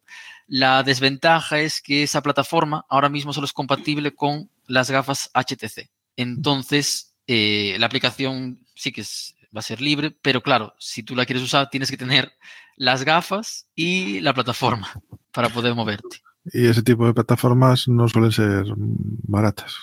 la 0.48 0.82
desventaja 0.82 1.60
es 1.60 1.82
que 1.82 2.04
esa 2.04 2.22
plataforma 2.22 2.86
ahora 2.88 3.10
mismo 3.10 3.34
solo 3.34 3.44
es 3.44 3.52
compatible 3.52 4.16
con 4.16 4.50
las 4.68 4.90
gafas 4.90 5.30
HTC. 5.34 5.90
Entonces, 6.16 7.14
eh, 7.28 7.76
la 7.78 7.88
aplicación 7.88 8.66
sí 8.74 8.94
que 8.94 9.02
es, 9.02 9.36
va 9.56 9.60
a 9.60 9.64
ser 9.64 9.82
libre, 9.82 10.16
pero 10.22 10.42
claro, 10.42 10.74
si 10.80 11.04
tú 11.04 11.16
la 11.16 11.26
quieres 11.26 11.44
usar, 11.44 11.70
tienes 11.70 11.90
que 11.90 11.98
tener 11.98 12.32
las 12.76 13.04
gafas 13.04 13.68
y 13.76 14.20
la 14.22 14.34
plataforma 14.34 14.90
para 15.34 15.50
poder 15.50 15.76
moverte. 15.76 16.22
Y 16.52 16.68
ese 16.68 16.82
tipo 16.82 17.06
de 17.06 17.14
plataformas 17.14 17.88
no 17.88 18.08
suelen 18.08 18.32
ser 18.32 18.66
baratas. 18.78 19.76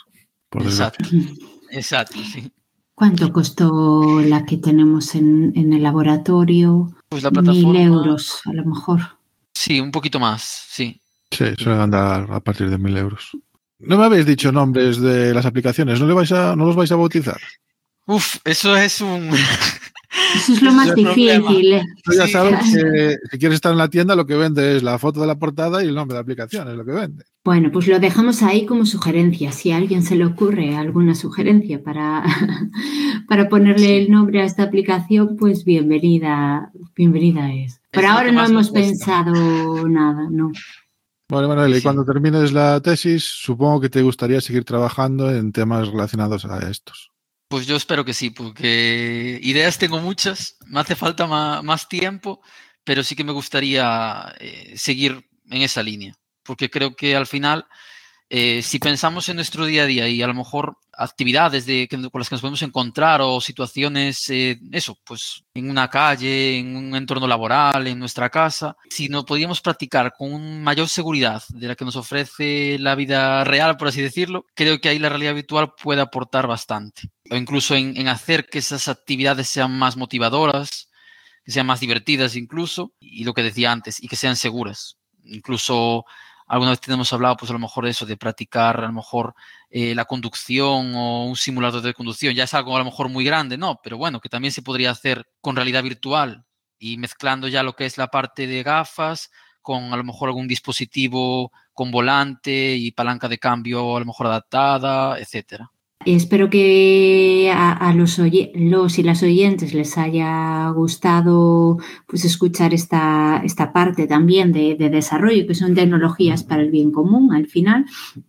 exacto, 0.53 1.09
exacto, 1.71 2.19
sí. 2.33 2.51
¿Cuánto 2.95 3.31
costó 3.31 4.23
la 4.23 4.47
que 4.47 4.57
tenemos 4.57 5.15
en, 5.15 5.53
en 5.55 5.75
el 5.75 5.83
laboratorio? 5.83 6.97
Pues 7.11 7.23
la 7.23 7.31
plataforma. 7.31 7.73
Mil 7.73 7.83
euros, 7.83 8.41
a 8.47 8.55
lo 8.55 8.65
mejor. 8.65 9.01
Sí, 9.53 9.81
un 9.81 9.91
poquito 9.91 10.19
más, 10.19 10.43
sí. 10.43 11.03
Sí, 11.31 11.45
suelen 11.59 11.83
andar 11.83 12.27
a 12.31 12.41
partir 12.41 12.71
de 12.71 12.79
mil 12.79 12.97
euros. 12.97 13.37
No 13.79 13.99
me 13.99 14.05
habéis 14.05 14.25
dicho 14.25 14.51
nombres 14.51 14.99
de 14.99 15.35
las 15.35 15.45
aplicaciones, 15.45 16.01
¿no, 16.01 16.07
le 16.07 16.15
vais 16.15 16.33
a, 16.33 16.57
no 16.57 16.65
los 16.65 16.77
vais 16.77 16.91
a 16.91 16.97
bautizar? 16.97 17.39
Uf, 18.07 18.37
eso 18.45 18.77
es 18.77 19.01
un. 19.01 19.31
Eso 20.35 20.55
es 20.55 20.63
lo 20.63 20.73
más 20.73 20.95
difícil. 20.95 21.75
¿eh? 21.75 21.85
Tú 22.03 22.13
ya 22.13 22.27
sabes 22.27 22.59
que 22.73 23.17
si 23.31 23.39
quieres 23.39 23.57
estar 23.57 23.73
en 23.73 23.79
la 23.79 23.89
tienda, 23.89 24.17
lo 24.17 24.25
que 24.25 24.35
vende 24.35 24.77
es 24.77 24.83
la 24.83 24.99
foto 24.99 25.21
de 25.21 25.27
la 25.27 25.39
portada 25.39 25.85
y 25.85 25.89
el 25.89 25.95
nombre 25.95 26.15
de 26.15 26.19
la 26.19 26.23
aplicación, 26.23 26.69
es 26.69 26.75
lo 26.75 26.85
que 26.85 26.93
vende. 26.93 27.25
Bueno, 27.45 27.71
pues 27.71 27.87
lo 27.87 27.99
dejamos 27.99 28.43
ahí 28.43 28.65
como 28.65 28.87
sugerencia. 28.87 29.53
Si 29.53 29.73
a 29.73 29.77
alguien 29.77 30.03
se 30.03 30.17
le 30.17 30.25
ocurre 30.25 30.77
alguna 30.77 31.15
sugerencia 31.15 31.83
para, 31.83 32.25
para 33.29 33.49
ponerle 33.49 33.99
el 33.99 34.11
nombre 34.11 34.41
a 34.41 34.45
esta 34.45 34.63
aplicación, 34.63 35.37
pues 35.37 35.65
bienvenida, 35.65 36.71
bienvenida 36.95 37.53
es. 37.53 37.81
Por 37.91 38.05
es 38.05 38.11
ahora 38.11 38.33
no 38.33 38.45
hemos 38.45 38.71
pensado 38.71 39.87
nada, 39.89 40.29
no. 40.31 40.51
Bueno, 41.29 41.49
Manuel, 41.49 41.77
y 41.77 41.83
cuando 41.83 42.05
termines 42.05 42.53
la 42.53 42.81
tesis, 42.81 43.25
supongo 43.25 43.81
que 43.81 43.91
te 43.91 44.03
gustaría 44.03 44.41
seguir 44.41 44.65
trabajando 44.65 45.31
en 45.31 45.53
temas 45.53 45.89
relacionados 45.89 46.45
a 46.45 46.71
estos. 46.71 47.16
Pues 47.49 47.67
yo 47.67 47.77
espero 47.77 48.05
que 48.05 48.13
sí, 48.15 48.31
porque 48.31 49.39
ideas 49.43 49.79
tengo 49.79 50.01
muchas, 50.01 50.57
me 50.67 50.81
hace 50.81 50.97
falta 50.97 51.27
más, 51.29 51.89
tiempo, 51.89 52.41
pero 52.83 53.05
sí 53.05 53.15
que 53.15 53.23
me 53.23 53.31
gustaría 53.33 54.35
eh, 54.41 54.75
seguir 54.77 55.29
en 55.49 55.63
esa 55.63 55.83
línea, 55.85 56.15
porque 56.43 56.69
creo 56.71 56.97
que 56.97 57.15
al 57.15 57.27
final, 57.29 57.67
eh, 58.29 58.61
si 58.63 58.81
pensamos 58.81 59.29
en 59.29 59.37
nuestro 59.37 59.67
día 59.67 59.85
a 59.85 59.87
día 59.87 60.09
y 60.09 60.21
a 60.21 60.27
lo 60.27 60.35
mejor 60.35 60.79
actividades 60.93 61.65
de, 61.65 61.87
con 61.89 62.19
las 62.21 62.29
que 62.29 62.35
nos 62.35 62.41
podemos 62.41 62.63
encontrar 62.63 63.21
o 63.23 63.41
situaciones, 63.41 64.29
eh, 64.31 64.59
eso, 64.73 64.99
pues 65.05 65.45
en 65.55 65.71
una 65.71 65.89
calle, 65.89 66.59
en 66.59 66.75
un 66.75 66.97
entorno 66.97 67.29
laboral, 67.29 67.87
en 67.87 67.99
nuestra 67.99 68.29
casa, 68.29 68.77
si 68.91 69.09
no 69.09 69.25
podíamos 69.25 69.61
practicar 69.61 70.13
con 70.17 70.63
mayor 70.63 70.89
seguridad 70.89 71.43
de 71.51 71.69
la 71.69 71.77
que 71.77 71.85
nos 71.85 71.95
ofrece 71.95 72.79
la 72.81 72.97
vida 72.97 73.45
real, 73.45 73.77
por 73.77 73.89
así 73.89 74.03
decirlo, 74.03 74.47
creo 74.55 74.81
que 74.81 74.89
ahí 74.89 74.99
la 74.99 75.09
realidad 75.09 75.35
virtual 75.35 75.73
puede 75.81 76.01
aportar 76.01 76.49
bastante 76.49 77.11
o 77.31 77.37
incluso 77.37 77.75
en, 77.75 77.97
en, 77.97 78.09
hacer 78.09 78.47
que 78.47 78.59
esas 78.59 78.89
actividades 78.89 79.49
sean 79.49 79.77
más 79.79 79.97
motivadoras, 79.97 80.89
que 81.45 81.53
sean 81.53 81.67
más 81.67 81.81
divertidas 81.81 82.37
incluso, 82.37 82.93
y 83.01 83.25
lo 83.25 83.35
que 83.35 83.43
decía 83.43 83.73
antes, 83.73 84.03
y 84.03 84.09
que 84.09 84.17
sean 84.17 84.37
seguras. 84.37 84.97
Incluso 85.25 86.05
alguna 86.47 86.71
vez 86.71 86.81
tenemos 86.81 87.13
hablado, 87.13 87.37
pues 87.37 87.51
a 87.51 87.55
lo 87.55 87.59
mejor 87.59 87.87
eso, 87.87 88.07
de 88.07 88.17
practicar 88.17 88.79
a 88.79 88.87
lo 88.87 88.93
mejor 88.93 89.35
eh, 89.71 89.95
la 89.95 90.05
conducción 90.05 90.95
o 90.95 91.25
un 91.27 91.37
simulador 91.37 91.83
de 91.83 91.95
conducción. 91.95 92.35
Ya 92.35 92.45
es 92.45 92.55
algo 92.55 92.77
a 92.77 92.79
lo 92.79 92.85
mejor 92.85 93.09
muy 93.09 93.25
grande, 93.25 93.59
¿no? 93.59 93.81
Pero 93.83 93.99
bueno, 93.99 94.21
que 94.21 94.29
también 94.29 94.53
se 94.53 94.63
podría 94.63 94.91
hacer 94.91 95.27
con 95.41 95.57
realidad 95.57 95.83
virtual 95.83 96.45
y 96.79 96.99
mezclando 96.99 97.49
ya 97.49 97.63
lo 97.63 97.75
que 97.75 97.87
es 97.87 97.99
la 97.99 98.09
parte 98.09 98.47
de 98.47 98.63
gafas 98.63 99.31
con 99.63 99.93
a 99.93 99.97
lo 99.97 100.05
mejor 100.05 100.29
algún 100.29 100.49
dispositivo 100.49 101.53
con 101.73 101.91
volante 101.91 102.77
y 102.77 102.93
palanca 102.93 103.29
de 103.29 103.39
cambio 103.39 103.97
a 103.97 104.01
lo 104.01 104.07
mejor 104.07 104.27
adaptada, 104.29 105.19
etcétera 105.19 105.71
Espero 106.07 106.49
que 106.51 107.53
a, 107.53 107.93
los, 107.93 108.21
los, 108.55 108.99
y 108.99 109.03
las 109.03 109.25
oyentes 109.25 109.75
les 109.75 109.99
haya 109.99 110.71
gustado 110.71 111.79
pues, 112.07 112.25
escuchar 112.25 112.73
esta, 112.73 113.43
esta 113.45 113.73
parte 113.73 114.07
también 114.07 114.53
de, 114.53 114.77
desarrollo, 114.77 115.49
que 115.49 115.57
son 115.57 115.75
tecnologías 115.75 116.45
para 116.45 116.63
el 116.63 116.71
bien 116.71 116.93
común 116.93 117.35
al 117.35 117.49
final. 117.49 117.87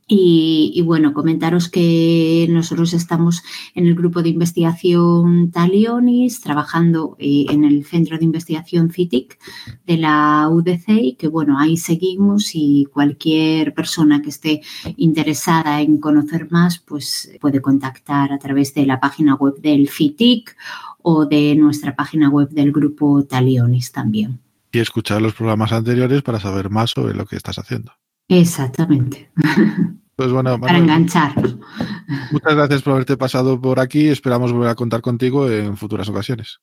Y, 0.08 0.82
bueno, 0.86 1.13
comentaros 1.13 1.70
que 1.70 2.48
nosotros 2.50 2.94
estamos 2.94 3.44
en 3.76 3.86
el 3.86 3.94
grupo 3.94 4.24
de 4.24 4.30
investigación 4.30 5.52
Talionis, 5.52 6.42
trabajando 6.42 7.16
eh, 7.20 7.46
en 7.50 7.63
el 7.63 7.86
centro 7.86 8.18
de 8.18 8.26
investigación 8.26 8.90
CITIC 8.90 9.38
de 9.86 9.98
la 9.98 10.50
UDC 10.50 10.88
y 10.88 11.13
que 11.13 11.28
bueno, 11.28 11.60
ahí 11.60 11.78
seguimos 11.78 12.56
y 12.56 12.88
cualquier 12.92 13.76
persona 13.76 14.24
que 14.24 14.30
esté 14.30 14.62
interesada 14.96 15.82
en 15.82 16.00
conocer 16.00 16.50
más, 16.50 16.80
pues 16.80 17.38
puede 17.40 17.62
contactar 17.67 18.32
a 18.32 18.39
través 18.39 18.73
de 18.73 18.86
la 18.86 19.01
página 19.01 19.36
web 19.36 19.56
del 19.60 19.89
FITIC 19.89 20.56
o 21.01 21.25
de 21.25 21.53
nuestra 21.56 21.97
página 21.97 22.30
web 22.30 22.47
del 22.47 22.71
grupo 22.71 23.25
Talionis 23.25 23.91
también. 23.91 24.39
Y 24.71 24.80
escuchar 24.80 25.21
los 25.21 25.34
programas 25.34 25.73
anteriores 25.73 26.21
para 26.21 26.39
saber 26.39 26.69
más 26.69 26.91
sobre 26.91 27.13
lo 27.13 27.25
que 27.25 27.36
estás 27.36 27.60
haciendo. 27.60 27.91
Exactamente. 28.30 29.32
Pues 30.17 30.32
bueno, 30.32 30.60
para 30.60 30.80
engancharnos. 30.80 31.58
Muchas 32.32 32.56
gracias 32.56 32.82
por 32.82 32.93
haberte 32.93 33.17
pasado 33.17 33.62
por 33.62 33.80
aquí. 33.80 34.08
Esperamos 34.08 34.51
volver 34.51 34.69
a 34.69 34.73
contar 34.73 35.01
contigo 35.01 35.47
en 35.47 35.77
futuras 35.77 36.10
ocasiones. 36.10 36.60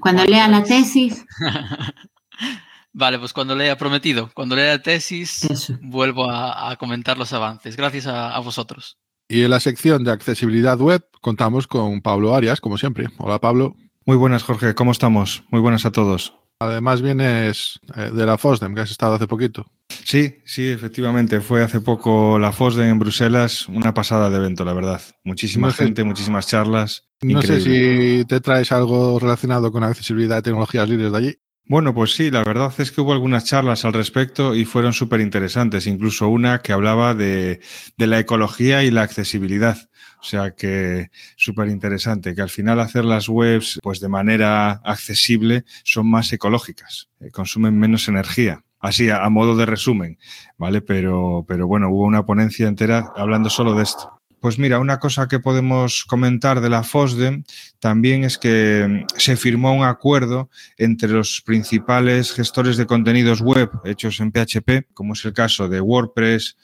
Cuando 0.00 0.24
lea 0.24 0.48
la 0.48 0.64
tesis. 0.64 1.22
Vale, 2.94 3.18
pues 3.18 3.34
cuando 3.34 3.54
lea 3.54 3.76
prometido, 3.76 4.30
cuando 4.32 4.56
lea 4.56 4.76
la 4.76 4.82
tesis, 4.82 5.46
vuelvo 5.82 6.30
a, 6.30 6.74
comentar 6.76 7.18
los 7.18 7.34
avances. 7.34 7.76
Gracias 7.76 8.06
a 8.06 8.38
vosotros. 8.38 8.96
Y 9.28 9.42
en 9.42 9.50
la 9.50 9.60
sección 9.60 10.04
de 10.04 10.12
accesibilidad 10.12 10.78
web 10.78 11.02
contamos 11.20 11.66
con 11.66 12.02
Pablo 12.02 12.34
Arias, 12.34 12.60
como 12.60 12.76
siempre. 12.76 13.08
Hola 13.18 13.40
Pablo. 13.40 13.76
Muy 14.04 14.16
buenas, 14.16 14.42
Jorge. 14.42 14.74
¿Cómo 14.74 14.92
estamos? 14.92 15.44
Muy 15.50 15.60
buenas 15.60 15.86
a 15.86 15.92
todos. 15.92 16.34
Además 16.58 17.02
vienes 17.02 17.80
eh, 17.96 18.10
de 18.14 18.26
la 18.26 18.38
FOSDEM, 18.38 18.74
que 18.74 18.82
has 18.82 18.90
estado 18.90 19.14
hace 19.14 19.26
poquito. 19.26 19.66
Sí, 20.04 20.36
sí, 20.44 20.68
efectivamente. 20.68 21.40
Fue 21.40 21.62
hace 21.62 21.80
poco 21.80 22.38
la 22.38 22.52
FOSDEM 22.52 22.90
en 22.90 22.98
Bruselas, 22.98 23.68
una 23.68 23.94
pasada 23.94 24.30
de 24.30 24.36
evento, 24.36 24.64
la 24.64 24.72
verdad. 24.72 25.00
Muchísima 25.24 25.72
gente, 25.72 26.04
muchísimas 26.04 26.46
charlas. 26.46 27.04
No 27.22 27.40
sé 27.42 27.60
si 27.60 28.24
te 28.26 28.40
traes 28.40 28.70
algo 28.72 29.18
relacionado 29.18 29.72
con 29.72 29.82
accesibilidad 29.84 30.36
de 30.36 30.42
tecnologías 30.42 30.88
libres 30.88 31.10
de 31.10 31.18
allí. 31.18 31.38
Bueno, 31.66 31.94
pues 31.94 32.12
sí, 32.12 32.30
la 32.30 32.44
verdad 32.44 32.74
es 32.78 32.92
que 32.92 33.00
hubo 33.00 33.14
algunas 33.14 33.44
charlas 33.44 33.86
al 33.86 33.94
respecto 33.94 34.54
y 34.54 34.66
fueron 34.66 34.92
súper 34.92 35.20
interesantes, 35.22 35.86
incluso 35.86 36.28
una 36.28 36.60
que 36.60 36.74
hablaba 36.74 37.14
de, 37.14 37.60
de, 37.96 38.06
la 38.06 38.18
ecología 38.18 38.82
y 38.84 38.90
la 38.90 39.00
accesibilidad. 39.02 39.78
O 40.20 40.24
sea 40.24 40.50
que 40.50 41.10
súper 41.36 41.68
interesante, 41.68 42.34
que 42.34 42.42
al 42.42 42.50
final 42.50 42.80
hacer 42.80 43.06
las 43.06 43.30
webs 43.30 43.78
pues 43.82 44.00
de 44.00 44.08
manera 44.08 44.72
accesible 44.84 45.64
son 45.84 46.10
más 46.10 46.30
ecológicas, 46.34 47.08
eh, 47.20 47.30
consumen 47.30 47.78
menos 47.78 48.08
energía. 48.08 48.62
Así, 48.78 49.08
a, 49.08 49.24
a, 49.24 49.30
modo 49.30 49.56
de 49.56 49.64
resumen, 49.64 50.18
¿vale? 50.58 50.82
Pero, 50.82 51.46
pero 51.48 51.66
bueno, 51.66 51.88
hubo 51.88 52.04
una 52.04 52.26
ponencia 52.26 52.68
entera 52.68 53.10
hablando 53.16 53.48
solo 53.48 53.74
de 53.74 53.84
esto. 53.84 54.20
Pues 54.44 54.58
mira, 54.58 54.78
una 54.78 54.98
cosa 54.98 55.26
que 55.26 55.40
podemos 55.40 56.04
comentar 56.04 56.60
de 56.60 56.68
la 56.68 56.82
FOSDEM 56.82 57.44
también 57.78 58.24
es 58.24 58.36
que 58.36 58.86
mm, 58.86 59.16
se 59.16 59.36
firmó 59.36 59.72
un 59.72 59.84
acuerdo 59.84 60.50
entre 60.76 61.08
los 61.08 61.40
principales 61.40 62.30
gestores 62.30 62.76
de 62.76 62.84
contenidos 62.84 63.40
web 63.40 63.70
hechos 63.86 64.20
en 64.20 64.32
PHP, 64.32 64.92
como 64.92 65.14
es 65.14 65.24
el 65.24 65.32
caso 65.32 65.66
de 65.66 65.80
WordPress, 65.80 66.58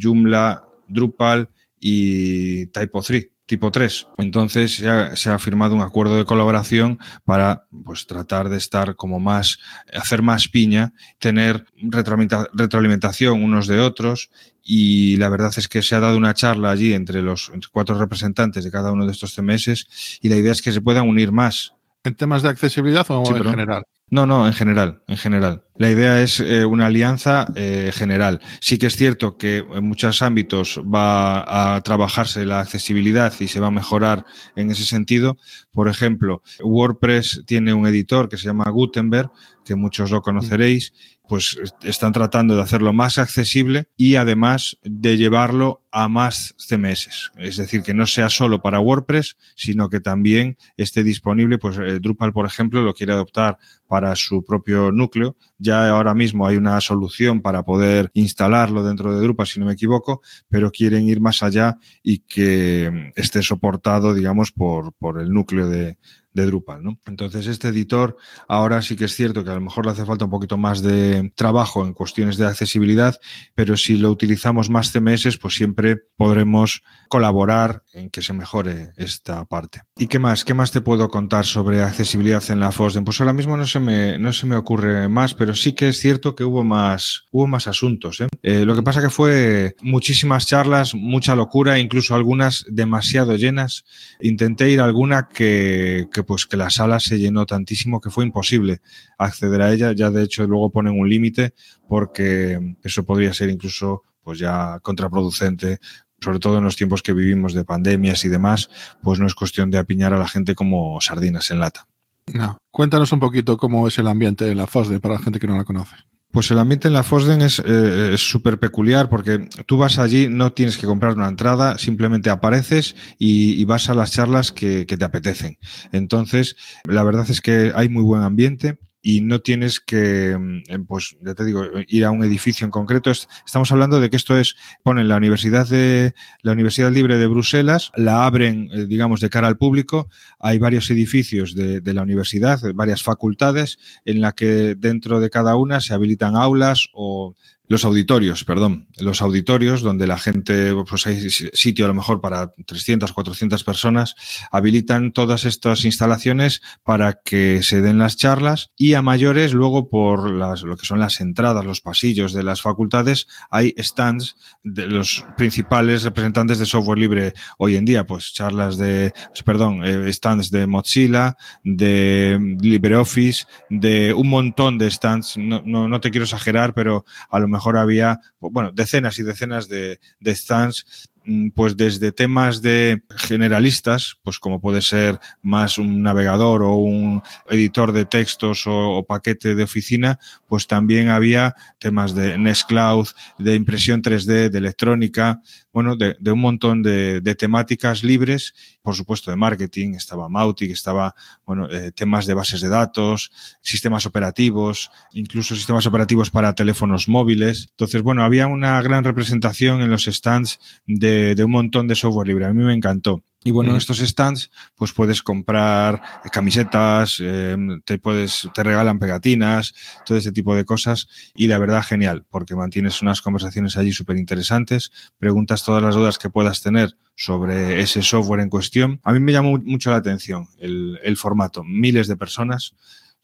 Joomla, 0.00 0.62
Drupal 0.86 1.48
y 1.80 2.66
Typo3 2.66 3.33
tipo 3.46 3.70
3. 3.70 4.08
Entonces 4.18 4.76
se 4.76 5.30
ha, 5.30 5.38
firmado 5.38 5.74
un 5.74 5.82
acuerdo 5.82 6.16
de 6.16 6.24
colaboración 6.24 6.98
para 7.24 7.66
pues, 7.84 8.06
tratar 8.06 8.48
de 8.48 8.56
estar 8.56 8.96
como 8.96 9.20
más, 9.20 9.58
hacer 9.92 10.22
más 10.22 10.48
piña, 10.48 10.92
tener 11.18 11.66
retroalimentación 11.76 13.42
unos 13.42 13.66
de 13.66 13.80
otros 13.80 14.30
y 14.62 15.16
la 15.18 15.28
verdad 15.28 15.52
es 15.56 15.68
que 15.68 15.82
se 15.82 15.94
ha 15.94 16.00
dado 16.00 16.16
una 16.16 16.34
charla 16.34 16.70
allí 16.70 16.94
entre 16.94 17.20
los 17.20 17.52
cuatro 17.70 17.98
representantes 17.98 18.64
de 18.64 18.70
cada 18.70 18.92
uno 18.92 19.04
de 19.04 19.12
estos 19.12 19.34
CMS 19.34 20.18
y 20.22 20.28
la 20.28 20.36
idea 20.36 20.52
es 20.52 20.62
que 20.62 20.72
se 20.72 20.80
puedan 20.80 21.08
unir 21.08 21.32
más. 21.32 21.74
¿En 22.02 22.14
temas 22.14 22.42
de 22.42 22.50
accesibilidad 22.50 23.06
o 23.10 23.36
en 23.36 23.44
general? 23.44 23.84
No, 24.14 24.26
no, 24.26 24.46
en 24.46 24.52
general, 24.52 25.02
en 25.08 25.16
general. 25.16 25.64
La 25.74 25.90
idea 25.90 26.22
es 26.22 26.38
eh, 26.38 26.64
una 26.64 26.86
alianza 26.86 27.48
eh, 27.56 27.90
general. 27.92 28.40
Sí 28.60 28.78
que 28.78 28.86
es 28.86 28.94
cierto 28.94 29.36
que 29.36 29.66
en 29.74 29.88
muchos 29.88 30.22
ámbitos 30.22 30.80
va 30.82 31.74
a 31.74 31.80
trabajarse 31.80 32.46
la 32.46 32.60
accesibilidad 32.60 33.32
y 33.40 33.48
se 33.48 33.58
va 33.58 33.66
a 33.66 33.72
mejorar 33.72 34.24
en 34.54 34.70
ese 34.70 34.84
sentido. 34.84 35.36
Por 35.72 35.88
ejemplo, 35.88 36.44
WordPress 36.62 37.42
tiene 37.44 37.74
un 37.74 37.88
editor 37.88 38.28
que 38.28 38.36
se 38.36 38.44
llama 38.44 38.70
Gutenberg, 38.70 39.32
que 39.64 39.74
muchos 39.74 40.12
lo 40.12 40.22
conoceréis, 40.22 40.92
pues 41.28 41.56
están 41.82 42.12
tratando 42.12 42.54
de 42.54 42.62
hacerlo 42.62 42.92
más 42.92 43.18
accesible 43.18 43.88
y 43.96 44.16
además 44.16 44.78
de 44.82 45.16
llevarlo 45.16 45.82
a 45.90 46.08
más 46.08 46.54
CMS. 46.58 47.30
Es 47.38 47.56
decir, 47.56 47.82
que 47.82 47.94
no 47.94 48.06
sea 48.06 48.28
solo 48.28 48.60
para 48.60 48.80
WordPress, 48.80 49.36
sino 49.54 49.88
que 49.88 50.00
también 50.00 50.58
esté 50.76 51.02
disponible, 51.02 51.58
pues 51.58 51.78
eh, 51.78 51.98
Drupal, 52.00 52.32
por 52.32 52.46
ejemplo, 52.46 52.82
lo 52.82 52.94
quiere 52.94 53.12
adoptar 53.12 53.58
para 53.86 54.14
su 54.16 54.44
propio 54.44 54.92
núcleo. 54.92 55.36
Ya 55.58 55.88
ahora 55.88 56.14
mismo 56.14 56.46
hay 56.46 56.56
una 56.56 56.80
solución 56.80 57.40
para 57.40 57.62
poder 57.62 58.10
instalarlo 58.14 58.84
dentro 58.84 59.14
de 59.14 59.22
Drupal, 59.22 59.46
si 59.46 59.60
no 59.60 59.66
me 59.66 59.74
equivoco, 59.74 60.20
pero 60.48 60.70
quieren 60.70 61.08
ir 61.08 61.20
más 61.20 61.42
allá 61.42 61.78
y 62.02 62.18
que 62.18 63.12
esté 63.16 63.42
soportado, 63.42 64.12
digamos, 64.14 64.52
por, 64.52 64.92
por 64.94 65.20
el 65.20 65.32
núcleo 65.32 65.68
de, 65.68 65.96
de 66.34 66.46
Drupal, 66.46 66.82
¿no? 66.82 67.00
Entonces, 67.06 67.46
este 67.46 67.68
editor 67.68 68.16
ahora 68.48 68.82
sí 68.82 68.96
que 68.96 69.06
es 69.06 69.14
cierto 69.14 69.44
que 69.44 69.50
a 69.50 69.54
lo 69.54 69.60
mejor 69.60 69.86
le 69.86 69.92
hace 69.92 70.04
falta 70.04 70.26
un 70.26 70.30
poquito 70.30 70.58
más 70.58 70.82
de 70.82 71.32
trabajo 71.34 71.86
en 71.86 71.94
cuestiones 71.94 72.36
de 72.36 72.46
accesibilidad, 72.46 73.18
pero 73.54 73.76
si 73.76 73.96
lo 73.96 74.10
utilizamos 74.10 74.68
más 74.68 74.92
CMS, 74.92 75.38
pues 75.38 75.54
siempre 75.54 75.96
podremos 76.16 76.82
colaborar 77.08 77.84
en 77.92 78.10
que 78.10 78.22
se 78.22 78.32
mejore 78.32 78.92
esta 78.96 79.44
parte. 79.44 79.82
¿Y 79.96 80.08
qué 80.08 80.18
más? 80.18 80.44
¿Qué 80.44 80.54
más 80.54 80.72
te 80.72 80.80
puedo 80.80 81.08
contar 81.08 81.46
sobre 81.46 81.82
accesibilidad 81.82 82.42
en 82.50 82.58
la 82.58 82.72
FOSDEM? 82.72 83.04
Pues 83.04 83.20
ahora 83.20 83.32
mismo 83.32 83.56
no 83.56 83.66
se 83.66 83.78
me, 83.78 84.18
no 84.18 84.32
se 84.32 84.46
me 84.46 84.56
ocurre 84.56 85.08
más, 85.08 85.34
pero 85.34 85.54
sí 85.54 85.72
que 85.72 85.90
es 85.90 86.00
cierto 86.00 86.34
que 86.34 86.42
hubo 86.42 86.64
más, 86.64 87.26
hubo 87.30 87.46
más 87.46 87.68
asuntos. 87.68 88.20
¿eh? 88.20 88.26
Eh, 88.42 88.64
lo 88.64 88.74
que 88.74 88.82
pasa 88.82 89.00
que 89.00 89.10
fue 89.10 89.76
muchísimas 89.82 90.46
charlas, 90.46 90.94
mucha 90.94 91.36
locura, 91.36 91.78
incluso 91.78 92.16
algunas 92.16 92.64
demasiado 92.68 93.36
llenas. 93.36 93.84
Intenté 94.20 94.70
ir 94.70 94.80
a 94.80 94.84
alguna 94.84 95.28
que, 95.28 96.08
que 96.12 96.23
pues 96.24 96.46
que 96.46 96.56
la 96.56 96.70
sala 96.70 97.00
se 97.00 97.18
llenó 97.18 97.46
tantísimo 97.46 98.00
que 98.00 98.10
fue 98.10 98.24
imposible 98.24 98.80
acceder 99.18 99.62
a 99.62 99.72
ella. 99.72 99.92
Ya 99.92 100.10
de 100.10 100.22
hecho 100.22 100.46
luego 100.46 100.70
ponen 100.70 100.98
un 100.98 101.08
límite 101.08 101.54
porque 101.88 102.76
eso 102.82 103.04
podría 103.04 103.32
ser 103.32 103.50
incluso 103.50 104.02
pues 104.22 104.38
ya 104.38 104.80
contraproducente 104.80 105.78
sobre 106.20 106.38
todo 106.38 106.58
en 106.58 106.64
los 106.64 106.76
tiempos 106.76 107.02
que 107.02 107.12
vivimos 107.12 107.52
de 107.52 107.64
pandemias 107.64 108.24
y 108.24 108.30
demás, 108.30 108.70
pues 109.02 109.20
no 109.20 109.26
es 109.26 109.34
cuestión 109.34 109.70
de 109.70 109.76
apiñar 109.76 110.14
a 110.14 110.18
la 110.18 110.26
gente 110.26 110.54
como 110.54 110.98
sardinas 111.02 111.50
en 111.50 111.60
lata. 111.60 111.86
No. 112.32 112.56
Cuéntanos 112.70 113.12
un 113.12 113.20
poquito 113.20 113.58
cómo 113.58 113.86
es 113.86 113.98
el 113.98 114.08
ambiente 114.08 114.50
en 114.50 114.56
la 114.56 114.66
FOSDE 114.66 115.00
para 115.00 115.14
la 115.14 115.20
gente 115.20 115.38
que 115.38 115.46
no 115.46 115.56
la 115.56 115.64
conoce. 115.64 115.96
Pues 116.34 116.50
el 116.50 116.58
ambiente 116.58 116.88
en 116.88 116.94
la 116.94 117.04
FOSDEN 117.04 117.42
eh, 117.42 118.10
es 118.14 118.20
súper 118.28 118.58
peculiar 118.58 119.08
porque 119.08 119.48
tú 119.66 119.76
vas 119.78 120.00
allí, 120.00 120.26
no 120.28 120.52
tienes 120.52 120.76
que 120.76 120.84
comprar 120.84 121.14
una 121.14 121.28
entrada, 121.28 121.78
simplemente 121.78 122.28
apareces 122.28 122.96
y, 123.20 123.64
vas 123.66 123.88
a 123.88 123.94
las 123.94 124.10
charlas 124.10 124.50
que, 124.50 124.84
que, 124.84 124.96
te 124.96 125.04
apetecen. 125.04 125.58
Entonces, 125.92 126.56
la 126.88 127.04
verdad 127.04 127.24
es 127.30 127.40
que 127.40 127.70
hay 127.76 127.88
muy 127.88 128.02
buen 128.02 128.22
ambiente 128.22 128.78
y 129.06 129.20
no 129.20 129.40
tienes 129.42 129.80
que, 129.80 130.34
mm, 130.36 130.86
pues 130.86 131.14
ya 131.20 131.34
te 131.34 131.44
digo, 131.44 131.62
ir 131.88 132.06
a 132.06 132.10
un 132.10 132.24
edificio 132.24 132.64
en 132.64 132.70
concreto. 132.70 133.10
Estamos 133.10 133.70
hablando 133.70 134.00
de 134.00 134.08
que 134.08 134.16
esto 134.16 134.38
es, 134.38 134.56
ponen 134.82 135.08
la 135.08 135.18
Universidad 135.18 135.68
de 135.68 136.14
la 136.40 136.52
Universidad 136.52 136.90
Libre 136.90 137.18
de 137.18 137.26
Bruselas, 137.26 137.92
la 137.96 138.24
abren, 138.24 138.70
eh, 138.72 138.86
digamos, 138.86 139.20
de 139.20 139.28
cara 139.28 139.46
al 139.46 139.58
público. 139.58 140.08
Hay 140.40 140.58
varios 140.58 140.90
edificios 140.90 141.54
de, 141.54 141.82
de 141.82 141.92
la 141.92 142.00
universidad, 142.00 142.58
varias 142.74 143.02
facultades, 143.02 143.78
en 144.06 144.22
la 144.22 144.32
que 144.32 144.74
dentro 144.74 145.20
de 145.20 145.28
cada 145.28 145.54
una 145.56 145.82
se 145.82 145.92
habilitan 145.92 146.34
aulas 146.34 146.88
o 146.94 147.34
los 147.66 147.84
auditorios, 147.84 148.44
perdón, 148.44 148.88
los 148.98 149.22
auditorios 149.22 149.80
donde 149.80 150.06
la 150.06 150.18
gente, 150.18 150.74
pues 150.88 151.06
hay 151.06 151.30
sitio 151.30 151.86
a 151.86 151.88
lo 151.88 151.94
mejor 151.94 152.20
para 152.20 152.52
300, 152.66 153.12
400 153.12 153.64
personas, 153.64 154.14
habilitan 154.50 155.12
todas 155.12 155.44
estas 155.44 155.84
instalaciones 155.84 156.60
para 156.82 157.20
que 157.24 157.62
se 157.62 157.80
den 157.80 157.98
las 157.98 158.16
charlas 158.16 158.70
y 158.76 158.94
a 158.94 159.02
mayores 159.02 159.54
luego 159.54 159.88
por 159.88 160.30
las, 160.30 160.62
lo 160.62 160.76
que 160.76 160.86
son 160.86 161.00
las 161.00 161.20
entradas, 161.20 161.64
los 161.64 161.80
pasillos 161.80 162.34
de 162.34 162.42
las 162.42 162.60
facultades, 162.60 163.28
hay 163.50 163.74
stands 163.78 164.36
de 164.62 164.86
los 164.86 165.24
principales 165.36 166.02
representantes 166.02 166.58
de 166.58 166.66
software 166.66 166.98
libre 166.98 167.32
hoy 167.56 167.76
en 167.76 167.86
día, 167.86 168.06
pues 168.06 168.32
charlas 168.34 168.76
de, 168.76 169.14
perdón, 169.44 169.84
eh, 169.84 170.12
stands 170.12 170.50
de 170.50 170.66
Mozilla, 170.66 171.36
de 171.62 172.38
LibreOffice, 172.60 173.46
de 173.70 174.12
un 174.12 174.28
montón 174.28 174.76
de 174.76 174.90
stands, 174.90 175.38
no, 175.38 175.62
no, 175.64 175.88
no 175.88 176.00
te 176.00 176.10
quiero 176.10 176.24
exagerar, 176.24 176.74
pero 176.74 177.06
a 177.30 177.38
lo 177.38 177.48
mejor 177.54 177.78
había, 177.78 178.20
bueno, 178.40 178.70
decenas 178.72 179.18
y 179.18 179.22
decenas 179.22 179.68
de, 179.68 179.98
stands 180.26 181.08
mm, 181.24 181.50
pues 181.50 181.76
desde 181.76 182.12
temas 182.12 182.60
de 182.60 183.02
generalistas, 183.16 184.16
pues 184.22 184.38
como 184.38 184.60
puede 184.60 184.82
ser 184.82 185.18
más 185.42 185.78
un 185.78 186.02
navegador 186.02 186.62
o 186.62 186.74
un 186.76 187.22
editor 187.48 187.92
de 187.92 188.04
textos 188.04 188.66
o, 188.66 188.98
o 188.98 189.06
paquete 189.06 189.54
de 189.54 189.62
oficina, 189.62 190.18
pues 190.46 190.66
también 190.66 191.08
había 191.08 191.54
temas 191.78 192.14
de 192.14 192.36
Nextcloud, 192.36 193.08
de 193.38 193.54
impresión 193.54 194.02
3D, 194.02 194.50
de 194.50 194.58
electrónica, 194.58 195.40
bueno, 195.74 195.96
de, 195.96 196.16
de 196.20 196.30
un 196.30 196.40
montón 196.40 196.82
de, 196.84 197.20
de, 197.20 197.34
temáticas 197.34 198.04
libres, 198.04 198.54
por 198.80 198.94
supuesto 198.94 199.32
de 199.32 199.36
marketing, 199.36 199.94
estaba 199.94 200.28
Mautic, 200.28 200.70
estaba, 200.70 201.16
bueno, 201.44 201.68
eh, 201.68 201.90
temas 201.90 202.26
de 202.26 202.34
bases 202.34 202.60
de 202.60 202.68
datos, 202.68 203.32
sistemas 203.60 204.06
operativos, 204.06 204.92
incluso 205.12 205.56
sistemas 205.56 205.84
operativos 205.86 206.30
para 206.30 206.54
teléfonos 206.54 207.08
móviles. 207.08 207.66
Entonces, 207.70 208.02
bueno, 208.02 208.22
había 208.22 208.46
una 208.46 208.80
gran 208.82 209.02
representación 209.02 209.82
en 209.82 209.90
los 209.90 210.04
stands 210.04 210.60
de, 210.86 211.34
de 211.34 211.44
un 211.44 211.50
montón 211.50 211.88
de 211.88 211.96
software 211.96 212.28
libre. 212.28 212.46
A 212.46 212.52
mí 212.52 212.62
me 212.62 212.72
encantó. 212.72 213.24
Y 213.44 213.50
bueno, 213.50 213.72
en 213.72 213.76
estos 213.76 213.98
stands, 213.98 214.50
pues 214.74 214.92
puedes 214.92 215.22
comprar 215.22 216.02
camisetas, 216.32 217.18
eh, 217.20 217.56
te 217.84 217.98
puedes, 217.98 218.48
te 218.54 218.62
regalan 218.62 218.98
pegatinas, 218.98 219.74
todo 220.06 220.16
ese 220.16 220.32
tipo 220.32 220.56
de 220.56 220.64
cosas. 220.64 221.08
Y 221.34 221.46
la 221.46 221.58
verdad, 221.58 221.82
genial, 221.82 222.24
porque 222.30 222.56
mantienes 222.56 223.02
unas 223.02 223.20
conversaciones 223.20 223.76
allí 223.76 223.92
súper 223.92 224.16
interesantes, 224.16 224.90
preguntas 225.18 225.62
todas 225.62 225.82
las 225.82 225.94
dudas 225.94 226.18
que 226.18 226.30
puedas 226.30 226.62
tener 226.62 226.96
sobre 227.16 227.82
ese 227.82 228.02
software 228.02 228.40
en 228.40 228.48
cuestión. 228.48 229.00
A 229.04 229.12
mí 229.12 229.20
me 229.20 229.32
llamó 229.32 229.58
mucho 229.58 229.90
la 229.90 229.96
atención 229.96 230.48
el, 230.58 230.98
el 231.02 231.18
formato. 231.18 231.62
Miles 231.64 232.08
de 232.08 232.16
personas, 232.16 232.74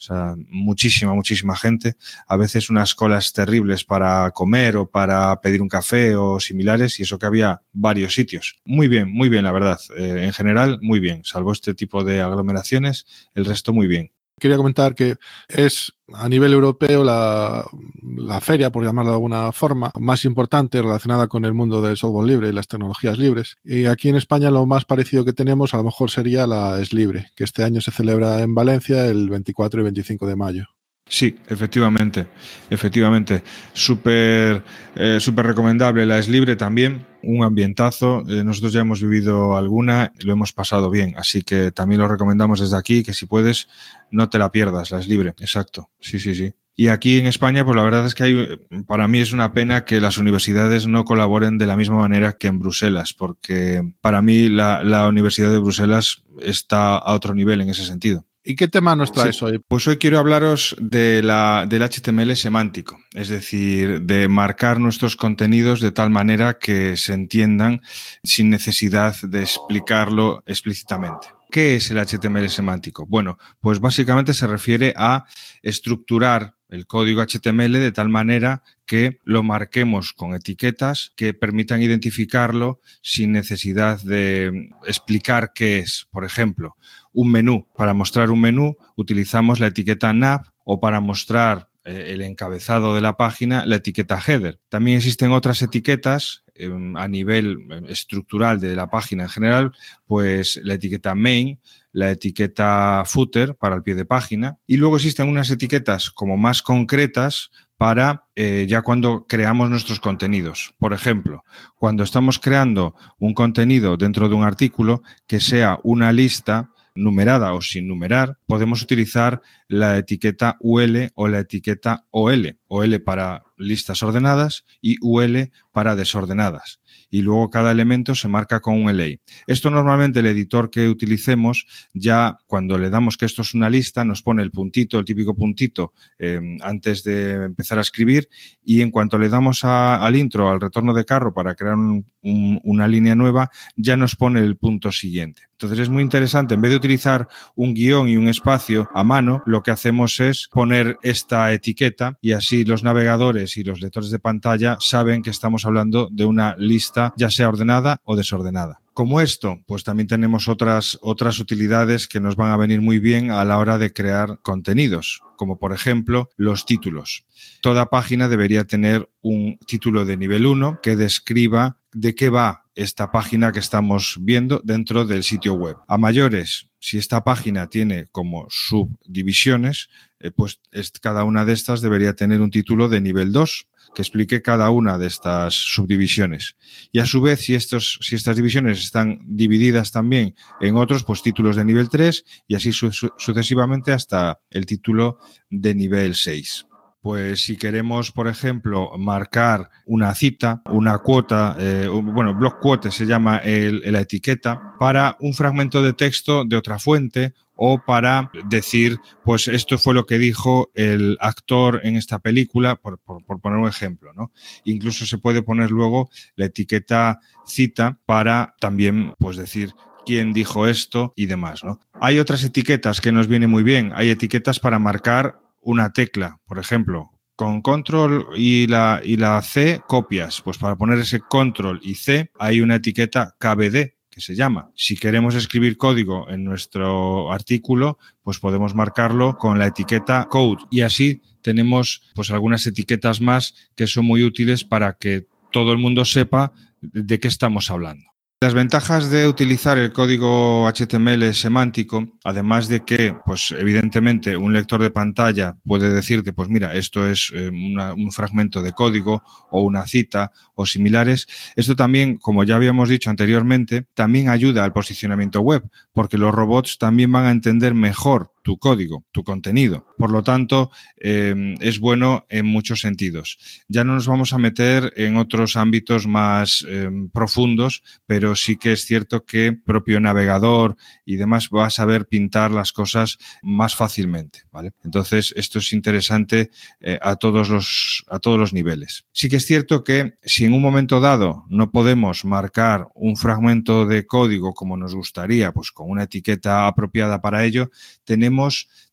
o 0.00 0.02
sea, 0.02 0.34
muchísima, 0.48 1.14
muchísima 1.14 1.54
gente. 1.54 1.96
A 2.26 2.38
veces 2.38 2.70
unas 2.70 2.94
colas 2.94 3.34
terribles 3.34 3.84
para 3.84 4.30
comer 4.30 4.78
o 4.78 4.90
para 4.90 5.38
pedir 5.42 5.60
un 5.60 5.68
café 5.68 6.16
o 6.16 6.40
similares 6.40 6.98
y 6.98 7.02
eso 7.02 7.18
que 7.18 7.26
había 7.26 7.60
varios 7.72 8.14
sitios. 8.14 8.58
Muy 8.64 8.88
bien, 8.88 9.12
muy 9.12 9.28
bien, 9.28 9.44
la 9.44 9.52
verdad. 9.52 9.78
Eh, 9.98 10.24
en 10.24 10.32
general, 10.32 10.78
muy 10.80 11.00
bien. 11.00 11.22
Salvo 11.24 11.52
este 11.52 11.74
tipo 11.74 12.02
de 12.02 12.22
aglomeraciones, 12.22 13.04
el 13.34 13.44
resto 13.44 13.74
muy 13.74 13.86
bien 13.86 14.10
quería 14.40 14.56
comentar 14.56 14.94
que 14.96 15.16
es 15.48 15.92
a 16.12 16.28
nivel 16.28 16.52
europeo 16.52 17.04
la, 17.04 17.64
la, 18.02 18.40
feria, 18.40 18.70
por 18.70 18.84
llamarlo 18.84 19.12
de 19.12 19.16
alguna 19.16 19.52
forma, 19.52 19.92
más 20.00 20.24
importante 20.24 20.82
relacionada 20.82 21.28
con 21.28 21.44
el 21.44 21.54
mundo 21.54 21.80
del 21.80 21.96
software 21.96 22.26
libre 22.26 22.48
y 22.48 22.52
las 22.52 22.66
tecnologías 22.66 23.18
libres. 23.18 23.56
Y 23.62 23.86
aquí 23.86 24.08
en 24.08 24.16
España 24.16 24.50
lo 24.50 24.66
más 24.66 24.84
parecido 24.84 25.24
que 25.24 25.32
tenemos 25.32 25.72
a 25.74 25.76
lo 25.76 25.84
mejor 25.84 26.10
sería 26.10 26.46
la 26.48 26.80
Es 26.80 26.92
Libre, 26.92 27.30
que 27.36 27.44
este 27.44 27.62
año 27.62 27.80
se 27.80 27.92
celebra 27.92 28.40
en 28.40 28.54
Valencia 28.54 29.06
el 29.06 29.30
24 29.30 29.80
y 29.80 29.84
25 29.84 30.26
de 30.26 30.36
mayo. 30.36 30.66
Sí, 31.10 31.36
efectivamente, 31.48 32.28
efectivamente. 32.70 33.42
Súper 33.72 34.62
eh, 34.94 35.18
recomendable. 35.36 36.06
La 36.06 36.18
es 36.18 36.28
libre 36.28 36.54
también, 36.54 37.04
un 37.22 37.44
ambientazo. 37.44 38.24
Eh, 38.28 38.44
nosotros 38.44 38.72
ya 38.72 38.80
hemos 38.80 39.02
vivido 39.02 39.56
alguna 39.56 40.12
lo 40.20 40.32
hemos 40.32 40.52
pasado 40.52 40.90
bien. 40.90 41.14
Así 41.16 41.42
que 41.42 41.72
también 41.72 42.00
lo 42.00 42.08
recomendamos 42.08 42.60
desde 42.60 42.76
aquí, 42.76 43.02
que 43.02 43.14
si 43.14 43.26
puedes, 43.26 43.68
no 44.10 44.28
te 44.28 44.38
la 44.38 44.52
pierdas. 44.52 44.90
La 44.90 45.00
es 45.00 45.08
libre, 45.08 45.34
exacto. 45.38 45.90
Sí, 46.00 46.18
sí, 46.18 46.34
sí. 46.34 46.54
Y 46.76 46.88
aquí 46.88 47.18
en 47.18 47.26
España, 47.26 47.62
pues 47.64 47.76
la 47.76 47.82
verdad 47.82 48.06
es 48.06 48.14
que 48.14 48.22
hay, 48.22 48.58
para 48.86 49.06
mí 49.06 49.18
es 49.18 49.34
una 49.34 49.52
pena 49.52 49.84
que 49.84 50.00
las 50.00 50.16
universidades 50.16 50.86
no 50.86 51.04
colaboren 51.04 51.58
de 51.58 51.66
la 51.66 51.76
misma 51.76 51.96
manera 51.96 52.38
que 52.38 52.46
en 52.46 52.58
Bruselas, 52.58 53.12
porque 53.12 53.82
para 54.00 54.22
mí 54.22 54.48
la, 54.48 54.82
la 54.82 55.06
Universidad 55.06 55.50
de 55.50 55.58
Bruselas 55.58 56.22
está 56.40 56.96
a 56.96 57.12
otro 57.12 57.34
nivel 57.34 57.60
en 57.60 57.68
ese 57.68 57.84
sentido. 57.84 58.24
¿Y 58.42 58.56
qué 58.56 58.68
tema 58.68 58.96
nos 58.96 59.12
traes 59.12 59.36
Sí, 59.36 59.44
hoy? 59.44 59.58
Pues 59.58 59.86
hoy 59.86 59.98
quiero 59.98 60.18
hablaros 60.18 60.74
de 60.78 61.22
la, 61.22 61.66
del 61.68 61.82
HTML 61.82 62.34
semántico, 62.36 62.98
es 63.12 63.28
decir, 63.28 64.02
de 64.02 64.28
marcar 64.28 64.80
nuestros 64.80 65.14
contenidos 65.16 65.80
de 65.80 65.92
tal 65.92 66.10
manera 66.10 66.58
que 66.58 66.96
se 66.96 67.12
entiendan 67.12 67.82
sin 68.24 68.48
necesidad 68.48 69.14
de 69.22 69.42
explicarlo 69.42 70.42
explícitamente. 70.46 71.28
¿Qué 71.50 71.76
es 71.76 71.90
el 71.90 71.98
HTML 71.98 72.48
semántico? 72.48 73.06
Bueno, 73.06 73.36
pues 73.60 73.80
básicamente 73.80 74.34
se 74.34 74.46
refiere 74.46 74.94
a 74.96 75.24
estructurar 75.62 76.54
el 76.68 76.86
código 76.86 77.22
HTML 77.22 77.72
de 77.72 77.92
tal 77.92 78.08
manera 78.08 78.62
que 78.86 79.18
lo 79.24 79.42
marquemos 79.42 80.12
con 80.12 80.34
etiquetas 80.34 81.12
que 81.16 81.34
permitan 81.34 81.82
identificarlo 81.82 82.80
sin 83.02 83.32
necesidad 83.32 84.00
de 84.02 84.70
explicar 84.86 85.52
qué 85.52 85.80
es. 85.80 86.06
Por 86.10 86.24
ejemplo, 86.24 86.76
un 87.12 87.32
menú. 87.32 87.66
Para 87.76 87.94
mostrar 87.94 88.30
un 88.30 88.40
menú 88.40 88.76
utilizamos 88.96 89.58
la 89.58 89.68
etiqueta 89.68 90.12
nav 90.12 90.52
o 90.64 90.78
para 90.78 91.00
mostrar 91.00 91.70
eh, 91.84 92.10
el 92.14 92.22
encabezado 92.22 92.94
de 92.94 93.00
la 93.00 93.16
página 93.16 93.66
la 93.66 93.76
etiqueta 93.76 94.20
header. 94.24 94.60
También 94.68 94.98
existen 94.98 95.32
otras 95.32 95.62
etiquetas 95.62 96.44
eh, 96.60 96.92
a 96.96 97.08
nivel 97.08 97.58
estructural 97.88 98.60
de 98.60 98.76
la 98.76 98.88
página 98.88 99.24
en 99.24 99.28
general, 99.28 99.72
pues 100.06 100.60
la 100.62 100.74
etiqueta 100.74 101.14
main, 101.14 101.58
la 101.92 102.10
etiqueta 102.10 103.02
footer 103.06 103.54
para 103.56 103.76
el 103.76 103.82
pie 103.82 103.94
de 103.94 104.04
página 104.04 104.58
y 104.66 104.76
luego 104.76 104.96
existen 104.96 105.28
unas 105.28 105.50
etiquetas 105.50 106.10
como 106.10 106.36
más 106.36 106.62
concretas 106.62 107.50
para 107.76 108.26
eh, 108.36 108.66
ya 108.68 108.82
cuando 108.82 109.26
creamos 109.26 109.70
nuestros 109.70 110.00
contenidos. 110.00 110.74
Por 110.78 110.92
ejemplo, 110.92 111.44
cuando 111.76 112.04
estamos 112.04 112.38
creando 112.38 112.94
un 113.18 113.32
contenido 113.32 113.96
dentro 113.96 114.28
de 114.28 114.34
un 114.34 114.44
artículo 114.44 115.02
que 115.26 115.40
sea 115.40 115.78
una 115.82 116.12
lista 116.12 116.70
numerada 116.94 117.52
o 117.54 117.60
sin 117.60 117.88
numerar, 117.88 118.38
podemos 118.46 118.82
utilizar 118.82 119.40
la 119.68 119.96
etiqueta 119.98 120.56
UL 120.60 121.10
o 121.14 121.28
la 121.28 121.40
etiqueta 121.40 122.06
OL. 122.10 122.56
OL 122.68 123.00
para 123.02 123.42
listas 123.56 124.02
ordenadas 124.02 124.64
y 124.80 124.96
UL 125.00 125.50
para 125.72 125.96
desordenadas. 125.96 126.80
Y 127.10 127.22
luego 127.22 127.50
cada 127.50 127.72
elemento 127.72 128.14
se 128.14 128.28
marca 128.28 128.60
con 128.60 128.82
un 128.82 128.96
LA. 128.96 129.16
Esto 129.46 129.70
normalmente 129.70 130.20
el 130.20 130.26
editor 130.26 130.70
que 130.70 130.88
utilicemos 130.88 131.66
ya 131.92 132.38
cuando 132.46 132.78
le 132.78 132.90
damos 132.90 133.16
que 133.16 133.26
esto 133.26 133.42
es 133.42 133.54
una 133.54 133.68
lista 133.68 134.04
nos 134.04 134.22
pone 134.22 134.42
el 134.42 134.50
puntito, 134.50 134.98
el 134.98 135.04
típico 135.04 135.34
puntito 135.34 135.92
eh, 136.18 136.40
antes 136.62 137.02
de 137.04 137.32
empezar 137.44 137.78
a 137.78 137.82
escribir 137.82 138.28
y 138.64 138.82
en 138.82 138.90
cuanto 138.90 139.18
le 139.18 139.28
damos 139.28 139.64
al 139.64 140.16
intro, 140.16 140.50
al 140.50 140.60
retorno 140.60 140.94
de 140.94 141.04
carro 141.04 141.34
para 141.34 141.54
crear 141.54 141.74
un, 141.74 142.06
un, 142.22 142.60
una 142.64 142.86
línea 142.86 143.14
nueva, 143.14 143.50
ya 143.76 143.96
nos 143.96 144.16
pone 144.16 144.40
el 144.40 144.56
punto 144.56 144.92
siguiente. 144.92 145.42
Entonces 145.52 145.80
es 145.80 145.88
muy 145.90 146.02
interesante, 146.02 146.54
en 146.54 146.62
vez 146.62 146.70
de 146.70 146.78
utilizar 146.78 147.28
un 147.54 147.74
guion 147.74 148.08
y 148.08 148.16
un 148.16 148.28
espacio 148.28 148.88
a 148.94 149.04
mano, 149.04 149.42
lo 149.44 149.62
que 149.62 149.70
hacemos 149.70 150.18
es 150.20 150.48
poner 150.50 150.96
esta 151.02 151.52
etiqueta 151.52 152.16
y 152.22 152.32
así 152.32 152.64
los 152.64 152.82
navegadores 152.82 153.58
y 153.58 153.64
los 153.64 153.80
lectores 153.80 154.10
de 154.10 154.18
pantalla 154.18 154.78
saben 154.80 155.22
que 155.22 155.28
estamos 155.28 155.66
hablando 155.66 156.08
de 156.10 156.24
una 156.24 156.56
lista 156.56 156.99
ya 157.16 157.30
sea 157.30 157.48
ordenada 157.48 158.00
o 158.04 158.16
desordenada. 158.16 158.80
Como 158.92 159.20
esto, 159.20 159.60
pues 159.66 159.84
también 159.84 160.08
tenemos 160.08 160.48
otras, 160.48 160.98
otras 161.00 161.38
utilidades 161.38 162.06
que 162.06 162.20
nos 162.20 162.36
van 162.36 162.52
a 162.52 162.56
venir 162.56 162.80
muy 162.80 162.98
bien 162.98 163.30
a 163.30 163.44
la 163.44 163.58
hora 163.58 163.78
de 163.78 163.92
crear 163.92 164.40
contenidos, 164.42 165.22
como 165.36 165.58
por 165.58 165.72
ejemplo 165.72 166.28
los 166.36 166.66
títulos. 166.66 167.24
Toda 167.62 167.88
página 167.88 168.28
debería 168.28 168.64
tener 168.64 169.08
un 169.22 169.58
título 169.66 170.04
de 170.04 170.16
nivel 170.16 170.44
1 170.44 170.80
que 170.82 170.96
describa 170.96 171.78
de 171.92 172.14
qué 172.14 172.28
va 172.30 172.64
esta 172.74 173.10
página 173.10 173.52
que 173.52 173.58
estamos 173.58 174.16
viendo 174.20 174.60
dentro 174.64 175.04
del 175.04 175.24
sitio 175.24 175.54
web. 175.54 175.76
A 175.88 175.98
mayores, 175.98 176.68
si 176.78 176.98
esta 176.98 177.24
página 177.24 177.68
tiene 177.68 178.08
como 178.10 178.46
subdivisiones, 178.48 179.88
eh, 180.18 180.30
pues 180.30 180.60
es, 180.72 180.90
cada 180.92 181.24
una 181.24 181.44
de 181.44 181.52
estas 181.52 181.80
debería 181.80 182.14
tener 182.14 182.40
un 182.40 182.50
título 182.50 182.88
de 182.88 183.00
nivel 183.00 183.32
2 183.32 183.66
que 183.94 184.02
explique 184.02 184.42
cada 184.42 184.70
una 184.70 184.98
de 184.98 185.06
estas 185.06 185.54
subdivisiones. 185.54 186.56
Y 186.92 187.00
a 187.00 187.06
su 187.06 187.20
vez, 187.20 187.40
si, 187.40 187.54
estos, 187.54 187.98
si 188.02 188.16
estas 188.16 188.36
divisiones 188.36 188.78
están 188.78 189.20
divididas 189.24 189.92
también 189.92 190.34
en 190.60 190.76
otros, 190.76 191.04
pues 191.04 191.22
títulos 191.22 191.56
de 191.56 191.64
nivel 191.64 191.88
3 191.88 192.24
y 192.48 192.54
así 192.54 192.72
su 192.72 192.90
sucesivamente 192.90 193.92
hasta 193.92 194.40
el 194.50 194.66
título 194.66 195.18
de 195.50 195.74
nivel 195.74 196.14
6 196.14 196.66
pues 197.02 197.44
si 197.44 197.56
queremos, 197.56 198.12
por 198.12 198.28
ejemplo, 198.28 198.90
marcar 198.98 199.70
una 199.86 200.14
cita, 200.14 200.62
una 200.66 200.98
cuota, 200.98 201.56
eh, 201.58 201.88
bueno, 201.88 202.34
block 202.34 202.60
quote 202.60 202.90
se 202.90 203.06
llama 203.06 203.38
el, 203.38 203.82
la 203.90 204.00
etiqueta, 204.00 204.74
para 204.78 205.16
un 205.20 205.32
fragmento 205.32 205.82
de 205.82 205.94
texto 205.94 206.44
de 206.44 206.56
otra 206.56 206.78
fuente 206.78 207.32
o 207.62 207.78
para 207.78 208.30
decir, 208.48 208.98
pues 209.22 209.46
esto 209.46 209.76
fue 209.76 209.92
lo 209.92 210.06
que 210.06 210.18
dijo 210.18 210.70
el 210.74 211.18
actor 211.20 211.82
en 211.84 211.96
esta 211.96 212.18
película, 212.18 212.76
por, 212.76 212.98
por, 212.98 213.22
poner 213.22 213.58
un 213.58 213.68
ejemplo, 213.68 214.14
¿no? 214.14 214.32
Incluso 214.64 215.04
se 215.04 215.18
puede 215.18 215.42
poner 215.42 215.70
luego 215.70 216.08
la 216.36 216.46
etiqueta 216.46 217.20
cita 217.44 217.98
para 218.06 218.54
también, 218.60 219.12
pues 219.18 219.36
decir 219.36 219.74
quién 220.06 220.32
dijo 220.32 220.66
esto 220.66 221.12
y 221.16 221.26
demás, 221.26 221.62
¿no? 221.62 221.78
Hay 222.00 222.18
otras 222.18 222.42
etiquetas 222.44 223.02
que 223.02 223.12
nos 223.12 223.26
vienen 223.26 223.50
muy 223.50 223.62
bien. 223.62 223.92
Hay 223.94 224.08
etiquetas 224.08 224.58
para 224.58 224.78
marcar 224.78 225.38
una 225.60 225.92
tecla, 225.92 226.38
por 226.46 226.58
ejemplo, 226.58 227.10
con 227.36 227.60
control 227.60 228.28
y 228.36 228.68
la, 228.68 229.02
y 229.04 229.18
la 229.18 229.42
C 229.42 229.82
copias, 229.86 230.40
pues 230.40 230.56
para 230.56 230.76
poner 230.76 230.98
ese 230.98 231.20
control 231.20 231.78
y 231.82 231.96
C 231.96 232.30
hay 232.38 232.62
una 232.62 232.76
etiqueta 232.76 233.36
KBD 233.38 233.99
se 234.20 234.34
llama. 234.34 234.70
Si 234.74 234.96
queremos 234.96 235.34
escribir 235.34 235.76
código 235.76 236.28
en 236.28 236.44
nuestro 236.44 237.32
artículo, 237.32 237.98
pues 238.22 238.38
podemos 238.38 238.74
marcarlo 238.74 239.36
con 239.38 239.58
la 239.58 239.66
etiqueta 239.66 240.26
code 240.30 240.64
y 240.70 240.82
así 240.82 241.22
tenemos 241.42 242.02
pues 242.14 242.30
algunas 242.30 242.66
etiquetas 242.66 243.20
más 243.20 243.54
que 243.74 243.86
son 243.86 244.04
muy 244.04 244.22
útiles 244.22 244.64
para 244.64 244.94
que 244.94 245.26
todo 245.52 245.72
el 245.72 245.78
mundo 245.78 246.04
sepa 246.04 246.52
de 246.80 247.18
qué 247.18 247.28
estamos 247.28 247.70
hablando. 247.70 248.09
Las 248.42 248.54
ventajas 248.54 249.10
de 249.10 249.28
utilizar 249.28 249.76
el 249.76 249.92
código 249.92 250.66
HTML 250.66 251.34
semántico, 251.34 252.08
además 252.24 252.68
de 252.68 252.86
que, 252.86 253.14
pues 253.26 253.52
evidentemente, 253.52 254.34
un 254.34 254.54
lector 254.54 254.80
de 254.80 254.90
pantalla 254.90 255.58
puede 255.62 255.92
decirte, 255.92 256.32
pues 256.32 256.48
mira, 256.48 256.74
esto 256.74 257.06
es 257.06 257.30
eh, 257.34 257.50
un 257.50 258.10
fragmento 258.12 258.62
de 258.62 258.72
código 258.72 259.22
o 259.50 259.60
una 259.60 259.86
cita 259.86 260.32
o 260.54 260.64
similares, 260.64 261.26
esto 261.54 261.76
también, 261.76 262.16
como 262.16 262.42
ya 262.42 262.56
habíamos 262.56 262.88
dicho 262.88 263.10
anteriormente, 263.10 263.84
también 263.92 264.30
ayuda 264.30 264.64
al 264.64 264.72
posicionamiento 264.72 265.42
web, 265.42 265.68
porque 265.92 266.16
los 266.16 266.34
robots 266.34 266.78
también 266.78 267.12
van 267.12 267.26
a 267.26 267.32
entender 267.32 267.74
mejor 267.74 268.32
tu 268.42 268.58
código, 268.58 269.04
tu 269.12 269.22
contenido. 269.22 269.86
Por 269.98 270.10
lo 270.10 270.22
tanto, 270.22 270.70
em, 270.96 271.54
es 271.60 271.78
bueno 271.78 272.26
en 272.28 272.46
muchos 272.46 272.80
sentidos. 272.80 273.38
Ya 273.68 273.84
no 273.84 273.94
nos 273.94 274.06
vamos 274.06 274.32
a 274.32 274.38
meter 274.38 274.92
en 274.96 275.16
otros 275.16 275.56
ámbitos 275.56 276.06
más 276.06 276.66
em, 276.68 277.10
profundos, 277.10 277.82
pero 278.06 278.34
sí 278.34 278.56
que 278.56 278.72
es 278.72 278.84
cierto 278.84 279.24
que 279.24 279.52
propio 279.52 280.00
navegador 280.00 280.76
y 281.04 281.16
demás 281.16 281.50
va 281.54 281.66
a 281.66 281.70
saber 281.70 282.06
pintar 282.06 282.50
las 282.50 282.72
cosas 282.72 283.18
más 283.42 283.76
fácilmente. 283.76 284.42
¿vale? 284.50 284.72
Entonces, 284.84 285.34
esto 285.36 285.58
es 285.58 285.72
interesante 285.72 286.50
eh, 286.80 286.98
a, 287.02 287.16
todos 287.16 287.48
los, 287.48 288.04
a 288.08 288.18
todos 288.18 288.38
los 288.38 288.52
niveles. 288.52 289.04
Sí 289.12 289.28
que 289.28 289.36
es 289.36 289.46
cierto 289.46 289.84
que 289.84 290.14
si 290.22 290.44
en 290.44 290.54
un 290.54 290.62
momento 290.62 291.00
dado 291.00 291.44
no 291.48 291.70
podemos 291.70 292.24
marcar 292.24 292.88
un 292.94 293.16
fragmento 293.16 293.86
de 293.86 294.06
código 294.06 294.54
como 294.54 294.76
nos 294.76 294.94
gustaría, 294.94 295.52
pues 295.52 295.70
con 295.72 295.90
una 295.90 296.04
etiqueta 296.04 296.66
apropiada 296.66 297.20
para 297.20 297.44
ello, 297.44 297.70
tenemos 298.04 298.29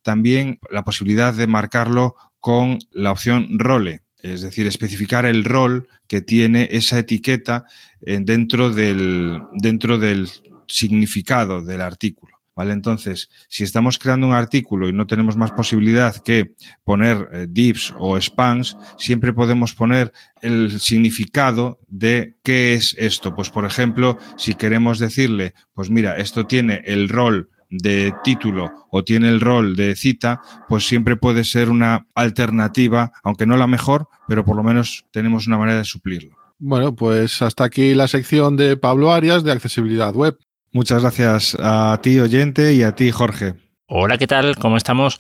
también 0.01 0.59
la 0.69 0.83
posibilidad 0.83 1.33
de 1.33 1.47
marcarlo 1.47 2.15
con 2.39 2.79
la 2.91 3.11
opción 3.11 3.59
role, 3.59 4.01
es 4.21 4.41
decir, 4.41 4.67
especificar 4.67 5.25
el 5.25 5.43
rol 5.43 5.87
que 6.07 6.21
tiene 6.21 6.69
esa 6.71 6.99
etiqueta 6.99 7.65
eh, 8.01 8.19
dentro 8.21 8.69
del, 8.69 9.41
dentro 9.53 9.97
del 9.97 10.29
significado 10.67 11.61
del 11.61 11.81
artículo. 11.81 12.37
¿Vale? 12.55 12.73
Entonces, 12.73 13.29
si 13.47 13.63
estamos 13.63 13.99
creando 13.99 14.25
un 14.25 14.33
artículo 14.33 14.89
y 14.89 14.93
no 14.93 15.05
tenemos 15.05 15.37
más 15.37 15.51
posibilidad 15.51 16.15
que 16.23 16.53
poner 16.83 17.29
eh, 17.31 17.45
divs 17.47 17.93
o 17.99 18.19
spans, 18.19 18.75
siempre 18.97 19.31
podemos 19.31 19.75
poner 19.75 20.11
el 20.41 20.79
significado 20.79 21.79
de 21.87 22.33
qué 22.41 22.73
es 22.73 22.95
esto. 22.97 23.35
Pues, 23.35 23.51
por 23.51 23.63
ejemplo, 23.65 24.17
si 24.37 24.55
queremos 24.55 24.97
decirle, 24.97 25.53
pues 25.75 25.91
mira, 25.91 26.17
esto 26.17 26.47
tiene 26.47 26.81
el 26.85 27.09
rol 27.09 27.51
de 27.69 28.13
título 28.23 28.87
o 28.91 29.03
tiene 29.03 29.29
el 29.29 29.41
rol 29.41 29.75
de 29.75 29.95
cita, 29.95 30.41
pues 30.67 30.87
siempre 30.87 31.15
puede 31.15 31.43
ser 31.43 31.69
una 31.69 32.07
alternativa, 32.15 33.11
aunque 33.23 33.45
no 33.45 33.57
la 33.57 33.67
mejor, 33.67 34.07
pero 34.27 34.45
por 34.45 34.55
lo 34.55 34.63
menos 34.63 35.05
tenemos 35.11 35.47
una 35.47 35.57
manera 35.57 35.79
de 35.79 35.85
suplirlo. 35.85 36.35
Bueno, 36.59 36.95
pues 36.95 37.41
hasta 37.41 37.65
aquí 37.65 37.93
la 37.93 38.07
sección 38.07 38.57
de 38.57 38.77
Pablo 38.77 39.13
Arias 39.13 39.43
de 39.43 39.51
accesibilidad 39.51 40.13
web. 40.13 40.37
Muchas 40.71 41.01
gracias 41.01 41.55
a 41.59 41.99
ti, 42.01 42.19
oyente, 42.19 42.73
y 42.73 42.83
a 42.83 42.95
ti, 42.95 43.11
Jorge. 43.11 43.53
Hola, 43.87 44.17
¿qué 44.17 44.27
tal? 44.27 44.55
¿Cómo 44.57 44.77
estamos? 44.77 45.17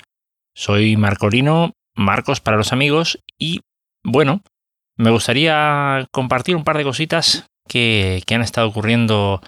Soy 0.53 0.97
Marcolino, 0.97 1.73
Marcos 1.95 2.41
para 2.41 2.57
los 2.57 2.73
amigos, 2.73 3.19
y 3.37 3.61
bueno, 4.03 4.41
me 4.95 5.11
gustaría 5.11 6.07
compartir 6.11 6.55
un 6.55 6.63
par 6.63 6.77
de 6.77 6.83
cositas 6.83 7.45
que, 7.67 8.23
que 8.25 8.35
han 8.35 8.41
estado 8.41 8.67
ocurriendo, 8.67 9.41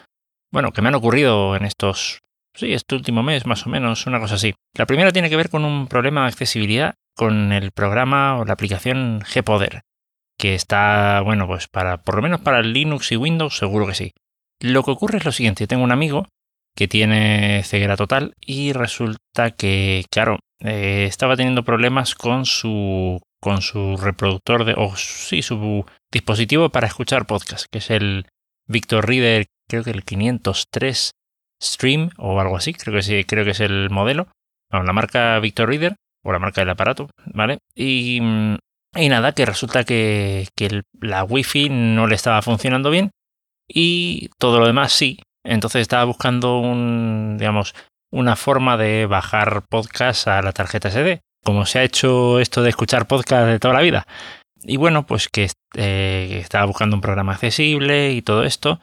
bueno, 0.51 0.71
que 0.71 0.81
me 0.81 0.89
han 0.89 0.95
ocurrido 0.95 1.55
en 1.55 1.65
estos 1.65 2.19
Sí, 2.59 2.73
este 2.73 2.95
último 2.95 3.23
mes, 3.23 3.45
más 3.45 3.65
o 3.65 3.69
menos, 3.69 4.05
una 4.05 4.19
cosa 4.19 4.35
así. 4.35 4.53
La 4.73 4.85
primera 4.85 5.13
tiene 5.13 5.29
que 5.29 5.37
ver 5.37 5.49
con 5.49 5.63
un 5.63 5.87
problema 5.87 6.23
de 6.23 6.27
accesibilidad 6.27 6.95
con 7.15 7.53
el 7.53 7.71
programa 7.71 8.37
o 8.37 8.43
la 8.43 8.51
aplicación 8.51 9.23
Gpoder, 9.33 9.83
que 10.37 10.55
está, 10.55 11.21
bueno, 11.21 11.47
pues 11.47 11.69
para, 11.69 12.03
por 12.03 12.17
lo 12.17 12.21
menos 12.21 12.41
para 12.41 12.61
Linux 12.61 13.13
y 13.13 13.15
Windows, 13.15 13.57
seguro 13.57 13.87
que 13.87 13.93
sí. 13.93 14.11
Lo 14.59 14.83
que 14.83 14.91
ocurre 14.91 15.19
es 15.19 15.25
lo 15.25 15.31
siguiente, 15.31 15.67
tengo 15.67 15.85
un 15.85 15.93
amigo 15.93 16.27
que 16.75 16.89
tiene 16.89 17.63
ceguera 17.63 17.95
total 17.95 18.33
y 18.41 18.73
resulta 18.73 19.51
que, 19.51 20.03
claro, 20.11 20.39
eh, 20.59 21.05
estaba 21.07 21.37
teniendo 21.37 21.63
problemas 21.63 22.13
con 22.13 22.45
su 22.45 23.21
con 23.39 23.61
su 23.61 23.95
reproductor 23.95 24.65
de 24.65 24.73
o 24.75 24.97
sí, 24.97 25.41
su 25.43 25.85
dispositivo 26.11 26.67
para 26.71 26.87
escuchar 26.87 27.25
podcast, 27.25 27.67
que 27.71 27.77
es 27.77 27.89
el 27.89 28.27
Victor 28.67 29.07
Reader, 29.07 29.45
creo 29.69 29.85
que 29.85 29.91
el 29.91 30.03
503 30.03 31.11
Stream 31.61 32.11
o 32.17 32.39
algo 32.39 32.57
así, 32.57 32.73
creo 32.73 32.95
que 32.95 33.01
sí, 33.01 33.23
creo 33.25 33.43
que 33.45 33.51
es 33.51 33.59
el 33.59 33.89
modelo. 33.89 34.27
la 34.71 34.93
marca 34.93 35.39
Victor 35.39 35.69
Reader 35.69 35.95
o 36.23 36.31
la 36.31 36.39
marca 36.39 36.61
del 36.61 36.69
aparato, 36.69 37.09
¿vale? 37.25 37.59
Y, 37.75 38.19
nada, 38.95 39.33
que 39.33 39.45
resulta 39.45 39.83
que, 39.83 40.47
que 40.55 40.81
la 40.99 41.23
Wi-Fi 41.23 41.69
no 41.69 42.07
le 42.07 42.15
estaba 42.15 42.41
funcionando 42.41 42.89
bien 42.89 43.11
y 43.67 44.29
todo 44.37 44.59
lo 44.59 44.67
demás 44.67 44.91
sí. 44.91 45.19
Entonces 45.45 45.81
estaba 45.81 46.03
buscando 46.03 46.59
un, 46.59 47.37
digamos, 47.37 47.73
una 48.11 48.35
forma 48.35 48.77
de 48.77 49.05
bajar 49.05 49.63
podcast 49.69 50.27
a 50.27 50.41
la 50.41 50.51
tarjeta 50.51 50.89
SD, 50.89 51.21
como 51.43 51.65
se 51.65 51.79
ha 51.79 51.83
hecho 51.83 52.39
esto 52.39 52.63
de 52.63 52.69
escuchar 52.69 53.07
podcast 53.07 53.47
de 53.47 53.59
toda 53.59 53.75
la 53.75 53.81
vida. 53.81 54.07
Y 54.61 54.77
bueno, 54.77 55.05
pues 55.05 55.29
que 55.29 55.49
eh, 55.75 56.39
estaba 56.41 56.65
buscando 56.65 56.95
un 56.95 57.01
programa 57.01 57.33
accesible 57.33 58.11
y 58.11 58.21
todo 58.21 58.43
esto 58.43 58.81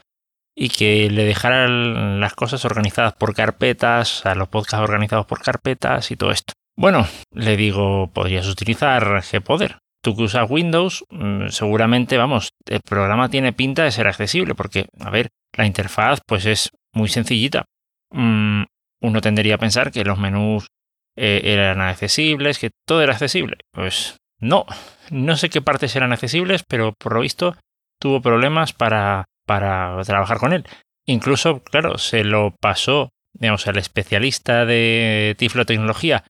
y 0.58 0.70
que 0.70 1.10
le 1.10 1.24
dejaran 1.24 2.18
las 2.18 2.34
cosas 2.34 2.64
organizadas 2.64 3.12
por 3.12 3.34
carpetas, 3.34 4.24
a 4.24 4.34
los 4.34 4.48
podcasts 4.48 4.82
organizados 4.82 5.26
por 5.26 5.42
carpetas 5.42 6.10
y 6.10 6.16
todo 6.16 6.30
esto. 6.30 6.54
Bueno, 6.76 7.06
le 7.32 7.56
digo, 7.56 8.10
podrías 8.12 8.48
utilizar 8.48 9.22
Gpoder. 9.30 9.78
Tú 10.02 10.16
que 10.16 10.22
usas 10.22 10.50
Windows, 10.50 11.04
mm, 11.10 11.48
seguramente, 11.48 12.16
vamos, 12.16 12.50
el 12.66 12.80
programa 12.80 13.28
tiene 13.28 13.52
pinta 13.52 13.84
de 13.84 13.90
ser 13.90 14.06
accesible, 14.06 14.54
porque, 14.54 14.86
a 14.98 15.10
ver, 15.10 15.28
la 15.56 15.66
interfaz 15.66 16.20
pues 16.26 16.46
es 16.46 16.70
muy 16.92 17.08
sencillita. 17.08 17.64
Mm, 18.10 18.62
uno 19.02 19.20
tendría 19.20 19.56
a 19.56 19.58
pensar 19.58 19.90
que 19.90 20.04
los 20.04 20.18
menús 20.18 20.68
eh, 21.16 21.42
eran 21.44 21.80
accesibles, 21.80 22.58
que 22.58 22.70
todo 22.86 23.02
era 23.02 23.12
accesible. 23.12 23.58
Pues 23.72 24.16
no, 24.38 24.64
no 25.10 25.36
sé 25.36 25.50
qué 25.50 25.60
partes 25.60 25.96
eran 25.96 26.12
accesibles, 26.12 26.62
pero 26.66 26.92
por 26.98 27.14
lo 27.14 27.20
visto 27.20 27.56
tuvo 27.98 28.20
problemas 28.20 28.72
para 28.72 29.24
para 29.46 30.00
trabajar 30.02 30.38
con 30.38 30.52
él. 30.52 30.66
Incluso, 31.06 31.62
claro, 31.62 31.98
se 31.98 32.24
lo 32.24 32.54
pasó, 32.60 33.10
digamos, 33.32 33.66
al 33.66 33.78
especialista 33.78 34.66
de 34.66 35.34
Tiflo 35.38 35.64
Tecnología 35.64 36.24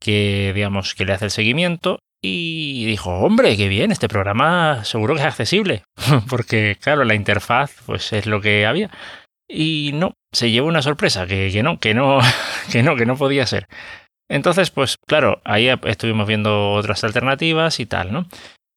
que, 0.00 0.52
digamos, 0.54 0.94
que 0.94 1.04
le 1.04 1.12
hace 1.12 1.26
el 1.26 1.30
seguimiento 1.30 1.98
y 2.22 2.84
dijo, 2.86 3.10
hombre, 3.10 3.56
qué 3.56 3.68
bien, 3.68 3.92
este 3.92 4.08
programa 4.08 4.84
seguro 4.84 5.14
que 5.14 5.20
es 5.20 5.26
accesible, 5.26 5.84
porque, 6.28 6.76
claro, 6.80 7.04
la 7.04 7.14
interfaz, 7.14 7.76
pues 7.86 8.12
es 8.12 8.26
lo 8.26 8.40
que 8.40 8.66
había. 8.66 8.90
Y 9.48 9.90
no, 9.94 10.14
se 10.32 10.50
llevó 10.50 10.68
una 10.68 10.82
sorpresa, 10.82 11.26
que, 11.26 11.50
que 11.52 11.62
no, 11.62 11.78
que 11.78 11.94
no, 11.94 12.20
que 12.72 12.82
no, 12.82 12.96
que 12.96 13.06
no 13.06 13.16
podía 13.16 13.46
ser. 13.46 13.66
Entonces, 14.28 14.70
pues 14.70 14.96
claro, 15.08 15.40
ahí 15.44 15.68
estuvimos 15.84 16.26
viendo 16.28 16.72
otras 16.72 17.02
alternativas 17.02 17.80
y 17.80 17.86
tal, 17.86 18.12
¿no? 18.12 18.26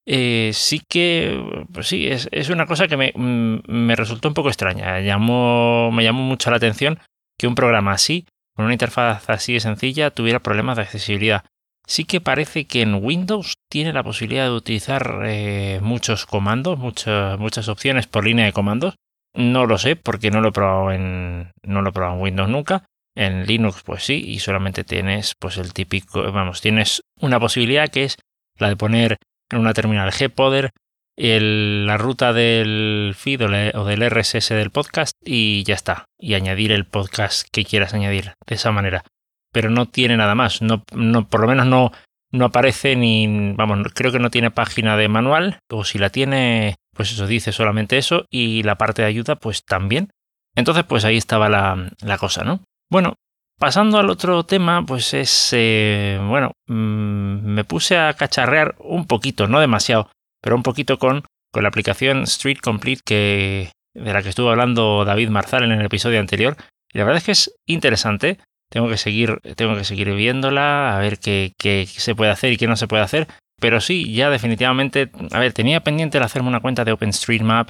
Eh, 0.05 0.51
sí 0.53 0.81
que, 0.87 1.65
pues 1.71 1.87
sí, 1.87 2.07
es, 2.07 2.49
una 2.49 2.65
cosa 2.65 2.87
que 2.87 2.97
me, 2.97 3.13
mm, 3.15 3.61
me 3.67 3.95
resultó 3.95 4.27
un 4.27 4.33
poco 4.33 4.49
extraña. 4.49 4.99
Llamó, 4.99 5.91
me 5.91 6.03
llamó 6.03 6.23
mucho 6.23 6.49
la 6.49 6.57
atención 6.57 6.99
que 7.37 7.47
un 7.47 7.55
programa 7.55 7.93
así, 7.93 8.25
con 8.55 8.65
una 8.65 8.73
interfaz 8.73 9.29
así 9.29 9.53
de 9.53 9.59
sencilla, 9.59 10.11
tuviera 10.11 10.39
problemas 10.39 10.77
de 10.77 10.83
accesibilidad. 10.83 11.45
Sí 11.85 12.05
que 12.05 12.21
parece 12.21 12.65
que 12.65 12.81
en 12.81 13.03
Windows 13.03 13.55
tiene 13.69 13.91
la 13.91 14.03
posibilidad 14.03 14.45
de 14.45 14.51
utilizar 14.51 15.23
eh, 15.25 15.79
muchos 15.81 16.25
comandos, 16.25 16.77
muchas, 16.77 17.37
muchas 17.39 17.67
opciones 17.67 18.07
por 18.07 18.25
línea 18.25 18.45
de 18.45 18.53
comandos. 18.53 18.95
No 19.35 19.65
lo 19.65 19.77
sé 19.77 19.95
porque 19.95 20.31
no 20.31 20.41
lo 20.41 20.49
he 20.49 20.53
probado 20.53 20.91
en, 20.91 21.51
no 21.63 21.81
lo 21.81 21.89
he 21.89 21.93
probado 21.93 22.15
en 22.15 22.21
Windows 22.21 22.49
nunca. 22.49 22.85
En 23.15 23.45
Linux, 23.45 23.83
pues 23.83 24.03
sí, 24.03 24.23
y 24.25 24.39
solamente 24.39 24.83
tienes, 24.83 25.35
pues 25.37 25.57
el 25.57 25.73
típico, 25.73 26.31
vamos, 26.31 26.61
tienes 26.61 27.01
una 27.19 27.39
posibilidad 27.39 27.89
que 27.89 28.05
es 28.05 28.17
la 28.57 28.69
de 28.69 28.75
poner 28.75 29.17
en 29.53 29.59
una 29.59 29.73
terminal 29.73 30.11
Gpoder 30.11 30.71
la 31.15 31.97
ruta 31.97 32.33
del 32.33 33.13
feed 33.15 33.41
o, 33.75 33.85
del 33.85 34.09
RSS 34.09 34.49
del 34.49 34.71
podcast 34.71 35.15
y 35.23 35.63
ya 35.63 35.75
está. 35.75 36.05
Y 36.19 36.33
añadir 36.33 36.71
el 36.71 36.85
podcast 36.85 37.47
que 37.51 37.65
quieras 37.65 37.93
añadir 37.93 38.33
de 38.47 38.55
esa 38.55 38.71
manera. 38.71 39.03
Pero 39.51 39.69
no 39.69 39.87
tiene 39.87 40.17
nada 40.17 40.35
más. 40.35 40.61
No, 40.61 40.83
no, 40.93 41.27
por 41.27 41.41
lo 41.41 41.47
menos 41.47 41.67
no, 41.67 41.91
no 42.31 42.45
aparece 42.45 42.95
ni. 42.95 43.53
Vamos, 43.53 43.87
creo 43.93 44.11
que 44.11 44.19
no 44.19 44.31
tiene 44.31 44.51
página 44.51 44.97
de 44.97 45.07
manual. 45.07 45.59
O 45.69 45.83
si 45.83 45.99
la 45.99 46.09
tiene, 46.09 46.75
pues 46.95 47.11
eso 47.11 47.27
dice 47.27 47.51
solamente 47.51 47.97
eso. 47.97 48.25
Y 48.31 48.63
la 48.63 48.77
parte 48.77 49.03
de 49.03 49.09
ayuda, 49.09 49.35
pues 49.35 49.63
también. 49.63 50.09
Entonces, 50.55 50.83
pues 50.83 51.05
ahí 51.05 51.17
estaba 51.17 51.49
la, 51.49 51.89
la 52.01 52.17
cosa, 52.17 52.43
¿no? 52.43 52.61
Bueno, 52.89 53.15
Pasando 53.59 53.97
al 53.97 54.09
otro 54.09 54.43
tema, 54.43 54.85
pues 54.85 55.13
es, 55.13 55.49
eh, 55.53 56.19
bueno, 56.27 56.51
mm, 56.67 57.45
me 57.45 57.63
puse 57.63 57.97
a 57.97 58.13
cacharrear 58.13 58.75
un 58.79 59.05
poquito, 59.07 59.47
no 59.47 59.59
demasiado, 59.59 60.09
pero 60.41 60.55
un 60.55 60.63
poquito 60.63 60.99
con, 60.99 61.23
con 61.51 61.63
la 61.63 61.69
aplicación 61.69 62.23
Street 62.23 62.57
Complete 62.61 63.01
que, 63.05 63.71
de 63.93 64.13
la 64.13 64.21
que 64.21 64.29
estuvo 64.29 64.49
hablando 64.49 65.05
David 65.05 65.29
Marzal 65.29 65.63
en 65.63 65.71
el 65.71 65.85
episodio 65.85 66.19
anterior. 66.19 66.57
Y 66.91 66.97
la 66.97 67.05
verdad 67.05 67.19
es 67.19 67.23
que 67.23 67.31
es 67.31 67.55
interesante. 67.67 68.39
Tengo 68.69 68.89
que 68.89 68.97
seguir, 68.97 69.39
tengo 69.55 69.75
que 69.75 69.83
seguir 69.83 70.11
viéndola, 70.13 70.95
a 70.95 70.99
ver 70.99 71.19
qué, 71.19 71.53
qué 71.57 71.85
se 71.85 72.15
puede 72.15 72.31
hacer 72.31 72.51
y 72.51 72.57
qué 72.57 72.67
no 72.67 72.75
se 72.75 72.87
puede 72.87 73.03
hacer. 73.03 73.27
Pero 73.61 73.79
sí, 73.79 74.13
ya 74.13 74.29
definitivamente, 74.29 75.11
a 75.31 75.39
ver, 75.39 75.53
tenía 75.53 75.81
pendiente 75.81 76.17
el 76.17 76.23
hacerme 76.23 76.49
una 76.49 76.59
cuenta 76.59 76.83
de 76.83 76.91
OpenStreetMap 76.91 77.69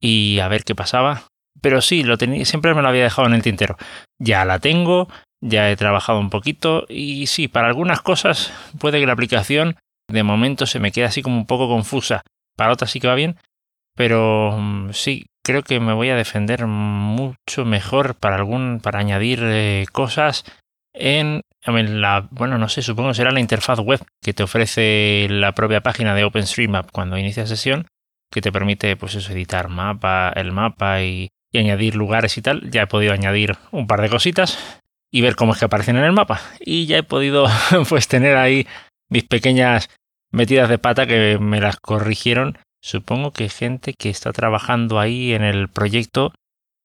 y 0.00 0.38
a 0.38 0.48
ver 0.48 0.64
qué 0.64 0.74
pasaba. 0.74 1.24
Pero 1.60 1.80
sí, 1.80 2.02
lo 2.02 2.18
tenía, 2.18 2.44
siempre 2.44 2.74
me 2.74 2.82
lo 2.82 2.88
había 2.88 3.02
dejado 3.02 3.26
en 3.28 3.34
el 3.34 3.42
tintero. 3.42 3.76
Ya 4.18 4.44
la 4.44 4.58
tengo, 4.58 5.08
ya 5.40 5.70
he 5.70 5.76
trabajado 5.76 6.18
un 6.18 6.30
poquito 6.30 6.86
y 6.88 7.26
sí, 7.26 7.48
para 7.48 7.68
algunas 7.68 8.00
cosas 8.00 8.52
puede 8.78 9.00
que 9.00 9.06
la 9.06 9.12
aplicación 9.12 9.76
de 10.08 10.22
momento 10.22 10.66
se 10.66 10.80
me 10.80 10.92
quede 10.92 11.06
así 11.06 11.22
como 11.22 11.36
un 11.36 11.46
poco 11.46 11.68
confusa. 11.68 12.22
Para 12.56 12.72
otras 12.72 12.90
sí 12.90 13.00
que 13.00 13.08
va 13.08 13.14
bien, 13.14 13.36
pero 13.96 14.56
mm, 14.58 14.92
sí, 14.92 15.26
creo 15.44 15.62
que 15.62 15.78
me 15.78 15.92
voy 15.92 16.08
a 16.08 16.16
defender 16.16 16.66
mucho 16.66 17.64
mejor 17.64 18.14
para 18.16 18.36
algún 18.36 18.80
para 18.82 18.98
añadir 18.98 19.40
eh, 19.42 19.86
cosas 19.92 20.44
en, 20.94 21.42
la 21.66 22.28
bueno 22.30 22.58
no 22.58 22.68
sé 22.68 22.82
supongo 22.82 23.10
que 23.10 23.16
será 23.16 23.30
la 23.30 23.40
interfaz 23.40 23.80
web 23.80 24.00
que 24.22 24.32
te 24.32 24.42
ofrece 24.42 25.26
la 25.28 25.52
propia 25.52 25.82
página 25.82 26.14
de 26.14 26.24
OpenStreetMap 26.24 26.90
cuando 26.92 27.18
inicia 27.18 27.46
sesión 27.46 27.86
que 28.30 28.40
te 28.40 28.52
permite 28.52 28.96
pues 28.96 29.14
eso 29.16 29.32
editar 29.32 29.68
mapa 29.68 30.32
el 30.34 30.52
mapa 30.52 31.02
y, 31.02 31.30
y 31.54 31.58
añadir 31.58 31.94
lugares 31.94 32.36
y 32.36 32.42
tal 32.42 32.68
ya 32.70 32.82
he 32.82 32.86
podido 32.88 33.12
añadir 33.12 33.56
un 33.70 33.86
par 33.86 34.02
de 34.02 34.10
cositas 34.10 34.58
y 35.12 35.20
ver 35.20 35.36
cómo 35.36 35.52
es 35.52 35.60
que 35.60 35.66
aparecen 35.66 35.96
en 35.96 36.02
el 36.02 36.12
mapa. 36.12 36.40
Y 36.58 36.86
ya 36.86 36.98
he 36.98 37.02
podido 37.04 37.46
pues 37.88 38.08
tener 38.08 38.36
ahí 38.36 38.66
mis 39.08 39.22
pequeñas 39.22 39.88
metidas 40.32 40.68
de 40.68 40.78
pata 40.78 41.06
que 41.06 41.38
me 41.40 41.60
las 41.60 41.76
corrigieron. 41.76 42.58
Supongo 42.82 43.30
que 43.30 43.48
gente 43.48 43.94
que 43.94 44.10
está 44.10 44.32
trabajando 44.32 44.98
ahí 44.98 45.32
en 45.32 45.44
el 45.44 45.68
proyecto 45.68 46.32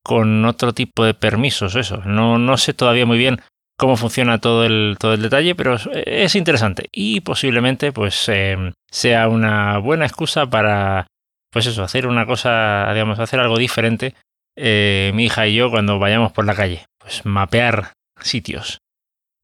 con 0.04 0.46
otro 0.46 0.74
tipo 0.74 1.04
de 1.04 1.16
permisos, 1.16 1.76
eso. 1.76 1.98
No, 2.06 2.38
no 2.38 2.58
sé 2.58 2.74
todavía 2.76 3.08
muy 3.08 3.18
bien 3.18 3.42
cómo 3.76 3.98
funciona 3.98 4.38
todo 4.38 4.66
el, 4.66 4.98
todo 5.00 5.16
el 5.16 5.24
detalle, 5.24 5.56
pero 5.56 5.78
es 6.06 6.36
interesante. 6.36 6.90
Y 6.92 7.22
posiblemente 7.22 7.92
pues 7.92 8.30
em, 8.30 8.74
sea 8.92 9.28
una 9.28 9.80
buena 9.80 10.06
excusa 10.06 10.46
para 10.46 11.08
pues 11.52 11.66
eso, 11.66 11.82
hacer 11.82 12.06
una 12.06 12.28
cosa, 12.28 12.92
digamos, 12.94 13.18
hacer 13.18 13.40
algo 13.40 13.58
diferente 13.58 14.14
eh, 14.62 15.12
mi 15.14 15.26
hija 15.26 15.47
y 15.47 15.55
yo 15.55 15.72
cuando 15.72 15.99
vayamos 15.99 16.34
por 16.34 16.45
la 16.45 16.53
calle, 16.53 16.86
pues 16.97 17.26
mapear 17.26 17.93
sitios. 18.20 18.80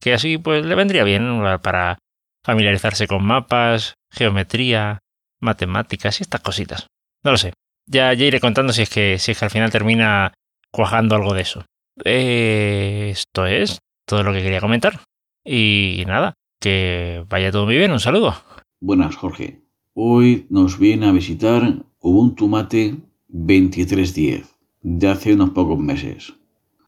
Que 0.00 0.12
así 0.12 0.36
pues 0.36 0.64
le 0.66 0.74
vendría 0.74 1.04
bien 1.04 1.42
para 1.62 1.98
familiarizarse 2.44 3.06
con 3.06 3.24
mapas, 3.24 3.94
geometría, 4.12 4.98
matemáticas 5.40 6.20
y 6.20 6.22
estas 6.22 6.42
cositas. 6.42 6.86
No 7.24 7.30
lo 7.30 7.38
sé. 7.38 7.54
Ya, 7.88 8.12
ya 8.12 8.26
iré 8.26 8.40
contando 8.40 8.72
si 8.72 8.82
es 8.82 8.90
que 8.90 9.18
si 9.18 9.32
es 9.32 9.38
que 9.38 9.44
al 9.46 9.50
final 9.50 9.70
termina 9.70 10.34
cuajando 10.70 11.16
algo 11.16 11.32
de 11.32 11.42
eso. 11.42 11.64
Eh, 12.04 13.08
esto 13.10 13.46
es 13.46 13.78
todo 14.06 14.22
lo 14.22 14.34
que 14.34 14.42
quería 14.42 14.60
comentar. 14.60 15.00
Y 15.44 16.04
nada, 16.06 16.34
que 16.60 17.24
vaya 17.28 17.50
todo 17.50 17.64
muy 17.64 17.76
bien. 17.76 17.90
Un 17.90 18.00
saludo. 18.00 18.34
Buenas, 18.80 19.16
Jorge. 19.16 19.62
Hoy 19.94 20.46
nos 20.50 20.78
viene 20.78 21.06
a 21.06 21.12
visitar 21.12 21.62
Ubuntu 22.00 22.48
Mate 22.48 22.96
2310 23.28 24.55
de 24.88 25.08
hace 25.08 25.34
unos 25.34 25.50
pocos 25.50 25.80
meses. 25.80 26.34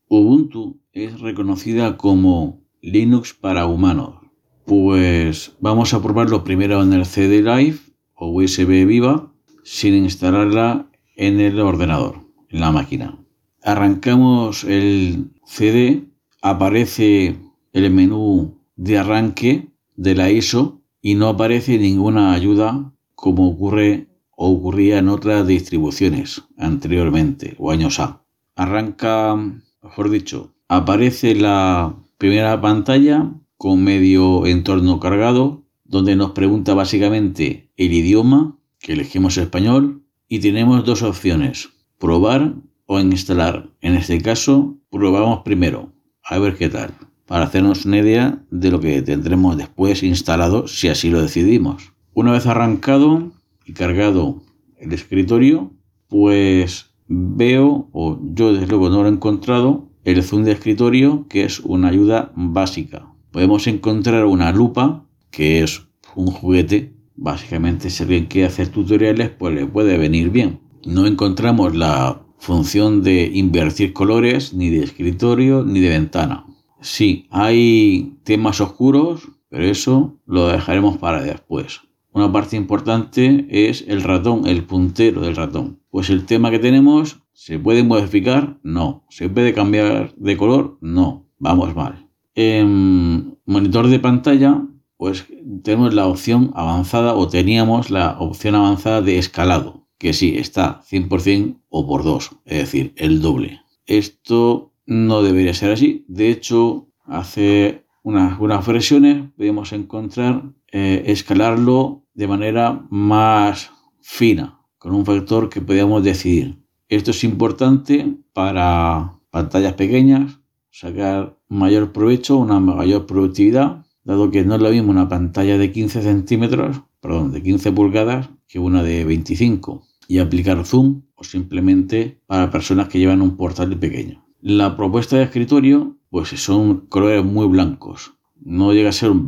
Ubuntu 0.06 0.80
es 0.92 1.18
reconocida 1.18 1.96
como 1.96 2.62
Linux 2.80 3.34
para 3.34 3.66
humanos. 3.66 4.20
Pues 4.64 5.56
vamos 5.60 5.92
a 5.92 6.00
probarlo 6.00 6.44
primero 6.44 6.80
en 6.80 6.92
el 6.92 7.06
CD 7.06 7.42
Live 7.42 7.78
o 8.14 8.28
USB 8.28 8.86
viva 8.86 9.32
sin 9.64 9.94
instalarla 9.94 10.88
en 11.16 11.40
el 11.40 11.58
ordenador, 11.58 12.20
en 12.50 12.60
la 12.60 12.70
máquina. 12.70 13.18
Arrancamos 13.64 14.62
el 14.62 15.32
CD, 15.44 16.04
aparece 16.40 17.36
el 17.72 17.90
menú 17.90 18.60
de 18.76 18.98
arranque 18.98 19.72
de 19.96 20.14
la 20.14 20.30
ISO 20.30 20.82
y 21.02 21.16
no 21.16 21.26
aparece 21.26 21.78
ninguna 21.78 22.32
ayuda 22.32 22.92
como 23.16 23.48
ocurre 23.48 24.06
o 24.40 24.50
ocurría 24.52 24.98
en 24.98 25.08
otras 25.08 25.44
distribuciones 25.48 26.44
anteriormente 26.56 27.56
o 27.58 27.72
años 27.72 27.98
A. 27.98 28.22
Arranca, 28.54 29.34
mejor 29.82 30.10
dicho, 30.10 30.54
aparece 30.68 31.34
la 31.34 31.96
primera 32.18 32.60
pantalla 32.60 33.32
con 33.56 33.82
medio 33.82 34.46
entorno 34.46 35.00
cargado 35.00 35.64
donde 35.84 36.14
nos 36.14 36.30
pregunta 36.32 36.72
básicamente 36.74 37.72
el 37.76 37.92
idioma, 37.92 38.56
que 38.78 38.92
elegimos 38.92 39.36
español, 39.38 40.04
y 40.28 40.38
tenemos 40.38 40.84
dos 40.84 41.02
opciones, 41.02 41.70
probar 41.98 42.54
o 42.86 43.00
instalar. 43.00 43.70
En 43.80 43.96
este 43.96 44.20
caso, 44.20 44.76
probamos 44.90 45.40
primero, 45.40 45.92
a 46.22 46.38
ver 46.38 46.56
qué 46.56 46.68
tal, 46.68 46.94
para 47.26 47.46
hacernos 47.46 47.86
una 47.86 47.98
idea 47.98 48.44
de 48.52 48.70
lo 48.70 48.78
que 48.78 49.02
tendremos 49.02 49.56
después 49.56 50.04
instalado 50.04 50.68
si 50.68 50.86
así 50.86 51.10
lo 51.10 51.20
decidimos. 51.20 51.92
Una 52.14 52.32
vez 52.32 52.46
arrancado 52.46 53.32
y 53.68 53.72
cargado 53.72 54.42
el 54.78 54.92
escritorio, 54.92 55.72
pues 56.08 56.90
veo, 57.06 57.88
o 57.92 58.18
yo 58.34 58.52
desde 58.52 58.66
luego 58.66 58.88
no 58.88 59.02
lo 59.02 59.08
he 59.08 59.12
encontrado, 59.12 59.88
el 60.04 60.22
zoom 60.22 60.44
de 60.44 60.52
escritorio, 60.52 61.26
que 61.28 61.44
es 61.44 61.60
una 61.60 61.88
ayuda 61.88 62.32
básica. 62.34 63.12
Podemos 63.30 63.66
encontrar 63.66 64.24
una 64.24 64.52
lupa 64.52 65.04
que 65.30 65.62
es 65.62 65.86
un 66.16 66.28
juguete, 66.28 66.94
básicamente 67.14 67.90
si 67.90 68.02
alguien 68.02 68.26
quiere 68.26 68.48
hacer 68.48 68.68
tutoriales, 68.68 69.30
pues 69.30 69.54
le 69.54 69.66
puede 69.66 69.98
venir 69.98 70.30
bien. 70.30 70.60
No 70.86 71.06
encontramos 71.06 71.76
la 71.76 72.22
función 72.38 73.02
de 73.02 73.30
invertir 73.34 73.92
colores, 73.92 74.54
ni 74.54 74.70
de 74.70 74.84
escritorio, 74.84 75.64
ni 75.64 75.80
de 75.80 75.90
ventana. 75.90 76.46
Sí, 76.80 77.26
hay 77.30 78.16
temas 78.22 78.60
oscuros, 78.60 79.28
pero 79.50 79.64
eso 79.64 80.16
lo 80.26 80.48
dejaremos 80.48 80.98
para 80.98 81.22
después. 81.22 81.80
Una 82.18 82.32
parte 82.32 82.56
importante 82.56 83.46
es 83.48 83.84
el 83.86 84.02
ratón, 84.02 84.44
el 84.48 84.64
puntero 84.64 85.20
del 85.20 85.36
ratón. 85.36 85.78
Pues 85.88 86.10
el 86.10 86.26
tema 86.26 86.50
que 86.50 86.58
tenemos, 86.58 87.22
¿se 87.32 87.60
puede 87.60 87.84
modificar? 87.84 88.58
No. 88.64 89.04
¿Se 89.08 89.28
puede 89.28 89.54
cambiar 89.54 90.16
de 90.16 90.36
color? 90.36 90.78
No. 90.80 91.28
Vamos 91.38 91.76
mal. 91.76 92.08
En 92.34 93.38
monitor 93.46 93.86
de 93.86 94.00
pantalla 94.00 94.66
pues 94.96 95.26
tenemos 95.62 95.94
la 95.94 96.08
opción 96.08 96.50
avanzada 96.56 97.14
o 97.14 97.28
teníamos 97.28 97.88
la 97.88 98.18
opción 98.18 98.56
avanzada 98.56 99.00
de 99.00 99.18
escalado, 99.18 99.86
que 99.96 100.12
sí, 100.12 100.36
está 100.38 100.82
100% 100.90 101.60
o 101.68 101.86
por 101.86 102.02
2, 102.02 102.30
es 102.46 102.58
decir, 102.58 102.94
el 102.96 103.20
doble. 103.22 103.60
Esto 103.86 104.72
no 104.86 105.22
debería 105.22 105.54
ser 105.54 105.70
así. 105.70 106.04
De 106.08 106.30
hecho, 106.30 106.88
hace 107.04 107.84
unas, 108.02 108.40
unas 108.40 108.66
versiones 108.66 109.30
podemos 109.36 109.72
encontrar 109.72 110.52
eh, 110.70 111.04
escalarlo 111.06 112.04
de 112.18 112.26
manera 112.26 112.84
más 112.90 113.70
fina, 114.00 114.58
con 114.78 114.92
un 114.92 115.06
factor 115.06 115.48
que 115.48 115.60
podíamos 115.60 116.02
decidir. 116.02 116.58
Esto 116.88 117.12
es 117.12 117.22
importante 117.22 118.16
para 118.32 119.20
pantallas 119.30 119.74
pequeñas, 119.74 120.40
sacar 120.68 121.38
mayor 121.48 121.92
provecho, 121.92 122.38
una 122.38 122.58
mayor 122.58 123.06
productividad 123.06 123.86
dado 124.02 124.32
que 124.32 124.44
no 124.44 124.56
es 124.56 124.60
lo 124.60 124.70
mismo 124.70 124.90
una 124.90 125.08
pantalla 125.08 125.58
de 125.58 125.70
15 125.70 126.02
centímetros, 126.02 126.82
perdón, 127.00 127.30
de 127.30 127.40
15 127.40 127.70
pulgadas 127.70 128.30
que 128.48 128.58
una 128.58 128.82
de 128.82 129.04
25 129.04 129.86
y 130.08 130.18
aplicar 130.18 130.64
zoom 130.64 131.02
o 131.14 131.22
simplemente 131.22 132.20
para 132.26 132.50
personas 132.50 132.88
que 132.88 132.98
llevan 132.98 133.22
un 133.22 133.36
portátil 133.36 133.78
pequeño. 133.78 134.26
La 134.40 134.76
propuesta 134.76 135.16
de 135.16 135.22
escritorio 135.22 135.98
pues 136.10 136.30
son 136.30 136.86
colores 136.88 137.24
muy 137.24 137.46
blancos. 137.46 138.14
No 138.42 138.72
llega 138.72 138.88
a 138.88 138.92
ser 138.92 139.10
un 139.10 139.24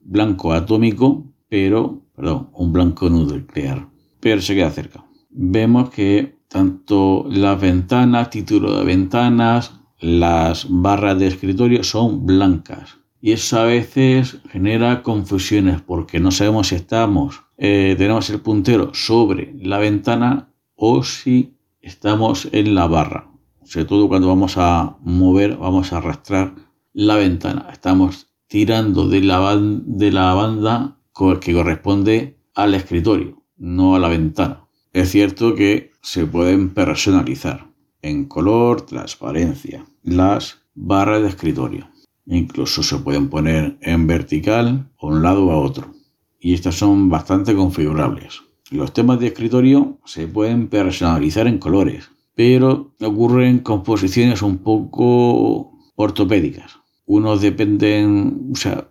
blanco 0.00 0.54
atómico, 0.54 1.26
pero, 1.50 2.06
perdón, 2.20 2.50
un 2.52 2.70
blanco 2.70 3.08
nuclear, 3.08 3.88
pero 4.20 4.42
se 4.42 4.54
queda 4.54 4.70
cerca. 4.70 5.06
Vemos 5.30 5.88
que 5.88 6.38
tanto 6.48 7.24
las 7.30 7.58
ventanas, 7.58 8.28
título 8.28 8.78
de 8.78 8.84
ventanas, 8.84 9.80
las 10.00 10.66
barras 10.68 11.18
de 11.18 11.28
escritorio 11.28 11.82
son 11.82 12.26
blancas 12.26 12.98
y 13.22 13.32
eso 13.32 13.58
a 13.58 13.64
veces 13.64 14.38
genera 14.50 15.02
confusiones 15.02 15.80
porque 15.80 16.20
no 16.20 16.30
sabemos 16.30 16.68
si 16.68 16.74
estamos, 16.74 17.40
eh, 17.56 17.94
tenemos 17.96 18.28
el 18.28 18.40
puntero 18.40 18.92
sobre 18.92 19.54
la 19.58 19.78
ventana 19.78 20.52
o 20.74 21.02
si 21.02 21.56
estamos 21.80 22.48
en 22.52 22.74
la 22.74 22.86
barra. 22.86 23.30
Sobre 23.64 23.86
todo 23.86 24.08
cuando 24.08 24.28
vamos 24.28 24.58
a 24.58 24.98
mover, 25.02 25.56
vamos 25.56 25.92
a 25.92 25.98
arrastrar 25.98 26.54
la 26.92 27.16
ventana. 27.16 27.68
Estamos 27.72 28.26
tirando 28.46 29.08
de 29.08 29.22
la, 29.22 29.56
de 29.56 30.12
la 30.12 30.34
banda 30.34 30.99
que 31.40 31.52
corresponde 31.52 32.38
al 32.54 32.74
escritorio, 32.74 33.42
no 33.56 33.94
a 33.94 33.98
la 33.98 34.08
ventana. 34.08 34.66
Es 34.92 35.10
cierto 35.10 35.54
que 35.54 35.92
se 36.02 36.26
pueden 36.26 36.70
personalizar 36.70 37.70
en 38.02 38.24
color, 38.24 38.82
transparencia, 38.82 39.84
las 40.02 40.62
barras 40.74 41.22
de 41.22 41.28
escritorio. 41.28 41.88
Incluso 42.26 42.82
se 42.82 42.98
pueden 42.98 43.28
poner 43.28 43.76
en 43.82 44.06
vertical 44.06 44.90
a 45.00 45.06
un 45.06 45.22
lado 45.22 45.50
a 45.50 45.58
otro. 45.58 45.92
Y 46.38 46.54
estas 46.54 46.76
son 46.76 47.08
bastante 47.08 47.54
configurables. 47.54 48.40
Los 48.70 48.92
temas 48.92 49.20
de 49.20 49.26
escritorio 49.26 49.98
se 50.04 50.28
pueden 50.28 50.68
personalizar 50.68 51.46
en 51.46 51.58
colores, 51.58 52.10
pero 52.34 52.94
ocurren 53.00 53.58
composiciones 53.58 54.42
un 54.42 54.58
poco 54.58 55.72
ortopédicas. 55.96 56.78
Unos 57.04 57.40
dependen, 57.40 58.50
o 58.52 58.56
sea, 58.56 58.88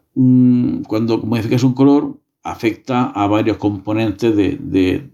cuando 0.88 1.20
modificas 1.20 1.64
un 1.64 1.74
color, 1.74 2.20
afecta 2.44 3.06
a 3.06 3.28
varios 3.28 3.58
componentes 3.58 4.36
de, 4.36 4.58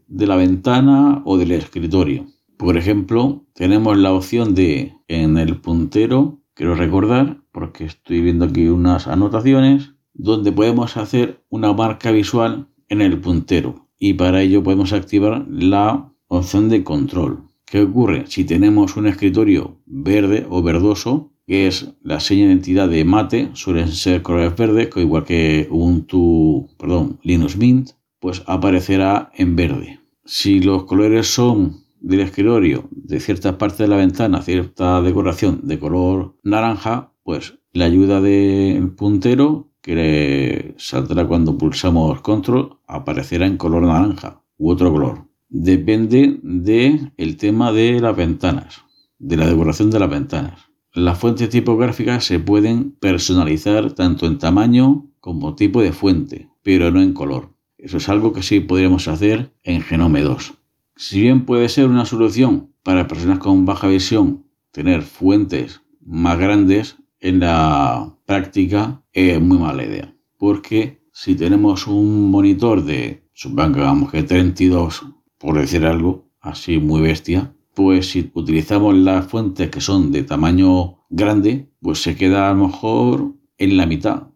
de, 0.07 0.27
la 0.27 0.35
ventana 0.35 1.21
o 1.25 1.37
del 1.37 1.51
escritorio. 1.51 2.25
Por 2.57 2.77
ejemplo, 2.77 3.45
tenemos 3.53 3.97
la 3.97 4.13
opción 4.13 4.55
de 4.55 4.93
en 5.07 5.37
el 5.37 5.59
puntero, 5.61 6.39
quiero 6.53 6.75
recordar, 6.75 7.41
porque 7.51 7.85
estoy 7.85 8.21
viendo 8.21 8.45
aquí 8.45 8.67
unas 8.67 9.07
anotaciones, 9.07 9.93
donde 10.13 10.51
podemos 10.51 10.97
hacer 10.97 11.43
una 11.49 11.73
marca 11.73 12.11
visual 12.11 12.67
en 12.89 13.01
el 13.01 13.19
puntero. 13.19 13.87
Y 13.99 14.13
para 14.13 14.41
ello 14.41 14.63
podemos 14.63 14.93
activar 14.93 15.45
la 15.49 16.11
opción 16.27 16.69
de 16.69 16.83
control. 16.83 17.43
¿Qué 17.65 17.81
ocurre? 17.81 18.25
Si 18.27 18.45
tenemos 18.45 18.95
un 18.95 19.07
escritorio 19.07 19.81
verde 19.85 20.45
o 20.49 20.63
verdoso, 20.63 21.33
que 21.47 21.67
es 21.67 21.93
la 22.01 22.19
seña 22.19 22.45
de 22.45 22.53
identidad 22.53 22.89
de 22.89 23.05
mate, 23.05 23.49
suelen 23.53 23.89
ser 23.89 24.21
colores 24.21 24.55
verdes, 24.55 24.89
igual 24.95 25.23
que 25.23 25.67
Ubuntu, 25.69 26.69
perdón, 26.77 27.19
Linux 27.23 27.57
Mint, 27.57 27.91
pues 28.19 28.43
aparecerá 28.47 29.31
en 29.35 29.55
verde. 29.55 29.99
Si 30.23 30.59
los 30.59 30.85
colores 30.85 31.27
son 31.27 31.85
del 31.99 32.21
escritorio, 32.21 32.87
de 32.91 33.19
ciertas 33.19 33.55
partes 33.55 33.79
de 33.79 33.87
la 33.87 33.97
ventana, 33.97 34.41
cierta 34.41 35.01
decoración 35.01 35.61
de 35.63 35.79
color 35.79 36.35
naranja, 36.43 37.11
pues 37.23 37.59
la 37.73 37.85
ayuda 37.85 38.21
del 38.21 38.91
puntero, 38.91 39.69
que 39.81 40.73
saldrá 40.77 41.27
cuando 41.27 41.57
pulsamos 41.57 42.21
control, 42.21 42.79
aparecerá 42.87 43.45
en 43.45 43.57
color 43.57 43.83
naranja 43.83 44.41
u 44.57 44.71
otro 44.71 44.91
color. 44.91 45.27
Depende 45.49 46.39
del 46.41 47.11
el 47.17 47.37
tema 47.37 47.71
de 47.71 47.99
las 47.99 48.15
ventanas, 48.15 48.81
de 49.19 49.37
la 49.37 49.47
decoración 49.47 49.91
de 49.91 49.99
las 49.99 50.09
ventanas. 50.09 50.74
Las 50.95 51.19
fuentes 51.19 51.49
tipográficas 51.49 52.23
se 52.23 52.39
pueden 52.39 52.91
personalizar 52.91 53.91
tanto 53.91 54.27
en 54.27 54.37
tamaño 54.37 55.11
como 55.19 55.53
tipo 55.53 55.81
de 55.81 55.91
fuente, 55.91 56.47
pero 56.63 56.89
no 56.89 57.01
en 57.01 57.11
color. 57.11 57.49
Eso 57.77 57.97
es 57.97 58.07
algo 58.07 58.31
que 58.31 58.41
sí 58.41 58.61
podríamos 58.61 59.09
hacer 59.09 59.53
en 59.63 59.81
Genome 59.81 60.21
2. 60.21 60.53
Si 60.95 61.19
bien 61.19 61.43
puede 61.43 61.67
ser 61.67 61.87
una 61.89 62.05
solución 62.05 62.71
para 62.81 63.09
personas 63.09 63.39
con 63.39 63.65
baja 63.65 63.89
visión 63.89 64.45
tener 64.71 65.01
fuentes 65.01 65.81
más 65.99 66.39
grandes, 66.39 66.95
en 67.19 67.41
la 67.41 68.15
práctica 68.25 69.03
es 69.11 69.41
muy 69.41 69.57
mala 69.57 69.83
idea. 69.83 70.15
Porque 70.37 71.01
si 71.11 71.35
tenemos 71.35 71.87
un 71.87 72.31
monitor 72.31 72.85
de, 72.85 73.27
supongamos 73.33 74.13
que 74.13 74.23
32, 74.23 75.07
por 75.37 75.59
decir 75.59 75.85
algo, 75.85 76.29
así 76.39 76.79
muy 76.79 77.01
bestia, 77.01 77.53
pues 77.75 78.09
si 78.09 78.31
utilizamos 78.33 78.95
las 78.95 79.27
fuentes 79.27 79.69
que 79.69 79.81
son 79.81 80.11
de 80.11 80.23
tamaño 80.23 81.05
grande, 81.09 81.69
pues 81.81 82.01
se 82.01 82.15
queda 82.15 82.49
a 82.49 82.53
lo 82.53 82.67
mejor 82.67 83.33
en 83.57 83.77
la 83.77 83.85
mitad, 83.85 84.29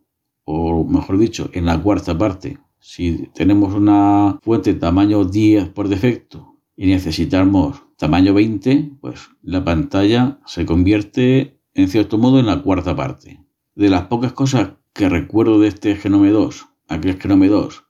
o 0.44 0.84
mejor 0.84 1.18
dicho, 1.18 1.50
en 1.54 1.66
la 1.66 1.82
cuarta 1.82 2.18
parte. 2.18 2.60
Si 2.80 3.30
tenemos 3.34 3.74
una 3.74 4.40
fuente 4.42 4.74
tamaño 4.74 5.26
10 5.26 5.70
por 5.70 5.88
defecto 5.88 6.58
y 6.76 6.88
necesitamos 6.88 7.84
tamaño 7.98 8.34
20, 8.34 8.92
pues 9.02 9.30
la 9.42 9.64
pantalla 9.64 10.40
se 10.46 10.66
convierte 10.66 11.60
en 11.74 11.88
cierto 11.88 12.18
modo 12.18 12.40
en 12.40 12.46
la 12.46 12.62
cuarta 12.62 12.96
parte. 12.96 13.44
De 13.76 13.90
las 13.90 14.04
pocas 14.04 14.34
cosas 14.34 14.74
que 14.94 15.10
recuerdo 15.10 15.60
de 15.60 15.70
este 15.70 15.96
Genome 15.96 16.30
2, 16.30 16.68
aquel 16.88 17.20
Genome 17.20 17.48
2, 17.48 17.84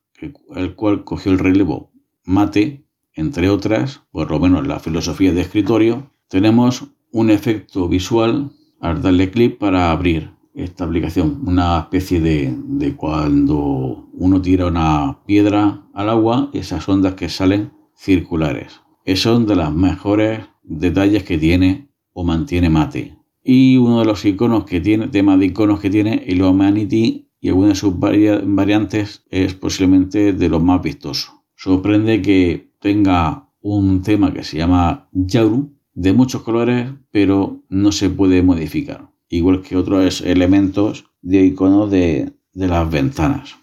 el 0.55 0.75
cual 0.75 1.03
cogió 1.03 1.31
el 1.31 1.39
relevo 1.39 1.89
mate, 2.29 2.85
entre 3.19 3.49
otras, 3.49 4.01
por 4.11 4.31
lo 4.31 4.39
menos 4.39 4.65
la 4.65 4.79
filosofía 4.79 5.33
de 5.33 5.41
escritorio, 5.41 6.11
tenemos 6.29 6.87
un 7.11 7.29
efecto 7.29 7.89
visual 7.89 8.51
al 8.79 9.01
darle 9.01 9.29
clic 9.29 9.57
para 9.57 9.91
abrir 9.91 10.31
esta 10.53 10.85
aplicación. 10.85 11.41
Una 11.45 11.79
especie 11.79 12.21
de, 12.21 12.55
de, 12.65 12.95
cuando 12.95 14.07
uno 14.13 14.41
tira 14.41 14.67
una 14.67 15.19
piedra 15.25 15.83
al 15.93 16.09
agua, 16.09 16.49
esas 16.53 16.87
ondas 16.87 17.15
que 17.15 17.29
salen 17.29 17.71
circulares. 17.95 18.81
Es 19.03 19.21
son 19.21 19.45
de 19.45 19.55
las 19.55 19.73
mejores 19.73 20.41
detalles 20.63 21.23
que 21.23 21.37
tiene 21.37 21.89
o 22.13 22.23
mantiene 22.23 22.69
Mate. 22.69 23.17
Y 23.43 23.77
uno 23.77 23.99
de 23.99 24.05
los 24.05 24.23
iconos 24.23 24.63
que 24.63 24.79
tiene, 24.79 25.07
tema 25.07 25.35
de 25.35 25.47
iconos 25.47 25.79
que 25.79 25.89
tiene, 25.89 26.23
el 26.27 26.41
Humanity 26.41 27.29
y 27.41 27.49
algunas 27.49 27.71
de 27.71 27.75
sus 27.75 27.99
variantes 27.99 29.25
es 29.29 29.53
posiblemente 29.55 30.33
de 30.33 30.49
los 30.49 30.61
más 30.61 30.81
vistosos. 30.81 31.33
Sorprende 31.55 32.21
que 32.21 32.68
tenga 32.79 33.49
un 33.61 34.01
tema 34.01 34.33
que 34.33 34.43
se 34.43 34.57
llama 34.57 35.09
Yauru 35.11 35.73
de 35.93 36.13
muchos 36.13 36.43
colores, 36.43 36.91
pero 37.11 37.61
no 37.69 37.91
se 37.91 38.09
puede 38.09 38.41
modificar, 38.41 39.09
igual 39.27 39.61
que 39.61 39.75
otros 39.75 40.21
elementos 40.21 41.05
de 41.21 41.45
iconos 41.45 41.91
de, 41.91 42.33
de 42.53 42.67
las 42.67 42.89
ventanas. 42.89 43.55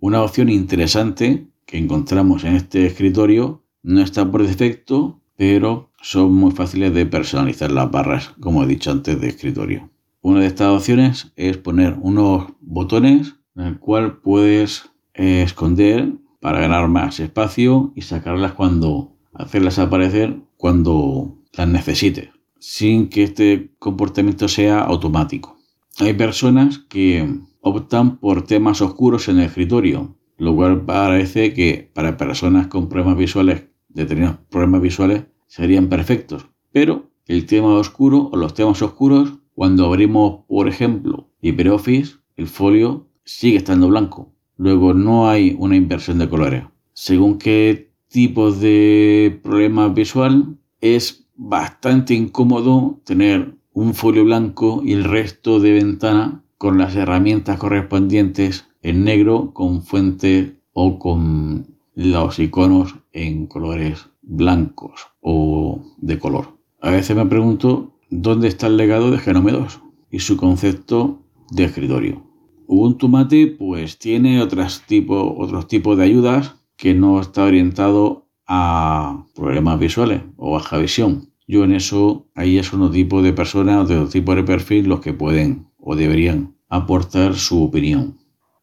Una 0.00 0.22
opción 0.22 0.48
interesante 0.48 1.46
que 1.66 1.78
encontramos 1.78 2.44
en 2.44 2.56
este 2.56 2.86
escritorio 2.86 3.62
no 3.82 4.00
está 4.00 4.30
por 4.30 4.46
defecto, 4.46 5.20
pero 5.36 5.90
son 6.02 6.34
muy 6.34 6.50
fáciles 6.52 6.92
de 6.92 7.06
personalizar 7.06 7.70
las 7.70 7.90
barras, 7.90 8.34
como 8.40 8.64
he 8.64 8.66
dicho 8.66 8.90
antes, 8.90 9.20
de 9.20 9.28
escritorio. 9.28 9.90
Una 10.20 10.40
de 10.40 10.46
estas 10.46 10.68
opciones 10.68 11.32
es 11.36 11.58
poner 11.58 11.96
unos 12.00 12.46
botones 12.60 13.36
en 13.56 13.64
el 13.64 13.78
cual 13.78 14.18
puedes 14.18 14.90
esconder 15.14 16.12
para 16.44 16.60
ganar 16.60 16.90
más 16.90 17.20
espacio 17.20 17.90
y 17.96 18.02
sacarlas 18.02 18.52
cuando, 18.52 19.16
hacerlas 19.32 19.78
aparecer 19.78 20.42
cuando 20.58 21.38
las 21.54 21.66
necesites, 21.66 22.28
sin 22.58 23.08
que 23.08 23.22
este 23.22 23.72
comportamiento 23.78 24.46
sea 24.46 24.80
automático. 24.80 25.56
Hay 26.00 26.12
personas 26.12 26.80
que 26.80 27.40
optan 27.62 28.18
por 28.18 28.42
temas 28.42 28.82
oscuros 28.82 29.26
en 29.28 29.38
el 29.38 29.46
escritorio, 29.46 30.18
lo 30.36 30.54
cual 30.54 30.84
parece 30.84 31.54
que 31.54 31.90
para 31.94 32.18
personas 32.18 32.66
con 32.66 32.90
problemas 32.90 33.16
visuales, 33.16 33.64
determinados 33.88 34.40
problemas 34.50 34.82
visuales, 34.82 35.24
serían 35.46 35.88
perfectos. 35.88 36.46
Pero 36.72 37.10
el 37.26 37.46
tema 37.46 37.68
oscuro 37.68 38.28
o 38.30 38.36
los 38.36 38.52
temas 38.52 38.82
oscuros, 38.82 39.32
cuando 39.54 39.86
abrimos, 39.86 40.44
por 40.46 40.68
ejemplo, 40.68 41.30
LibreOffice, 41.40 42.16
el 42.36 42.48
folio 42.48 43.08
sigue 43.24 43.56
estando 43.56 43.88
blanco. 43.88 44.33
Luego 44.56 44.94
no 44.94 45.28
hay 45.28 45.56
una 45.58 45.76
inversión 45.76 46.18
de 46.18 46.28
colores. 46.28 46.64
Según 46.92 47.38
qué 47.38 47.92
tipo 48.08 48.52
de 48.52 49.40
problema 49.42 49.88
visual, 49.88 50.56
es 50.80 51.26
bastante 51.36 52.14
incómodo 52.14 53.00
tener 53.04 53.56
un 53.72 53.94
folio 53.94 54.24
blanco 54.24 54.82
y 54.84 54.92
el 54.92 55.04
resto 55.04 55.58
de 55.58 55.72
ventana 55.72 56.42
con 56.58 56.78
las 56.78 56.94
herramientas 56.94 57.58
correspondientes 57.58 58.66
en 58.82 59.04
negro 59.04 59.52
con 59.52 59.82
fuente 59.82 60.60
o 60.72 60.98
con 60.98 61.66
los 61.94 62.38
iconos 62.38 62.96
en 63.12 63.46
colores 63.46 64.06
blancos 64.22 65.08
o 65.20 65.82
de 65.98 66.18
color. 66.18 66.56
A 66.80 66.90
veces 66.90 67.16
me 67.16 67.26
pregunto 67.26 67.94
dónde 68.10 68.48
está 68.48 68.66
el 68.66 68.76
legado 68.76 69.10
de 69.10 69.18
Genome 69.18 69.52
2 69.52 69.80
y 70.10 70.20
su 70.20 70.36
concepto 70.36 71.22
de 71.50 71.64
escritorio. 71.64 72.22
Ubuntu 72.66 73.08
Mate 73.08 73.46
pues 73.46 73.98
tiene 73.98 74.40
otros 74.40 74.82
tipos 74.86 75.96
de 75.96 76.04
ayudas 76.04 76.54
que 76.76 76.94
no 76.94 77.20
está 77.20 77.44
orientado 77.44 78.28
a 78.46 79.26
problemas 79.34 79.78
visuales 79.78 80.22
o 80.36 80.52
baja 80.52 80.78
visión. 80.78 81.30
Yo 81.46 81.64
en 81.64 81.72
eso, 81.72 82.26
ahí 82.34 82.58
es 82.58 82.72
uno 82.72 82.90
tipo 82.90 83.22
de 83.22 83.32
personas 83.32 83.84
otro 83.84 84.08
tipo 84.08 84.34
de 84.34 84.44
perfil 84.44 84.86
los 84.86 85.00
que 85.00 85.12
pueden 85.12 85.66
o 85.78 85.94
deberían 85.94 86.56
aportar 86.68 87.34
su 87.34 87.62
opinión. 87.62 88.18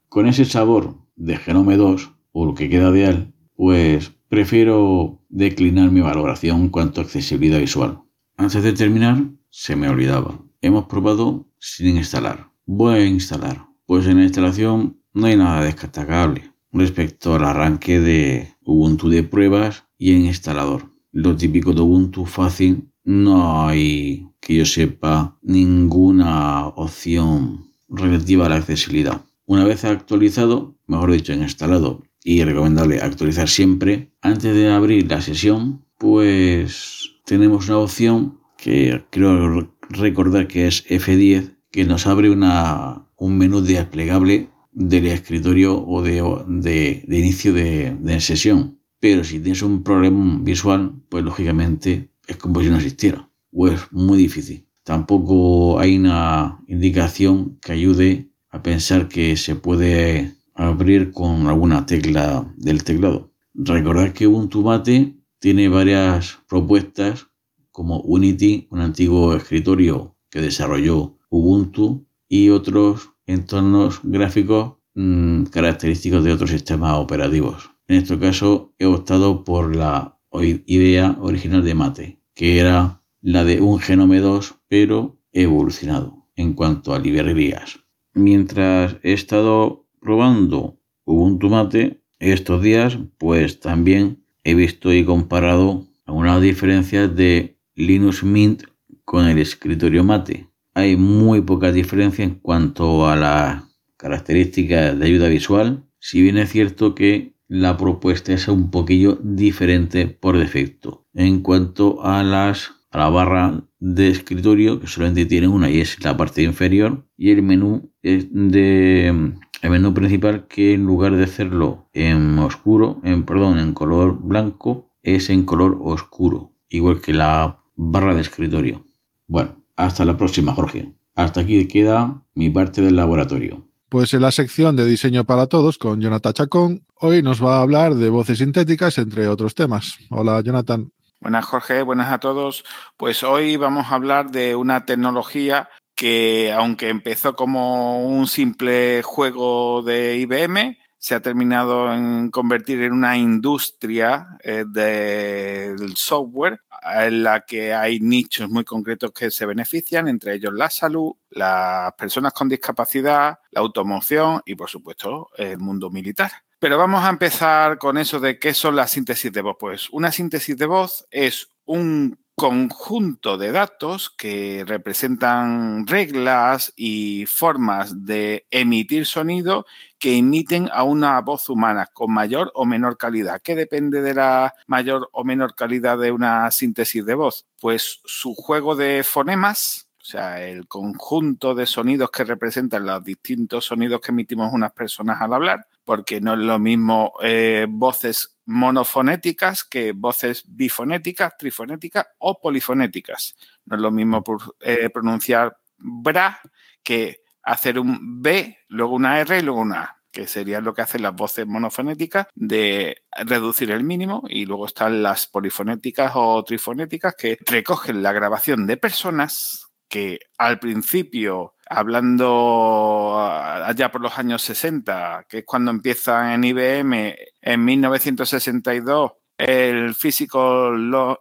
Con 0.09 0.27
ese 0.27 0.45
sabor 0.45 0.97
de 1.15 1.37
Genome 1.37 1.77
2 1.77 2.11
o 2.31 2.45
lo 2.45 2.55
que 2.55 2.69
queda 2.69 2.91
de 2.91 3.05
él, 3.05 3.33
pues 3.55 4.11
prefiero 4.29 5.19
declinar 5.29 5.91
mi 5.91 6.01
valoración 6.01 6.69
cuanto 6.69 7.01
a 7.01 7.03
accesibilidad 7.03 7.59
visual. 7.59 8.01
Antes 8.35 8.63
de 8.63 8.73
terminar, 8.73 9.23
se 9.49 9.75
me 9.75 9.87
olvidaba. 9.87 10.39
Hemos 10.61 10.85
probado 10.85 11.47
sin 11.59 11.97
instalar. 11.97 12.49
Voy 12.65 12.95
a 12.95 13.05
instalar. 13.05 13.70
Pues 13.91 14.07
en 14.07 14.19
la 14.19 14.23
instalación 14.23 15.01
no 15.13 15.25
hay 15.25 15.35
nada 15.35 15.65
destacable 15.65 16.53
respecto 16.71 17.35
al 17.35 17.43
arranque 17.43 17.99
de 17.99 18.53
Ubuntu 18.63 19.09
de 19.09 19.23
pruebas 19.23 19.83
y 19.97 20.13
en 20.13 20.27
instalador. 20.27 20.93
Lo 21.11 21.35
típico 21.35 21.73
de 21.73 21.81
Ubuntu 21.81 22.25
fácil, 22.25 22.87
no 23.03 23.67
hay 23.67 24.29
que 24.39 24.55
yo 24.55 24.65
sepa 24.65 25.37
ninguna 25.41 26.67
opción 26.67 27.65
relativa 27.89 28.45
a 28.45 28.49
la 28.49 28.55
accesibilidad. 28.55 29.25
Una 29.45 29.65
vez 29.65 29.83
actualizado, 29.83 30.77
mejor 30.87 31.11
dicho, 31.11 31.33
instalado 31.33 32.01
y 32.23 32.45
recomendable 32.45 33.01
actualizar 33.01 33.49
siempre, 33.49 34.13
antes 34.21 34.55
de 34.55 34.71
abrir 34.71 35.11
la 35.11 35.19
sesión, 35.19 35.83
pues 35.97 37.17
tenemos 37.25 37.67
una 37.67 37.79
opción 37.79 38.39
que 38.57 39.03
creo 39.09 39.69
recordar 39.89 40.47
que 40.47 40.67
es 40.67 40.87
F10, 40.87 41.57
que 41.71 41.83
nos 41.83 42.07
abre 42.07 42.29
una 42.29 43.11
un 43.22 43.38
menú 43.38 43.61
desplegable 43.61 44.49
del 44.72 45.05
escritorio 45.05 45.80
o 45.80 46.01
de, 46.01 47.05
inicio 47.07 47.53
de, 47.53 48.19
sesión. 48.19 48.80
Pero 48.99 49.24
si 49.24 49.39
tienes 49.39 49.61
un 49.61 49.84
problema 49.84 50.39
visual, 50.41 50.95
pues 51.07 51.24
lógicamente 51.24 52.09
es 52.26 52.38
como 52.38 52.61
si 52.61 52.69
no 52.69 52.78
existiera. 52.78 53.30
O 53.51 53.67
es 53.67 53.80
muy 53.91 54.17
difícil. 54.17 54.65
Tampoco 54.84 55.80
hay 55.80 55.97
una 55.97 56.63
indicación 56.67 57.59
que 57.61 57.74
ayude 57.74 58.32
a 58.49 58.63
pensar 58.63 59.07
que 59.07 59.38
se 59.38 59.55
puede 59.55 60.34
abrir 60.55 61.11
con 61.11 61.45
alguna 61.45 61.86
tecla 61.86 62.51
del 62.57 62.84
teclado. 62.84 63.32
Recordad 63.53 64.13
que 64.13 64.26
Ubuntu 64.26 64.63
Mate 64.63 65.15
tiene 65.38 65.69
varias 65.69 66.39
propuestas 66.49 67.28
como 67.72 67.99
Unity, 67.99 68.67
un 68.72 68.80
antiguo 68.80 69.36
escritorio 69.36 70.15
que 70.32 70.41
desarrolló 70.41 71.19
Ubuntu 71.30 72.07
y 72.28 72.49
otros 72.49 73.11
entornos 73.32 73.99
gráficos 74.03 74.75
mmm, 74.93 75.43
característicos 75.45 76.23
de 76.23 76.34
otros 76.34 76.49
sistemas 76.49 76.97
operativos. 76.97 77.71
En 77.88 77.97
este 77.97 78.17
caso 78.19 78.73
he 78.79 78.86
optado 78.86 79.43
por 79.43 79.75
la 79.75 80.17
idea 80.65 81.17
original 81.19 81.63
de 81.63 81.75
Mate, 81.75 82.19
que 82.34 82.59
era 82.59 83.01
la 83.21 83.43
de 83.43 83.61
un 83.61 83.79
Genome 83.79 84.19
2 84.19 84.55
pero 84.67 85.17
evolucionado 85.32 86.27
en 86.36 86.53
cuanto 86.53 86.93
a 86.93 86.99
librerías. 86.99 87.79
Mientras 88.13 88.97
he 89.03 89.13
estado 89.13 89.88
probando 89.99 90.79
Ubuntu 91.05 91.49
Mate 91.49 92.01
estos 92.19 92.61
días, 92.61 92.97
pues 93.17 93.59
también 93.59 94.23
he 94.43 94.53
visto 94.55 94.93
y 94.93 95.03
comparado 95.03 95.86
algunas 96.05 96.41
diferencias 96.41 97.15
de 97.15 97.57
Linux 97.75 98.23
Mint 98.23 98.63
con 99.05 99.27
el 99.27 99.39
escritorio 99.39 100.03
Mate. 100.03 100.50
Hay 100.74 100.95
muy 100.95 101.41
poca 101.41 101.72
diferencia 101.72 102.24
en 102.24 102.36
cuanto 102.36 103.07
a 103.07 103.15
las 103.15 103.63
características 103.97 104.97
de 104.97 105.05
ayuda 105.05 105.28
visual, 105.28 105.86
si 105.99 106.22
bien 106.22 106.38
es 106.38 106.49
cierto 106.49 106.95
que 106.95 107.36
la 107.47 107.78
propuesta 107.78 108.34
es 108.34 108.47
un 108.47 108.72
poquillo 108.72 109.19
diferente 109.22 110.07
por 110.07 110.38
defecto. 110.38 111.05
En 111.13 111.41
cuanto 111.41 112.03
a 112.05 112.24
las 112.24 112.72
a 112.91 112.97
la 112.97 113.09
barra 113.09 113.63
de 113.80 114.09
escritorio, 114.09 114.80
que 114.80 114.88
solamente 114.88 115.26
tiene 115.26 115.47
una 115.47 115.69
y 115.69 115.80
es 115.80 116.03
la 116.03 116.17
parte 116.17 116.43
inferior, 116.43 117.07
y 117.17 117.32
el 117.32 117.41
menú 117.41 117.91
es 118.01 118.28
de 118.32 119.34
el 119.61 119.69
menú 119.69 119.93
principal 119.93 120.47
que 120.47 120.74
en 120.74 120.86
lugar 120.86 121.15
de 121.15 121.24
hacerlo 121.24 121.89
en 121.93 122.38
oscuro, 122.39 122.99
en 123.03 123.24
perdón, 123.24 123.59
en 123.59 123.74
color 123.74 124.19
blanco, 124.22 124.91
es 125.03 125.30
en 125.30 125.45
color 125.45 125.78
oscuro, 125.82 126.51
igual 126.69 126.99
que 127.01 127.13
la 127.13 127.63
barra 127.76 128.15
de 128.15 128.22
escritorio. 128.22 128.86
Bueno, 129.28 129.61
hasta 129.76 130.05
la 130.05 130.17
próxima, 130.17 130.53
Jorge. 130.53 130.93
Hasta 131.15 131.41
aquí 131.41 131.67
queda 131.67 132.24
mi 132.34 132.49
parte 132.49 132.82
del 132.82 132.95
laboratorio. 132.95 133.67
Pues 133.89 134.13
en 134.13 134.22
la 134.22 134.32
sección 134.32 134.76
de 134.78 134.86
diseño 134.86 135.26
para 135.26 135.47
todos 135.47 135.78
con 135.78 135.99
Jonathan 135.99 136.34
Chacón, 136.34 136.86
hoy 136.95 137.22
nos 137.22 137.43
va 137.43 137.57
a 137.57 137.61
hablar 137.61 137.95
de 137.95 138.09
voces 138.09 138.38
sintéticas, 138.38 138.97
entre 138.97 139.28
otros 139.28 139.53
temas. 139.53 139.97
Hola, 140.09 140.39
Jonathan. 140.41 140.91
Buenas, 141.19 141.45
Jorge. 141.45 141.82
Buenas 141.84 142.11
a 142.11 142.19
todos. 142.19 142.63
Pues 142.95 143.22
hoy 143.22 143.57
vamos 143.57 143.88
a 143.88 143.95
hablar 143.95 144.32
de 144.32 144.55
una 144.55 144.86
tecnología 144.86 145.69
que, 145.93 146.51
aunque 146.51 146.89
empezó 146.89 147.36
como 147.36 148.07
un 148.07 148.28
simple 148.28 149.03
juego 149.03 149.84
de 149.84 150.17
IBM, 150.17 150.78
se 150.97 151.13
ha 151.13 151.19
terminado 151.19 151.93
en 151.93 152.32
convertir 152.32 152.82
en 152.82 152.93
una 152.93 153.17
industria 153.17 154.38
eh, 154.43 154.63
del 154.67 155.95
software 155.95 156.61
en 156.84 157.23
la 157.23 157.41
que 157.41 157.73
hay 157.73 157.99
nichos 157.99 158.49
muy 158.49 158.63
concretos 158.63 159.11
que 159.11 159.32
se 159.32 159.45
benefician, 159.45 160.07
entre 160.07 160.36
ellos 160.36 160.53
la 160.53 160.69
salud, 160.69 161.13
las 161.29 161.93
personas 161.93 162.34
con 162.34 162.49
discapacidad, 162.49 163.39
la 163.51 163.61
automoción 163.61 164.41
y, 164.45 164.55
por 164.55 164.69
supuesto, 164.69 165.29
el 165.38 165.57
mundo 165.57 165.89
militar. 165.89 166.32
Pero 166.59 166.77
vamos 166.77 167.03
a 167.03 167.09
empezar 167.09 167.79
con 167.79 167.97
eso 167.97 168.19
de 168.19 168.38
qué 168.38 168.53
son 168.53 168.75
las 168.75 168.91
síntesis 168.91 169.32
de 169.32 169.41
voz. 169.41 169.57
Pues 169.59 169.89
una 169.89 170.11
síntesis 170.11 170.55
de 170.55 170.67
voz 170.67 171.07
es 171.09 171.49
un 171.65 172.20
conjunto 172.36 173.38
de 173.38 173.51
datos 173.51 174.09
que 174.09 174.63
representan 174.65 175.86
reglas 175.86 176.73
y 176.75 177.25
formas 177.27 178.05
de 178.05 178.47
emitir 178.49 179.05
sonido 179.05 179.65
que 179.99 180.17
emiten 180.17 180.69
a 180.73 180.84
una 180.84 181.21
voz 181.21 181.49
humana 181.49 181.88
con 181.93 182.11
mayor 182.11 182.51
o 182.55 182.65
menor 182.65 182.97
calidad. 182.97 183.41
¿Qué 183.43 183.55
depende 183.55 184.01
de 184.01 184.15
la 184.15 184.55
mayor 184.65 185.09
o 185.11 185.23
menor 185.23 185.55
calidad 185.55 185.99
de 185.99 186.11
una 186.11 186.49
síntesis 186.49 187.05
de 187.05 187.13
voz? 187.13 187.45
Pues 187.59 188.01
su 188.05 188.34
juego 188.34 188.75
de 188.75 189.03
fonemas, 189.03 189.88
o 190.01 190.05
sea, 190.05 190.43
el 190.43 190.67
conjunto 190.67 191.53
de 191.53 191.67
sonidos 191.67 192.09
que 192.09 192.23
representan 192.23 192.88
los 192.88 193.03
distintos 193.03 193.65
sonidos 193.65 194.01
que 194.01 194.11
emitimos 194.11 194.51
unas 194.51 194.71
personas 194.71 195.21
al 195.21 195.34
hablar, 195.34 195.67
porque 195.86 196.19
no 196.19 196.34
es 196.34 196.39
lo 196.39 196.57
mismo 196.57 197.13
eh, 197.21 197.67
voces 197.69 198.36
monofonéticas 198.51 199.63
que 199.63 199.93
voces 199.93 200.43
bifonéticas, 200.45 201.37
trifonéticas 201.37 202.05
o 202.19 202.39
polifonéticas. 202.39 203.35
No 203.65 203.77
es 203.77 203.81
lo 203.81 203.91
mismo 203.91 204.23
eh, 204.59 204.89
pronunciar 204.89 205.57
bra 205.77 206.39
que 206.83 207.23
hacer 207.43 207.79
un 207.79 208.21
B, 208.21 208.59
luego 208.67 208.95
una 208.95 209.19
R 209.21 209.39
y 209.39 209.41
luego 209.41 209.61
una 209.61 209.81
A, 209.81 210.01
que 210.11 210.27
sería 210.27 210.59
lo 210.61 210.73
que 210.73 210.81
hacen 210.81 211.01
las 211.01 211.15
voces 211.15 211.47
monofonéticas 211.47 212.27
de 212.35 213.03
reducir 213.25 213.71
el 213.71 213.83
mínimo 213.83 214.23
y 214.27 214.45
luego 214.45 214.65
están 214.65 215.01
las 215.01 215.27
polifonéticas 215.27 216.11
o 216.15 216.43
trifonéticas 216.43 217.15
que 217.15 217.37
recogen 217.45 218.03
la 218.03 218.11
grabación 218.11 218.67
de 218.67 218.77
personas 218.77 219.70
que 219.91 220.19
al 220.37 220.57
principio 220.57 221.55
hablando 221.69 223.19
allá 223.19 223.91
por 223.91 224.01
los 224.01 224.17
años 224.17 224.41
60, 224.41 225.25
que 225.29 225.39
es 225.39 225.45
cuando 225.45 225.69
empieza 225.69 226.33
en 226.33 226.43
IBM, 226.43 227.15
en 227.41 227.65
1962, 227.65 229.11
el 229.37 229.93
físico 229.93 230.71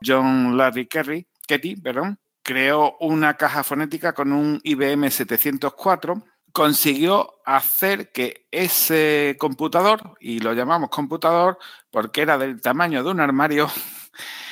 John 0.04 0.56
Larry 0.56 0.86
Kerry, 0.86 1.26
Ketty, 1.46 1.76
perdón, 1.76 2.18
creó 2.42 2.96
una 3.00 3.34
caja 3.34 3.62
fonética 3.64 4.12
con 4.12 4.32
un 4.32 4.60
IBM 4.62 5.10
704 5.10 6.24
consiguió 6.52 7.34
hacer 7.44 8.10
que 8.12 8.46
ese 8.50 9.36
computador, 9.38 10.16
y 10.20 10.40
lo 10.40 10.52
llamamos 10.52 10.90
computador 10.90 11.58
porque 11.90 12.22
era 12.22 12.38
del 12.38 12.60
tamaño 12.60 13.02
de 13.02 13.10
un 13.10 13.20
armario, 13.20 13.68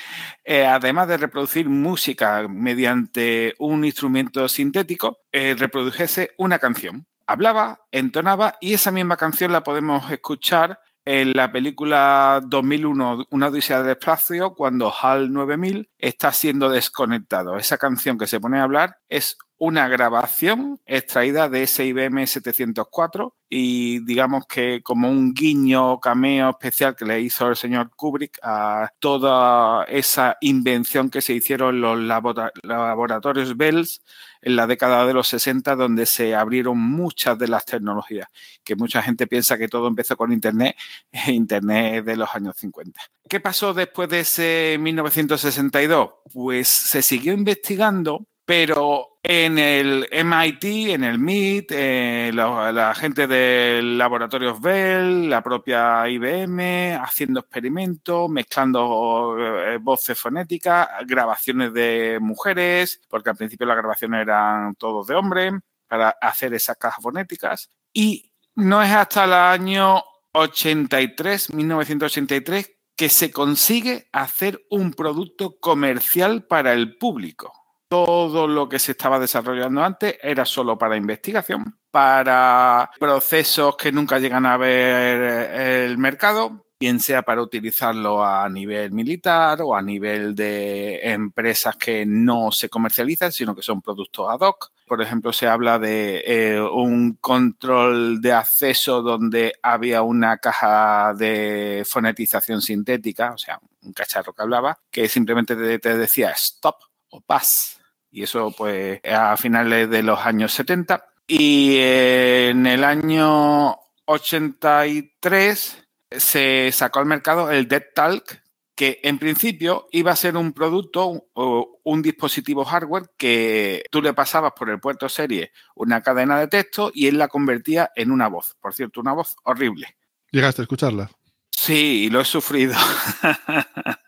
eh, 0.50 0.64
además 0.64 1.06
de 1.08 1.18
reproducir 1.18 1.68
música 1.68 2.48
mediante 2.48 3.54
un 3.58 3.84
instrumento 3.84 4.48
sintético, 4.48 5.18
eh, 5.30 5.54
reprodujese 5.54 6.30
una 6.38 6.58
canción. 6.58 7.06
Hablaba, 7.26 7.82
entonaba 7.92 8.56
y 8.58 8.72
esa 8.72 8.90
misma 8.90 9.18
canción 9.18 9.52
la 9.52 9.62
podemos 9.62 10.10
escuchar 10.10 10.80
en 11.04 11.34
la 11.34 11.52
película 11.52 12.40
2001, 12.46 13.26
Una 13.28 13.48
Odisea 13.48 13.82
del 13.82 13.90
Espacio, 13.90 14.54
cuando 14.54 14.90
HAL 14.90 15.30
9000 15.30 15.90
está 15.98 16.32
siendo 16.32 16.70
desconectado. 16.70 17.58
Esa 17.58 17.76
canción 17.76 18.16
que 18.16 18.26
se 18.26 18.40
pone 18.40 18.58
a 18.58 18.62
hablar 18.62 18.96
es 19.10 19.36
una 19.58 19.88
grabación 19.88 20.80
extraída 20.86 21.48
de 21.48 21.64
ese 21.64 21.84
IBM 21.84 22.26
704 22.26 23.34
y 23.48 24.04
digamos 24.04 24.46
que 24.46 24.82
como 24.82 25.10
un 25.10 25.34
guiño 25.34 25.98
cameo 26.00 26.50
especial 26.50 26.94
que 26.94 27.04
le 27.04 27.20
hizo 27.20 27.48
el 27.48 27.56
señor 27.56 27.90
Kubrick 27.96 28.38
a 28.42 28.92
toda 29.00 29.84
esa 29.84 30.36
invención 30.40 31.10
que 31.10 31.22
se 31.22 31.32
hicieron 31.32 31.80
los 31.80 31.98
laboratorios 31.98 33.56
Bells 33.56 34.02
en 34.42 34.54
la 34.54 34.68
década 34.68 35.04
de 35.06 35.14
los 35.14 35.26
60 35.28 35.74
donde 35.74 36.06
se 36.06 36.36
abrieron 36.36 36.78
muchas 36.78 37.36
de 37.38 37.48
las 37.48 37.64
tecnologías, 37.64 38.28
que 38.62 38.76
mucha 38.76 39.02
gente 39.02 39.26
piensa 39.26 39.58
que 39.58 39.66
todo 39.66 39.88
empezó 39.88 40.16
con 40.16 40.32
Internet, 40.32 40.76
Internet 41.26 42.04
de 42.04 42.16
los 42.16 42.32
años 42.32 42.54
50. 42.56 43.00
¿Qué 43.28 43.40
pasó 43.40 43.74
después 43.74 44.08
de 44.08 44.20
ese 44.20 44.76
1962? 44.78 46.10
Pues 46.32 46.68
se 46.68 47.02
siguió 47.02 47.32
investigando 47.32 48.24
pero 48.48 49.18
en 49.22 49.58
el 49.58 50.08
MIT, 50.10 50.94
en 50.94 51.04
el 51.04 51.18
MIT, 51.18 51.70
eh, 51.70 52.30
la, 52.32 52.94
gente 52.94 53.26
del 53.26 53.98
laboratorio 53.98 54.58
Bell, 54.58 55.28
la 55.28 55.42
propia 55.42 56.08
IBM, 56.08 56.94
haciendo 56.94 57.40
experimentos, 57.40 58.30
mezclando 58.30 59.36
eh, 59.38 59.76
voces 59.76 60.18
fonéticas, 60.18 60.88
grabaciones 61.06 61.74
de 61.74 62.16
mujeres, 62.22 63.02
porque 63.10 63.28
al 63.28 63.36
principio 63.36 63.66
las 63.66 63.76
grabaciones 63.76 64.22
eran 64.22 64.74
todos 64.76 65.06
de 65.08 65.14
hombres, 65.14 65.52
para 65.86 66.08
hacer 66.08 66.54
esas 66.54 66.78
cajas 66.78 67.02
fonéticas. 67.02 67.68
Y 67.92 68.32
no 68.54 68.82
es 68.82 68.90
hasta 68.90 69.24
el 69.24 69.34
año 69.34 70.02
83, 70.32 71.52
1983, 71.52 72.78
que 72.96 73.10
se 73.10 73.30
consigue 73.30 74.08
hacer 74.10 74.64
un 74.70 74.94
producto 74.94 75.60
comercial 75.60 76.46
para 76.46 76.72
el 76.72 76.96
público 76.96 77.57
todo 77.88 78.46
lo 78.46 78.68
que 78.68 78.78
se 78.78 78.92
estaba 78.92 79.18
desarrollando 79.18 79.82
antes 79.82 80.16
era 80.22 80.44
solo 80.44 80.76
para 80.76 80.96
investigación, 80.96 81.78
para 81.90 82.90
procesos 83.00 83.76
que 83.76 83.90
nunca 83.90 84.18
llegan 84.18 84.46
a 84.46 84.56
ver 84.56 85.20
eh, 85.22 85.84
el 85.86 85.98
mercado, 85.98 86.66
bien 86.78 87.00
sea 87.00 87.22
para 87.22 87.42
utilizarlo 87.42 88.24
a 88.24 88.48
nivel 88.48 88.92
militar 88.92 89.60
o 89.62 89.74
a 89.74 89.82
nivel 89.82 90.34
de 90.34 91.00
empresas 91.02 91.76
que 91.76 92.04
no 92.06 92.52
se 92.52 92.68
comercializan, 92.68 93.32
sino 93.32 93.54
que 93.54 93.62
son 93.62 93.82
productos 93.82 94.28
ad 94.28 94.40
hoc. 94.40 94.70
Por 94.86 95.02
ejemplo, 95.02 95.32
se 95.32 95.48
habla 95.48 95.78
de 95.78 96.22
eh, 96.26 96.60
un 96.60 97.14
control 97.14 98.20
de 98.20 98.32
acceso 98.32 99.02
donde 99.02 99.54
había 99.62 100.02
una 100.02 100.38
caja 100.38 101.14
de 101.14 101.84
fonetización 101.88 102.62
sintética, 102.62 103.32
o 103.32 103.38
sea, 103.38 103.58
un 103.82 103.92
cacharro 103.92 104.32
que 104.32 104.42
hablaba, 104.42 104.78
que 104.90 105.08
simplemente 105.08 105.78
te 105.78 105.98
decía 105.98 106.30
stop 106.30 106.76
o 107.10 107.20
pass 107.20 107.77
y 108.10 108.22
eso 108.22 108.52
pues 108.56 109.00
a 109.04 109.36
finales 109.36 109.88
de 109.90 110.02
los 110.02 110.18
años 110.20 110.52
70. 110.52 111.04
Y 111.26 111.76
en 111.78 112.66
el 112.66 112.84
año 112.84 113.76
83 114.06 115.86
se 116.10 116.72
sacó 116.72 117.00
al 117.00 117.06
mercado 117.06 117.50
el 117.50 117.68
Dead 117.68 117.84
Talk, 117.94 118.42
que 118.74 119.00
en 119.02 119.18
principio 119.18 119.88
iba 119.90 120.12
a 120.12 120.16
ser 120.16 120.36
un 120.36 120.52
producto 120.52 121.26
o 121.34 121.80
un 121.82 122.00
dispositivo 122.00 122.64
hardware 122.64 123.10
que 123.18 123.84
tú 123.90 124.00
le 124.00 124.14
pasabas 124.14 124.52
por 124.52 124.70
el 124.70 124.80
puerto 124.80 125.08
serie 125.08 125.52
una 125.74 126.00
cadena 126.00 126.38
de 126.38 126.48
texto 126.48 126.90
y 126.94 127.08
él 127.08 127.18
la 127.18 127.28
convertía 127.28 127.90
en 127.96 128.10
una 128.10 128.28
voz. 128.28 128.56
Por 128.60 128.74
cierto, 128.74 129.00
una 129.00 129.12
voz 129.12 129.36
horrible. 129.42 129.96
¿Llegaste 130.30 130.62
a 130.62 130.64
escucharla? 130.64 131.10
Sí, 131.50 132.08
lo 132.10 132.20
he 132.20 132.24
sufrido. 132.24 132.76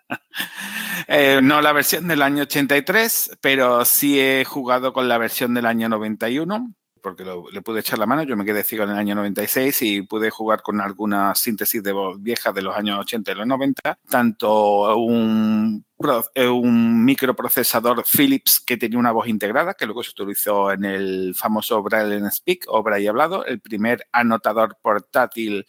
Eh, 1.12 1.40
no 1.42 1.60
la 1.60 1.72
versión 1.72 2.06
del 2.06 2.22
año 2.22 2.44
83, 2.44 3.38
pero 3.40 3.84
sí 3.84 4.20
he 4.20 4.44
jugado 4.44 4.92
con 4.92 5.08
la 5.08 5.18
versión 5.18 5.54
del 5.54 5.66
año 5.66 5.88
91 5.88 6.72
porque 7.00 7.24
le 7.24 7.62
pude 7.62 7.80
echar 7.80 7.98
la 7.98 8.06
mano, 8.06 8.22
yo 8.22 8.36
me 8.36 8.44
quedé 8.44 8.62
ciego 8.62 8.84
en 8.84 8.90
el 8.90 8.96
año 8.96 9.14
96 9.14 9.82
y 9.82 10.02
pude 10.02 10.30
jugar 10.30 10.62
con 10.62 10.80
algunas 10.80 11.38
síntesis 11.38 11.82
de 11.82 11.92
voz 11.92 12.22
viejas 12.22 12.54
de 12.54 12.62
los 12.62 12.76
años 12.76 13.00
80 13.00 13.32
y 13.32 13.34
los 13.34 13.46
90, 13.46 13.98
tanto 14.08 14.96
un, 14.96 15.84
eh, 16.34 16.46
un 16.46 17.04
microprocesador 17.04 18.04
Philips 18.04 18.60
que 18.60 18.76
tenía 18.76 18.98
una 18.98 19.12
voz 19.12 19.28
integrada, 19.28 19.74
que 19.74 19.86
luego 19.86 20.02
se 20.02 20.10
utilizó 20.10 20.72
en 20.72 20.84
el 20.84 21.34
famoso 21.34 21.82
Braille 21.82 22.30
Speak 22.30 22.64
o 22.68 22.82
Braille 22.82 23.08
Hablado, 23.08 23.44
el 23.44 23.60
primer 23.60 24.06
anotador 24.12 24.76
portátil 24.82 25.66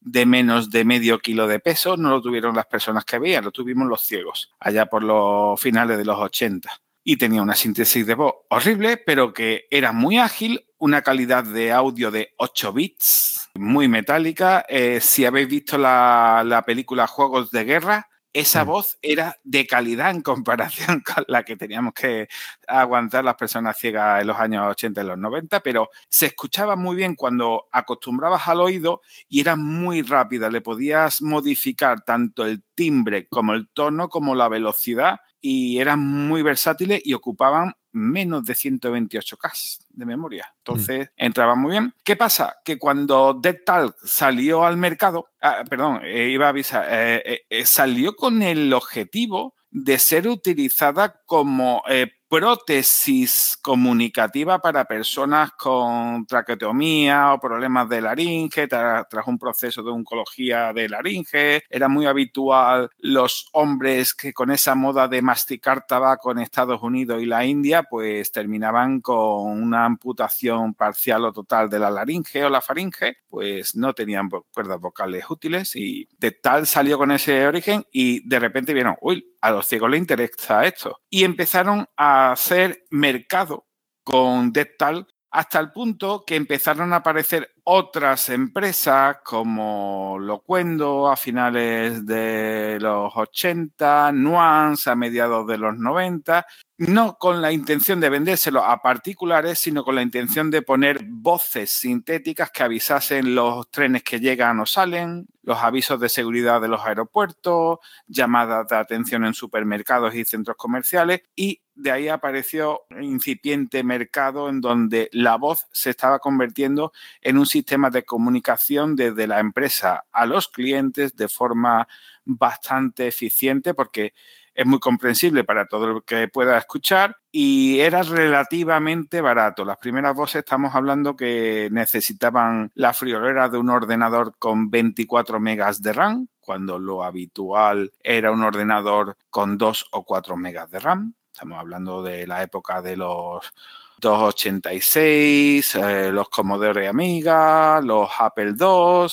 de 0.00 0.26
menos 0.26 0.70
de 0.70 0.84
medio 0.84 1.18
kilo 1.18 1.46
de 1.46 1.60
peso, 1.60 1.96
no 1.96 2.10
lo 2.10 2.22
tuvieron 2.22 2.56
las 2.56 2.66
personas 2.66 3.04
que 3.04 3.18
veían, 3.18 3.44
lo 3.44 3.52
tuvimos 3.52 3.86
los 3.86 4.02
ciegos, 4.02 4.52
allá 4.58 4.86
por 4.86 5.02
los 5.02 5.60
finales 5.60 5.98
de 5.98 6.04
los 6.04 6.18
80 6.18 6.70
y 7.02 7.16
tenía 7.16 7.42
una 7.42 7.54
síntesis 7.54 8.06
de 8.06 8.14
voz 8.14 8.34
horrible, 8.50 8.96
pero 8.96 9.32
que 9.32 9.66
era 9.70 9.92
muy 9.92 10.18
ágil, 10.18 10.66
una 10.78 11.02
calidad 11.02 11.44
de 11.44 11.72
audio 11.72 12.10
de 12.10 12.34
8 12.36 12.72
bits, 12.72 13.50
muy 13.54 13.88
metálica. 13.88 14.64
Eh, 14.68 15.00
si 15.00 15.24
habéis 15.24 15.48
visto 15.48 15.78
la, 15.78 16.62
película 16.66 17.06
Juegos 17.06 17.50
de 17.50 17.64
Guerra, 17.64 18.09
esa 18.32 18.64
mm. 18.64 18.68
voz 18.68 18.98
era 19.02 19.36
de 19.42 19.66
calidad 19.66 20.10
en 20.10 20.22
comparación 20.22 21.00
con 21.14 21.24
la 21.28 21.42
que 21.42 21.56
teníamos 21.56 21.94
que 21.94 22.28
aguantar 22.66 23.24
las 23.24 23.34
personas 23.34 23.78
ciegas 23.78 24.20
en 24.20 24.26
los 24.28 24.38
años 24.38 24.66
80 24.70 25.02
y 25.02 25.06
los 25.06 25.18
90, 25.18 25.60
pero 25.60 25.90
se 26.08 26.26
escuchaba 26.26 26.76
muy 26.76 26.96
bien 26.96 27.14
cuando 27.14 27.68
acostumbrabas 27.72 28.46
al 28.48 28.60
oído 28.60 29.02
y 29.28 29.40
era 29.40 29.56
muy 29.56 30.02
rápida. 30.02 30.50
Le 30.50 30.60
podías 30.60 31.22
modificar 31.22 32.02
tanto 32.02 32.44
el 32.44 32.62
timbre 32.74 33.26
como 33.28 33.54
el 33.54 33.68
tono 33.68 34.08
como 34.08 34.34
la 34.34 34.48
velocidad 34.48 35.20
y 35.40 35.78
eran 35.78 36.00
muy 36.00 36.42
versátiles 36.42 37.00
y 37.04 37.14
ocupaban 37.14 37.74
menos 37.92 38.44
de 38.44 38.54
128K 38.54 39.84
de 39.90 40.06
memoria. 40.06 40.46
Mm. 40.48 40.56
Entonces, 40.58 41.10
entraba 41.16 41.54
muy 41.54 41.72
bien. 41.72 41.94
¿Qué 42.04 42.16
pasa? 42.16 42.56
Que 42.64 42.78
cuando 42.78 43.34
Dead 43.34 43.58
Talk 43.64 43.96
salió 44.04 44.64
al 44.64 44.76
mercado, 44.76 45.28
ah, 45.40 45.64
perdón, 45.68 46.00
eh, 46.04 46.28
iba 46.30 46.46
a 46.46 46.50
avisar, 46.50 46.86
eh, 46.90 47.42
eh, 47.48 47.66
salió 47.66 48.16
con 48.16 48.42
el 48.42 48.72
objetivo 48.72 49.54
de 49.70 49.98
ser 49.98 50.28
utilizada 50.28 51.20
como 51.26 51.82
prótesis 52.30 53.58
comunicativa 53.60 54.60
para 54.60 54.84
personas 54.84 55.50
con 55.50 56.24
traqueotomía 56.26 57.34
o 57.34 57.40
problemas 57.40 57.88
de 57.88 58.00
laringe, 58.00 58.68
tras, 58.68 59.04
un 59.26 59.36
proceso 59.36 59.82
de 59.82 59.90
oncología 59.90 60.72
de 60.72 60.88
laringe. 60.88 61.64
Era 61.68 61.88
muy 61.88 62.06
habitual 62.06 62.88
los 62.98 63.48
hombres 63.52 64.14
que 64.14 64.32
con 64.32 64.52
esa 64.52 64.76
moda 64.76 65.08
de 65.08 65.22
masticar 65.22 65.84
tabaco 65.88 66.30
en 66.30 66.38
Estados 66.38 66.80
Unidos 66.82 67.20
y 67.20 67.26
la 67.26 67.44
India, 67.44 67.82
pues 67.82 68.30
terminaban 68.30 69.00
con 69.00 69.60
una 69.60 69.84
amputación 69.84 70.74
parcial 70.74 71.24
o 71.24 71.32
total 71.32 71.68
de 71.68 71.80
la 71.80 71.90
laringe 71.90 72.44
o 72.44 72.48
la 72.48 72.60
faringe, 72.60 73.16
pues 73.28 73.74
no 73.74 73.92
tenían 73.92 74.30
cuerdas 74.54 74.78
vocales 74.78 75.24
útiles 75.28 75.74
y 75.74 76.06
de 76.16 76.30
tal 76.30 76.68
salió 76.68 76.96
con 76.96 77.10
ese 77.10 77.44
origen 77.44 77.84
y 77.90 78.26
de 78.28 78.38
repente 78.38 78.72
vieron, 78.72 78.94
uy, 79.00 79.26
a 79.40 79.50
los 79.50 79.66
ciegos 79.66 79.90
les 79.90 80.00
interesa 80.00 80.64
esto. 80.64 81.00
Y 81.08 81.24
empezaron 81.24 81.86
a 81.96 82.19
hacer 82.28 82.84
mercado 82.90 83.66
con 84.04 84.52
Dental 84.52 85.06
hasta 85.30 85.60
el 85.60 85.72
punto 85.72 86.24
que 86.26 86.36
empezaron 86.36 86.92
a 86.92 86.96
aparecer 86.96 87.50
otras 87.72 88.28
empresas 88.30 89.18
como 89.24 90.18
Locuendo 90.18 91.08
a 91.08 91.14
finales 91.16 92.04
de 92.04 92.78
los 92.80 93.12
80, 93.14 94.10
Nuance 94.10 94.90
a 94.90 94.96
mediados 94.96 95.46
de 95.46 95.56
los 95.56 95.78
90, 95.78 96.44
no 96.78 97.16
con 97.16 97.40
la 97.40 97.52
intención 97.52 98.00
de 98.00 98.08
vendérselo 98.08 98.64
a 98.64 98.82
particulares, 98.82 99.60
sino 99.60 99.84
con 99.84 99.94
la 99.94 100.02
intención 100.02 100.50
de 100.50 100.62
poner 100.62 100.98
voces 101.06 101.70
sintéticas 101.70 102.50
que 102.50 102.64
avisasen 102.64 103.36
los 103.36 103.70
trenes 103.70 104.02
que 104.02 104.18
llegan 104.18 104.58
o 104.58 104.66
salen, 104.66 105.28
los 105.42 105.58
avisos 105.58 106.00
de 106.00 106.08
seguridad 106.08 106.60
de 106.60 106.68
los 106.68 106.80
aeropuertos, 106.84 107.78
llamadas 108.08 108.66
de 108.66 108.76
atención 108.76 109.24
en 109.24 109.34
supermercados 109.34 110.14
y 110.16 110.24
centros 110.24 110.56
comerciales 110.56 111.22
y 111.36 111.60
de 111.74 111.90
ahí 111.90 112.08
apareció 112.08 112.82
un 112.90 113.02
incipiente 113.04 113.82
mercado 113.82 114.48
en 114.48 114.60
donde 114.60 115.08
la 115.12 115.36
voz 115.36 115.66
se 115.72 115.90
estaba 115.90 116.18
convirtiendo 116.18 116.92
en 117.22 117.38
un 117.38 117.46
sistema 117.46 117.59
de 117.90 118.04
comunicación 118.04 118.96
desde 118.96 119.26
la 119.26 119.40
empresa 119.40 120.04
a 120.12 120.26
los 120.26 120.48
clientes 120.48 121.14
de 121.16 121.28
forma 121.28 121.88
bastante 122.24 123.06
eficiente 123.08 123.74
porque 123.74 124.12
es 124.54 124.66
muy 124.66 124.78
comprensible 124.78 125.44
para 125.44 125.66
todo 125.66 125.90
el 125.90 126.02
que 126.04 126.28
pueda 126.28 126.58
escuchar 126.58 127.16
y 127.30 127.80
era 127.80 128.02
relativamente 128.02 129.20
barato. 129.20 129.64
Las 129.64 129.78
primeras 129.78 130.14
voces 130.14 130.40
estamos 130.40 130.74
hablando 130.74 131.16
que 131.16 131.68
necesitaban 131.70 132.70
la 132.74 132.92
friolera 132.92 133.48
de 133.48 133.58
un 133.58 133.70
ordenador 133.70 134.36
con 134.38 134.70
24 134.70 135.40
megas 135.40 135.80
de 135.82 135.92
RAM, 135.92 136.28
cuando 136.40 136.78
lo 136.78 137.04
habitual 137.04 137.92
era 138.02 138.32
un 138.32 138.42
ordenador 138.42 139.16
con 139.30 139.56
2 139.56 139.86
o 139.92 140.04
4 140.04 140.36
megas 140.36 140.70
de 140.70 140.80
RAM. 140.80 141.14
Estamos 141.32 141.58
hablando 141.58 142.02
de 142.02 142.26
la 142.26 142.42
época 142.42 142.82
de 142.82 142.96
los 142.96 143.52
286, 144.00 145.74
eh, 145.76 146.10
los 146.10 146.28
Commodore 146.28 146.88
Amiga, 146.88 147.80
los 147.80 148.08
Apple 148.18 148.54
II, 148.58 149.06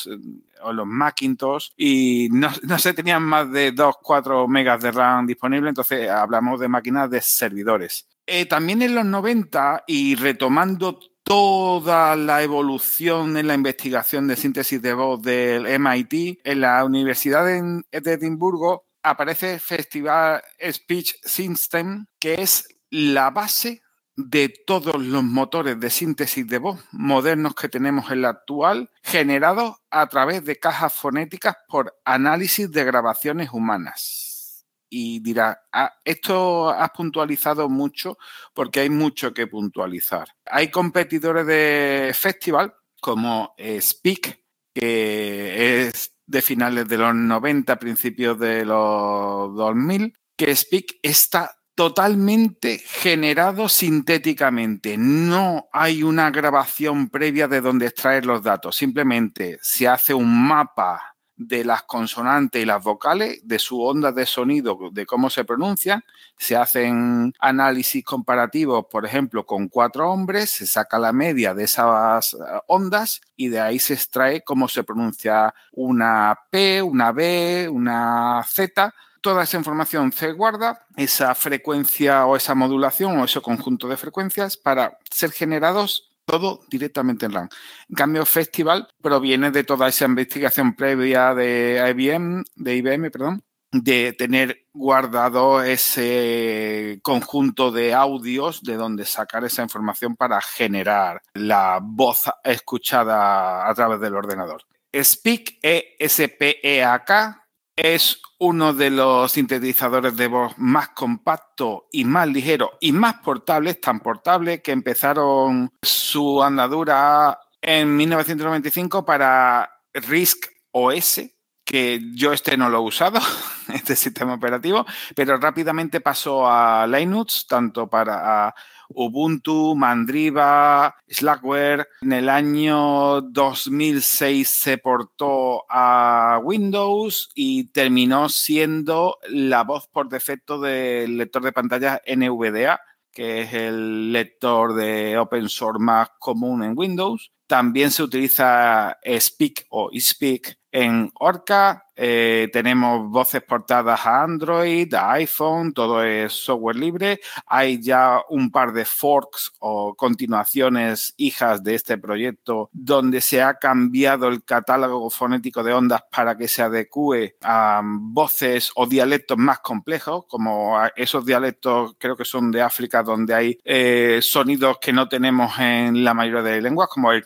o 0.61 0.73
los 0.73 0.87
Macintosh 0.87 1.69
y 1.77 2.29
no, 2.31 2.49
se 2.79 2.93
tenían 2.93 3.23
más 3.23 3.51
de 3.51 3.71
2, 3.71 3.95
4 4.01 4.47
megas 4.47 4.81
de 4.81 4.91
RAM 4.91 5.27
disponible, 5.27 5.69
entonces 5.69 6.09
hablamos 6.09 6.59
de 6.59 6.67
máquinas 6.67 7.09
de 7.09 7.21
servidores. 7.21 8.07
Eh, 8.25 8.45
también 8.45 8.81
en 8.81 8.95
los 8.95 9.05
90 9.05 9.83
y 9.87 10.15
retomando 10.15 10.99
toda 11.23 12.15
la 12.15 12.41
evolución 12.41 13.37
en 13.37 13.47
la 13.47 13.53
investigación 13.53 14.27
de 14.27 14.35
síntesis 14.35 14.81
de 14.81 14.93
voz 14.93 15.21
del 15.21 15.67
MIT, 15.79 16.39
en 16.43 16.61
la 16.61 16.83
Universidad 16.83 17.45
de 17.45 17.83
Edimburgo 17.91 18.85
aparece 19.03 19.59
Festival 19.59 20.41
Speech 20.71 21.15
System, 21.23 22.05
que 22.19 22.41
es 22.41 22.67
la 22.89 23.29
base 23.29 23.81
de 24.17 24.49
todos 24.49 24.95
los 24.95 25.23
motores 25.23 25.79
de 25.79 25.91
síntesis 25.91 26.45
de 26.47 26.57
voz 26.57 26.83
modernos 26.91 27.53
que 27.53 27.69
tenemos 27.69 28.11
en 28.11 28.23
la 28.23 28.29
actual, 28.29 28.89
generados 29.03 29.75
a 29.91 30.07
través 30.07 30.43
de 30.43 30.57
cajas 30.57 30.93
fonéticas 30.93 31.55
por 31.69 31.95
análisis 32.03 32.69
de 32.71 32.83
grabaciones 32.83 33.51
humanas. 33.53 34.65
Y 34.89 35.19
dirá, 35.19 35.61
ah, 35.71 35.93
esto 36.03 36.69
has 36.69 36.89
puntualizado 36.91 37.69
mucho 37.69 38.17
porque 38.53 38.79
hay 38.79 38.89
mucho 38.89 39.33
que 39.33 39.45
puntualizar. 39.45 40.29
Hay 40.45 40.71
competidores 40.71 41.45
de 41.45 42.11
festival 42.15 42.73
como 42.99 43.53
eh, 43.57 43.79
Speak, 43.79 44.43
que 44.73 45.87
es 45.87 46.13
de 46.25 46.41
finales 46.41 46.87
de 46.87 46.97
los 46.97 47.13
90, 47.13 47.77
principios 47.77 48.39
de 48.39 48.65
los 48.65 49.55
2000, 49.55 50.17
que 50.35 50.55
Speak 50.55 50.99
está 51.03 51.56
totalmente 51.77 52.79
generado 52.79 53.69
sintéticamente. 53.69 54.97
No 54.97 55.69
hay 55.71 56.01
una 56.01 56.31
grabación 56.31 57.07
previa 57.07 57.47
de 57.47 57.61
donde 57.61 57.85
extraer 57.85 58.25
los 58.25 58.41
datos. 58.41 58.75
Simplemente 58.75 59.59
se 59.61 59.87
hace 59.87 60.15
un 60.15 60.47
mapa 60.47 61.15
de 61.35 61.63
las 61.63 61.83
consonantes 61.83 62.63
y 62.63 62.65
las 62.65 62.83
vocales, 62.83 63.41
de 63.43 63.59
su 63.59 63.79
onda 63.79 64.11
de 64.11 64.25
sonido, 64.25 64.79
de 64.91 65.05
cómo 65.05 65.29
se 65.29 65.45
pronuncian. 65.45 66.03
Se 66.35 66.55
hacen 66.55 67.31
análisis 67.39 68.03
comparativos, 68.03 68.87
por 68.89 69.05
ejemplo, 69.05 69.45
con 69.45 69.67
cuatro 69.67 70.09
hombres, 70.09 70.49
se 70.49 70.65
saca 70.65 70.97
la 70.97 71.13
media 71.13 71.53
de 71.53 71.65
esas 71.65 72.33
eh, 72.33 72.37
ondas 72.65 73.21
y 73.35 73.49
de 73.49 73.59
ahí 73.59 73.77
se 73.77 73.93
extrae 73.93 74.43
cómo 74.43 74.67
se 74.67 74.83
pronuncia 74.83 75.53
una 75.73 76.35
P, 76.49 76.81
una 76.81 77.11
B, 77.11 77.69
una 77.71 78.43
Z 78.47 78.91
toda 79.27 79.43
esa 79.43 79.57
información 79.57 80.13
se 80.13 80.31
guarda, 80.31 80.85
esa 80.95 81.35
frecuencia 81.35 82.25
o 82.25 82.37
esa 82.37 82.55
modulación 82.55 83.19
o 83.19 83.25
ese 83.25 83.41
conjunto 83.41 83.89
de 83.89 83.97
frecuencias 83.97 84.55
para 84.55 84.99
ser 85.11 85.31
generados 85.31 86.13
todo 86.23 86.61
directamente 86.69 87.25
en 87.25 87.33
RAM. 87.33 87.49
En 87.89 87.95
cambio, 87.95 88.25
Festival 88.25 88.87
proviene 89.01 89.51
de 89.51 89.65
toda 89.65 89.89
esa 89.89 90.05
investigación 90.05 90.77
previa 90.77 91.35
de 91.35 91.93
IBM, 91.93 92.45
de 92.55 92.75
IBM, 92.77 93.11
perdón, 93.11 93.43
de 93.73 94.13
tener 94.13 94.65
guardado 94.73 95.61
ese 95.61 97.01
conjunto 97.03 97.69
de 97.73 97.93
audios 97.93 98.63
de 98.63 98.77
donde 98.77 99.03
sacar 99.03 99.43
esa 99.43 99.61
información 99.61 100.15
para 100.15 100.39
generar 100.39 101.21
la 101.33 101.81
voz 101.83 102.31
escuchada 102.45 103.69
a 103.69 103.75
través 103.75 103.99
del 103.99 104.15
ordenador. 104.15 104.63
Speak, 104.95 105.59
E-S-P-E-A-K, 105.61 107.46
es 107.77 108.19
uno 108.39 108.73
de 108.73 108.89
los 108.89 109.31
sintetizadores 109.31 110.17
de 110.17 110.27
voz 110.27 110.53
más 110.57 110.89
compacto 110.89 111.87
y 111.91 112.03
más 112.05 112.27
ligero 112.27 112.71
y 112.81 112.91
más 112.91 113.15
portables, 113.19 113.79
tan 113.79 113.99
portable 113.99 114.61
que 114.61 114.71
empezaron 114.71 115.71
su 115.81 116.43
andadura 116.43 117.39
en 117.61 117.95
1995 117.95 119.05
para 119.05 119.71
RISC 119.93 120.47
OS, 120.71 121.21
que 121.63 122.01
yo 122.15 122.33
este 122.33 122.57
no 122.57 122.69
lo 122.69 122.79
he 122.79 122.81
usado, 122.81 123.19
este 123.73 123.95
sistema 123.95 124.33
operativo, 124.33 124.85
pero 125.15 125.37
rápidamente 125.37 126.01
pasó 126.01 126.49
a 126.49 126.87
Linux, 126.87 127.45
tanto 127.47 127.87
para 127.87 128.55
Ubuntu, 128.89 129.75
Mandriva, 129.75 130.95
Slackware. 131.07 131.87
En 132.01 132.13
el 132.13 132.29
año 132.29 133.21
2006 133.21 134.49
se 134.49 134.77
portó 134.77 135.65
a 135.69 136.39
Windows 136.43 137.29
y 137.35 137.65
terminó 137.65 138.29
siendo 138.29 139.17
la 139.29 139.63
voz 139.63 139.87
por 139.87 140.09
defecto 140.09 140.59
del 140.59 141.17
lector 141.17 141.43
de 141.43 141.51
pantalla 141.51 142.01
NVDA, 142.07 142.79
que 143.11 143.41
es 143.41 143.53
el 143.53 144.11
lector 144.11 144.73
de 144.73 145.17
open 145.17 145.49
source 145.49 145.83
más 145.83 146.09
común 146.19 146.63
en 146.63 146.77
Windows. 146.77 147.31
También 147.47 147.91
se 147.91 148.03
utiliza 148.03 148.97
Speak 149.19 149.65
o 149.69 149.89
Speak 149.97 150.56
en 150.71 151.11
Orca. 151.15 151.83
Eh, 151.95 152.49
tenemos 152.53 153.09
voces 153.09 153.41
portadas 153.41 154.05
a 154.05 154.21
Android, 154.21 154.93
a 154.93 155.13
iPhone, 155.13 155.73
todo 155.73 156.03
es 156.03 156.33
software 156.33 156.75
libre. 156.75 157.19
Hay 157.47 157.81
ya 157.81 158.21
un 158.29 158.51
par 158.51 158.71
de 158.71 158.85
forks 158.85 159.53
o 159.59 159.95
continuaciones 159.95 161.15
hijas 161.17 161.63
de 161.63 161.73
este 161.73 161.97
proyecto 161.97 162.69
donde 162.71 163.21
se 163.21 163.41
ha 163.41 163.55
cambiado 163.55 164.27
el 164.27 164.43
catálogo 164.43 165.09
fonético 165.09 165.63
de 165.63 165.73
ondas 165.73 166.03
para 166.11 166.37
que 166.37 166.47
se 166.47 166.61
adecue 166.61 167.35
a 167.41 167.81
voces 167.83 168.71
o 168.75 168.85
dialectos 168.85 169.37
más 169.37 169.59
complejos, 169.59 170.25
como 170.27 170.77
esos 170.95 171.25
dialectos 171.25 171.95
creo 171.97 172.15
que 172.15 172.25
son 172.25 172.51
de 172.51 172.61
África 172.61 173.01
donde 173.01 173.33
hay 173.33 173.59
eh, 173.63 174.19
sonidos 174.21 174.77
que 174.79 174.93
no 174.93 175.09
tenemos 175.09 175.57
en 175.59 176.03
la 176.03 176.13
mayoría 176.13 176.43
de 176.43 176.61
lenguas, 176.61 176.89
como 176.89 177.11
el 177.11 177.25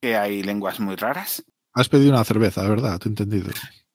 que 0.00 0.16
hay 0.16 0.42
lenguas 0.42 0.80
muy 0.80 0.96
raras. 0.96 1.44
Has 1.74 1.88
pedido 1.88 2.10
una 2.10 2.24
cerveza, 2.24 2.62
¿verdad? 2.68 2.98
Te 2.98 3.08
he 3.08 3.10
entendido. 3.10 3.50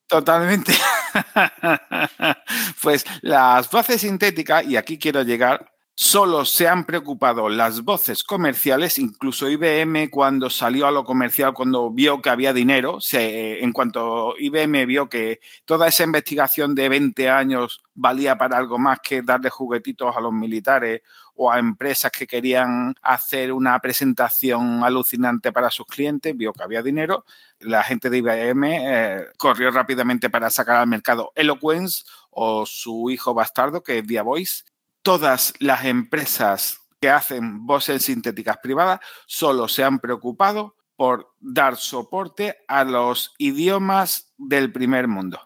Totalmente. 0.07 0.73
pues 2.81 3.05
las 3.21 3.69
voces 3.69 4.01
sintéticas, 4.01 4.65
y 4.65 4.77
aquí 4.77 4.97
quiero 4.97 5.21
llegar, 5.23 5.71
solo 5.99 6.45
se 6.45 6.67
han 6.67 6.85
preocupado 6.85 7.49
las 7.49 7.81
voces 7.81 8.23
comerciales, 8.23 8.99
incluso 8.99 9.49
IBM 9.49 10.11
cuando 10.11 10.47
salió 10.51 10.85
a 10.85 10.91
lo 10.91 11.03
comercial, 11.03 11.55
cuando 11.55 11.89
vio 11.89 12.21
que 12.21 12.29
había 12.29 12.53
dinero, 12.53 12.99
en 13.11 13.73
cuanto 13.73 14.35
IBM 14.37 14.85
vio 14.85 15.09
que 15.09 15.39
toda 15.65 15.87
esa 15.87 16.03
investigación 16.03 16.75
de 16.75 16.87
20 16.87 17.31
años 17.31 17.83
valía 17.95 18.37
para 18.37 18.59
algo 18.59 18.77
más 18.77 18.99
que 18.99 19.23
darle 19.23 19.49
juguetitos 19.49 20.15
a 20.15 20.21
los 20.21 20.31
militares 20.31 21.01
o 21.33 21.51
a 21.51 21.57
empresas 21.57 22.11
que 22.11 22.27
querían 22.27 22.93
hacer 23.01 23.51
una 23.51 23.79
presentación 23.79 24.83
alucinante 24.83 25.51
para 25.51 25.71
sus 25.71 25.87
clientes, 25.87 26.37
vio 26.37 26.53
que 26.53 26.61
había 26.61 26.83
dinero, 26.83 27.25
la 27.59 27.83
gente 27.83 28.11
de 28.11 28.19
IBM 28.19 28.63
eh, 28.65 29.25
corrió 29.35 29.71
rápidamente 29.71 30.29
para 30.29 30.51
sacar 30.51 30.75
al 30.75 30.87
mercado 30.87 31.31
Eloquence 31.33 32.03
o 32.29 32.67
su 32.67 33.09
hijo 33.09 33.33
bastardo, 33.33 33.81
que 33.81 33.97
es 33.97 34.23
Voice. 34.23 34.63
Todas 35.01 35.53
las 35.59 35.85
empresas 35.85 36.79
que 36.99 37.09
hacen 37.09 37.65
voces 37.65 38.03
sintéticas 38.03 38.57
privadas 38.57 38.99
solo 39.25 39.67
se 39.67 39.83
han 39.83 39.99
preocupado 39.99 40.75
por 40.95 41.33
dar 41.39 41.77
soporte 41.77 42.57
a 42.67 42.83
los 42.83 43.33
idiomas 43.37 44.33
del 44.37 44.71
primer 44.71 45.07
mundo. 45.07 45.39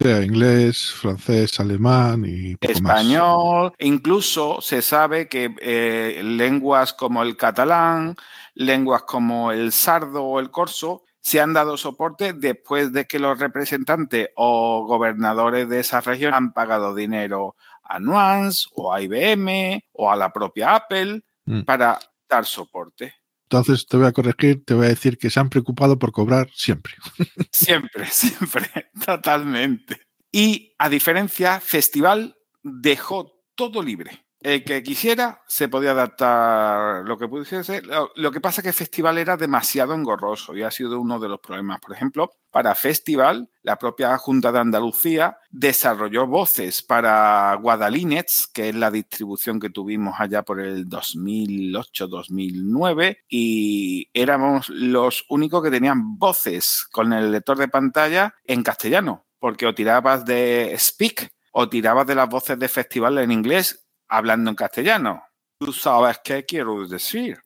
Sea 0.00 0.22
inglés, 0.22 0.92
francés, 0.92 1.58
alemán 1.58 2.24
y 2.26 2.56
español. 2.60 3.72
Incluso 3.78 4.60
se 4.60 4.82
sabe 4.82 5.26
que 5.26 5.54
eh, 5.60 6.20
lenguas 6.22 6.92
como 6.92 7.22
el 7.22 7.36
catalán, 7.36 8.14
lenguas 8.54 9.02
como 9.02 9.52
el 9.52 9.72
sardo 9.72 10.24
o 10.24 10.38
el 10.38 10.50
corso 10.50 11.04
se 11.26 11.40
han 11.40 11.54
dado 11.54 11.76
soporte 11.76 12.34
después 12.34 12.92
de 12.92 13.06
que 13.06 13.18
los 13.18 13.38
representantes 13.38 14.28
o 14.36 14.84
gobernadores 14.86 15.68
de 15.68 15.80
esa 15.80 16.00
región 16.00 16.34
han 16.34 16.52
pagado 16.52 16.94
dinero 16.94 17.56
a 17.88 17.98
Nuance 17.98 18.68
o 18.74 18.92
a 18.92 19.00
IBM 19.00 19.82
o 19.92 20.10
a 20.10 20.16
la 20.16 20.32
propia 20.32 20.74
Apple 20.74 21.22
mm. 21.44 21.62
para 21.62 21.98
dar 22.28 22.44
soporte. 22.44 23.14
Entonces 23.44 23.86
te 23.86 23.96
voy 23.96 24.06
a 24.06 24.12
corregir, 24.12 24.64
te 24.64 24.74
voy 24.74 24.86
a 24.86 24.90
decir 24.90 25.18
que 25.18 25.30
se 25.30 25.38
han 25.38 25.48
preocupado 25.48 25.98
por 25.98 26.10
cobrar 26.10 26.50
siempre. 26.52 26.94
Siempre, 27.52 28.06
siempre, 28.06 28.68
totalmente. 29.04 30.00
Y 30.32 30.74
a 30.78 30.88
diferencia, 30.88 31.60
Festival 31.60 32.36
dejó 32.62 33.40
todo 33.54 33.82
libre. 33.82 34.25
El 34.46 34.62
que 34.62 34.84
quisiera 34.84 35.42
se 35.48 35.68
podía 35.68 35.90
adaptar 35.90 37.02
lo 37.04 37.18
que 37.18 37.26
pudiese 37.26 37.82
Lo, 37.82 38.30
que 38.30 38.40
pasa 38.40 38.60
es 38.60 38.66
que 38.66 38.72
Festival 38.72 39.18
era 39.18 39.36
demasiado 39.36 39.92
engorroso 39.92 40.56
y 40.56 40.62
ha 40.62 40.70
sido 40.70 41.00
uno 41.00 41.18
de 41.18 41.28
los 41.28 41.40
problemas. 41.40 41.80
Por 41.80 41.92
ejemplo, 41.92 42.30
para 42.52 42.76
Festival, 42.76 43.50
la 43.64 43.76
propia 43.76 44.16
Junta 44.18 44.52
de 44.52 44.60
Andalucía 44.60 45.36
desarrolló 45.50 46.28
voces 46.28 46.80
para 46.80 47.58
Guadalinets, 47.60 48.46
que 48.46 48.68
es 48.68 48.76
la 48.76 48.92
distribución 48.92 49.58
que 49.58 49.70
tuvimos 49.70 50.14
allá 50.20 50.44
por 50.44 50.60
el 50.60 50.88
2008-2009, 50.88 53.16
y 53.28 54.08
éramos 54.14 54.68
los 54.68 55.24
únicos 55.28 55.60
que 55.60 55.72
tenían 55.72 56.18
voces 56.18 56.86
con 56.92 57.12
el 57.12 57.32
lector 57.32 57.58
de 57.58 57.66
pantalla 57.66 58.36
en 58.44 58.62
castellano, 58.62 59.26
porque 59.40 59.66
o 59.66 59.74
tirabas 59.74 60.24
de 60.24 60.72
Speak 60.78 61.32
o 61.50 61.68
tirabas 61.68 62.06
de 62.06 62.14
las 62.14 62.28
voces 62.28 62.56
de 62.60 62.68
Festival 62.68 63.18
en 63.18 63.32
inglés 63.32 63.82
hablando 64.08 64.50
en 64.50 64.56
castellano. 64.56 65.22
Tú 65.58 65.72
sabes 65.72 66.20
qué 66.22 66.44
quiero 66.44 66.86
decir. 66.86 67.38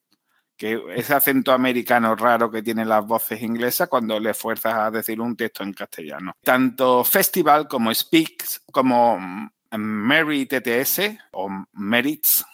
Que 0.56 0.78
ese 0.94 1.14
acento 1.14 1.52
americano 1.52 2.14
raro 2.14 2.50
que 2.50 2.62
tienen 2.62 2.88
las 2.88 3.06
voces 3.06 3.40
inglesas 3.40 3.88
cuando 3.88 4.20
le 4.20 4.34
fuerzas 4.34 4.74
a 4.74 4.90
decir 4.90 5.18
un 5.18 5.34
texto 5.34 5.62
en 5.62 5.72
castellano. 5.72 6.34
Tanto 6.44 7.02
Festival 7.02 7.66
como 7.66 7.94
Speaks, 7.94 8.62
como 8.70 9.18
Mary 9.70 10.44
TTS 10.44 11.18
o 11.32 11.48
Merits, 11.72 12.44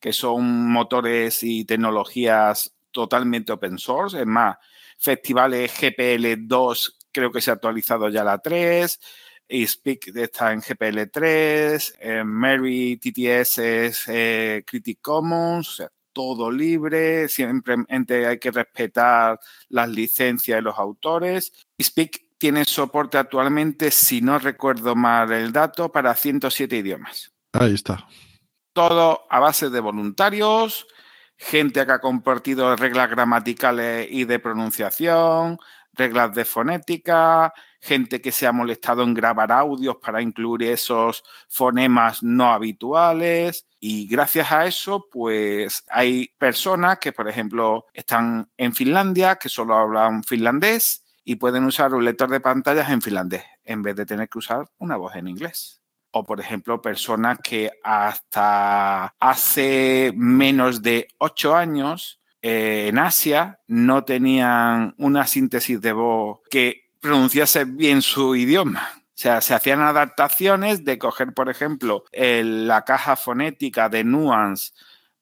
que 0.00 0.12
son 0.12 0.72
motores 0.72 1.42
y 1.44 1.64
tecnologías 1.64 2.74
totalmente 2.90 3.52
open 3.52 3.78
source. 3.78 4.18
Es 4.18 4.26
más, 4.26 4.56
festivales 4.98 5.72
GPL2 5.80 6.96
creo 7.12 7.30
que 7.30 7.40
se 7.40 7.50
ha 7.50 7.54
actualizado 7.54 8.08
ya 8.08 8.24
la 8.24 8.38
3 8.38 8.98
y 8.98 9.00
Speak 9.48 10.12
está 10.16 10.52
en 10.52 10.60
GPL3, 10.60 11.94
eh, 12.00 12.24
Mary 12.24 12.96
TTS 12.96 13.58
es 13.58 14.04
eh, 14.08 14.64
Critic 14.66 14.98
Commons, 15.00 15.68
o 15.68 15.72
sea, 15.72 15.88
todo 16.12 16.50
libre, 16.50 17.28
simplemente 17.28 18.26
hay 18.26 18.38
que 18.38 18.50
respetar 18.50 19.38
las 19.68 19.88
licencias 19.88 20.56
de 20.56 20.62
los 20.62 20.78
autores. 20.78 21.52
Speak 21.80 22.26
tiene 22.38 22.64
soporte 22.64 23.18
actualmente, 23.18 23.90
si 23.90 24.20
no 24.20 24.38
recuerdo 24.38 24.94
mal 24.94 25.30
el 25.32 25.52
dato, 25.52 25.92
para 25.92 26.14
107 26.14 26.76
idiomas. 26.76 27.32
Ahí 27.52 27.74
está. 27.74 28.06
Todo 28.72 29.26
a 29.30 29.40
base 29.40 29.70
de 29.70 29.80
voluntarios, 29.80 30.86
gente 31.36 31.84
que 31.84 31.92
ha 31.92 32.00
compartido 32.00 32.74
reglas 32.76 33.10
gramaticales 33.10 34.08
y 34.10 34.24
de 34.24 34.38
pronunciación, 34.38 35.58
reglas 35.92 36.34
de 36.34 36.44
fonética, 36.44 37.52
gente 37.86 38.20
que 38.20 38.32
se 38.32 38.46
ha 38.46 38.52
molestado 38.52 39.02
en 39.02 39.14
grabar 39.14 39.52
audios 39.52 39.96
para 39.96 40.20
incluir 40.20 40.64
esos 40.64 41.22
fonemas 41.48 42.22
no 42.22 42.52
habituales. 42.52 43.66
Y 43.80 44.08
gracias 44.08 44.52
a 44.52 44.66
eso, 44.66 45.06
pues 45.10 45.84
hay 45.88 46.28
personas 46.38 46.98
que, 46.98 47.12
por 47.12 47.28
ejemplo, 47.28 47.86
están 47.94 48.50
en 48.56 48.74
Finlandia, 48.74 49.36
que 49.36 49.48
solo 49.48 49.76
hablan 49.76 50.24
finlandés 50.24 51.04
y 51.24 51.36
pueden 51.36 51.64
usar 51.64 51.94
un 51.94 52.04
lector 52.04 52.30
de 52.30 52.40
pantallas 52.40 52.90
en 52.90 53.02
finlandés 53.02 53.44
en 53.64 53.82
vez 53.82 53.96
de 53.96 54.06
tener 54.06 54.28
que 54.28 54.38
usar 54.38 54.66
una 54.78 54.96
voz 54.96 55.16
en 55.16 55.28
inglés. 55.28 55.80
O, 56.12 56.24
por 56.24 56.40
ejemplo, 56.40 56.80
personas 56.80 57.38
que 57.42 57.70
hasta 57.82 59.14
hace 59.18 60.12
menos 60.14 60.82
de 60.82 61.08
ocho 61.18 61.54
años 61.54 62.20
eh, 62.42 62.86
en 62.88 62.98
Asia 62.98 63.60
no 63.66 64.04
tenían 64.04 64.94
una 64.98 65.26
síntesis 65.26 65.80
de 65.80 65.92
voz 65.92 66.40
que 66.48 66.85
pronunciase 67.00 67.64
bien 67.64 68.02
su 68.02 68.36
idioma. 68.36 68.90
O 69.16 69.18
sea, 69.18 69.40
se 69.40 69.54
hacían 69.54 69.80
adaptaciones 69.80 70.84
de 70.84 70.98
coger, 70.98 71.32
por 71.32 71.48
ejemplo, 71.48 72.04
la 72.12 72.84
caja 72.84 73.16
fonética 73.16 73.88
de 73.88 74.04
Nuance 74.04 74.72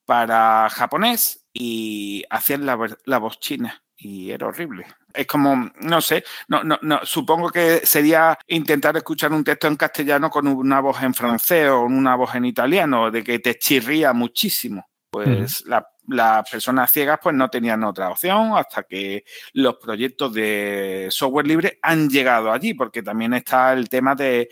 para 0.05 0.69
japonés 0.69 1.45
y 1.53 2.25
hacían 2.29 2.67
la, 2.67 2.75
voz 3.19 3.39
china. 3.39 3.83
Y 3.97 4.33
era 4.33 4.49
horrible. 4.49 4.87
Es 5.15 5.27
como, 5.29 5.71
no 5.81 6.01
sé, 6.01 6.25
no, 6.49 6.65
no, 6.65 6.77
no, 6.83 7.01
supongo 7.05 7.51
que 7.51 7.87
sería 7.87 8.37
intentar 8.49 8.97
escuchar 8.97 9.33
un 9.33 9.45
texto 9.45 9.69
en 9.69 9.77
castellano 9.77 10.29
con 10.29 10.49
una 10.49 10.81
voz 10.81 11.01
en 11.03 11.15
francés 11.15 11.69
o 11.69 11.83
una 11.83 12.17
voz 12.17 12.35
en 12.35 12.47
italiano, 12.47 13.13
de 13.13 13.23
que 13.23 13.39
te 13.39 13.57
chirría 13.57 14.13
muchísimo. 14.13 14.89
Pues 15.11 15.65
la 15.67 15.87
las 16.09 16.49
personas 16.51 16.93
ciegas 16.93 17.19
pues 17.23 17.35
no 17.35 17.49
tenían 17.49 17.85
otra 17.85 18.11
opción 18.11 18.53
hasta 18.57 18.83
que 18.83 19.25
los 19.53 19.77
proyectos 19.77 20.33
de 20.35 21.09
software 21.11 21.47
libre 21.47 21.79
han 21.83 22.09
llegado 22.09 22.53
allí, 22.53 22.75
porque 22.75 23.03
también 23.03 23.35
está 23.35 23.73
el 23.73 23.89
tema 23.89 24.15
de 24.15 24.49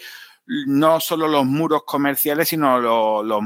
no 0.66 0.98
solo 0.98 1.28
los 1.28 1.44
muros 1.44 1.84
comerciales, 1.84 2.48
sino 2.48 2.80
los, 2.80 3.24
los, 3.24 3.42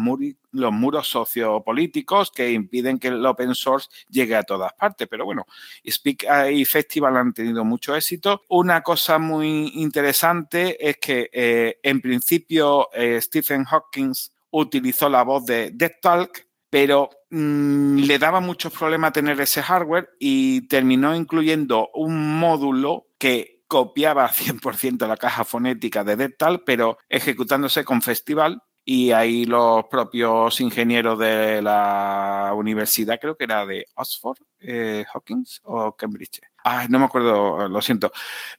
los 0.53 0.73
muros 0.73 1.07
sociopolíticos 1.09 2.31
que 2.31 2.53
impiden 2.53 2.99
que 2.99 3.09
el 3.09 3.25
open 3.25 3.55
source 3.55 3.89
llegue 4.09 4.35
a 4.35 4.43
todas 4.43 4.73
partes. 4.73 5.07
Pero 5.09 5.25
bueno, 5.25 5.47
Speak 5.89 6.27
y 6.51 6.65
Festival 6.65 7.17
han 7.17 7.33
tenido 7.35 7.65
mucho 7.65 7.95
éxito. 7.95 8.43
Una 8.49 8.83
cosa 8.83 9.19
muy 9.19 9.73
interesante 9.75 10.89
es 10.89 10.97
que 10.97 11.29
eh, 11.33 11.79
en 11.83 12.01
principio 12.01 12.89
eh, 12.95 13.21
Stephen 13.21 13.65
Hawking 13.65 14.13
utilizó 14.51 15.09
la 15.09 15.23
voz 15.23 15.45
de 15.45 15.71
Death 15.73 16.01
Talk 16.01 16.47
pero 16.71 17.09
mm, 17.31 17.99
le 17.99 18.19
daba 18.19 18.41
muchos 18.41 18.73
problemas 18.73 19.13
tener 19.13 19.41
ese 19.41 19.63
hardware 19.63 20.11
y 20.19 20.67
terminó 20.69 21.15
incluyendo 21.15 21.91
un 21.95 22.39
módulo 22.39 23.07
que 23.19 23.63
copiaba 23.69 24.29
100% 24.31 25.07
la 25.07 25.17
caja 25.17 25.45
fonética 25.45 26.05
de 26.05 26.17
Dental, 26.17 26.63
pero 26.65 26.99
ejecutándose 27.09 27.85
con 27.85 28.03
Festival 28.03 28.63
y 28.89 29.11
ahí 29.11 29.47
los 29.47 29.85
propios 29.87 30.61
ingenieros 30.61 31.19
de 31.19 31.61
la 31.61 32.53
universidad, 32.55 33.19
creo 33.21 33.37
que 33.37 33.45
era 33.45 33.67
de 33.67 33.87
Oxford, 33.97 34.39
eh, 34.61 35.05
Hawkins 35.13 35.61
o 35.65 35.97
Cambridge, 35.97 36.41
no 36.89 36.99
me 36.99 37.05
acuerdo, 37.05 37.69
lo 37.69 37.81
siento, 37.81 38.13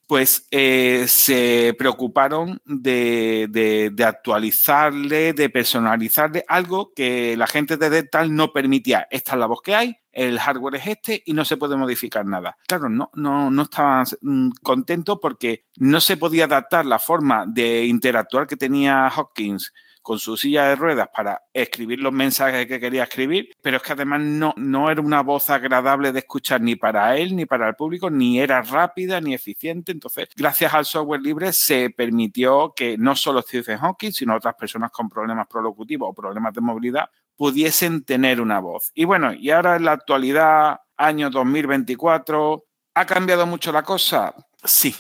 pues 0.06 0.48
eh, 0.52 1.06
se 1.08 1.76
preocuparon 1.78 2.62
de, 2.66 3.92
actualizarle, 4.06 5.34
de 5.34 5.50
personalizarle 5.50 6.46
algo 6.48 6.94
que 6.96 7.36
la 7.36 7.48
gente 7.48 7.76
de 7.78 7.90
Dental 7.90 8.34
no 8.34 8.54
permitía. 8.54 9.08
Esta 9.12 9.34
es 9.34 9.38
la 9.40 9.46
voz 9.46 9.62
que 9.62 9.76
hay, 9.76 9.98
el 10.12 10.40
hardware 10.40 10.76
es 10.76 10.88
este 10.88 11.24
y 11.26 11.34
no 11.34 11.44
se 11.44 11.58
puede 11.58 11.76
modificar 11.76 12.26
nada. 12.26 12.58
Claro, 12.68 12.90
no, 12.90 13.10
no, 13.14 13.52
no 13.52 13.62
estaban 13.64 14.06
mm, 14.22 14.52
contentos 14.64 15.20
porque 15.22 15.66
no 15.76 16.00
se 16.00 16.18
podía 16.18 16.46
adaptar 16.46 16.86
la 16.86 17.00
forma 17.00 17.46
de 17.46 17.86
interactuar 17.86 18.48
que 18.48 18.56
tenía 18.56 19.08
Hawkins 19.08 19.74
con 20.08 20.20
su 20.20 20.38
silla 20.38 20.70
de 20.70 20.78
ruedas 20.78 21.10
para 21.14 21.44
escribir 21.52 22.00
los 22.00 22.14
mensajes 22.14 22.66
que 22.66 22.80
quería 22.80 23.04
escribir, 23.04 23.50
pero 23.62 23.76
es 23.76 23.84
que 23.84 23.92
además 23.92 24.22
no, 24.22 24.54
no 24.56 24.90
era 24.90 25.02
una 25.02 25.20
voz 25.20 25.50
agradable 25.50 26.14
de 26.14 26.20
escuchar 26.20 26.62
ni 26.62 26.78
para 26.78 27.18
él 27.18 27.36
ni 27.36 27.46
para 27.46 27.68
el 27.68 27.76
público, 27.76 28.10
ni 28.10 28.40
era 28.40 28.62
rápida 28.62 29.20
ni 29.20 29.34
eficiente. 29.34 29.92
Entonces, 29.92 30.30
gracias 30.34 30.74
al 30.74 30.86
software 30.86 31.20
libre 31.22 31.52
se 31.52 31.90
permitió 31.90 32.72
que 32.74 32.98
no 32.98 33.18
solo 33.18 33.42
Stephen 33.42 33.80
Hawking, 33.80 34.14
sino 34.14 34.38
otras 34.38 34.56
personas 34.56 34.92
con 34.92 35.10
problemas 35.10 35.46
prolocutivos 35.46 36.10
o 36.10 36.14
problemas 36.14 36.54
de 36.54 36.62
movilidad 36.62 37.10
pudiesen 37.36 38.06
tener 38.06 38.40
una 38.40 38.62
voz. 38.62 38.94
Y 38.96 39.04
bueno, 39.04 39.34
y 39.34 39.50
ahora 39.50 39.76
en 39.76 39.84
la 39.84 39.92
actualidad, 39.92 40.80
año 40.96 41.30
2024, 41.30 42.64
¿ha 42.94 43.06
cambiado 43.06 43.46
mucho 43.46 43.74
la 43.74 43.84
cosa? 43.84 44.34
Sí, 44.64 44.96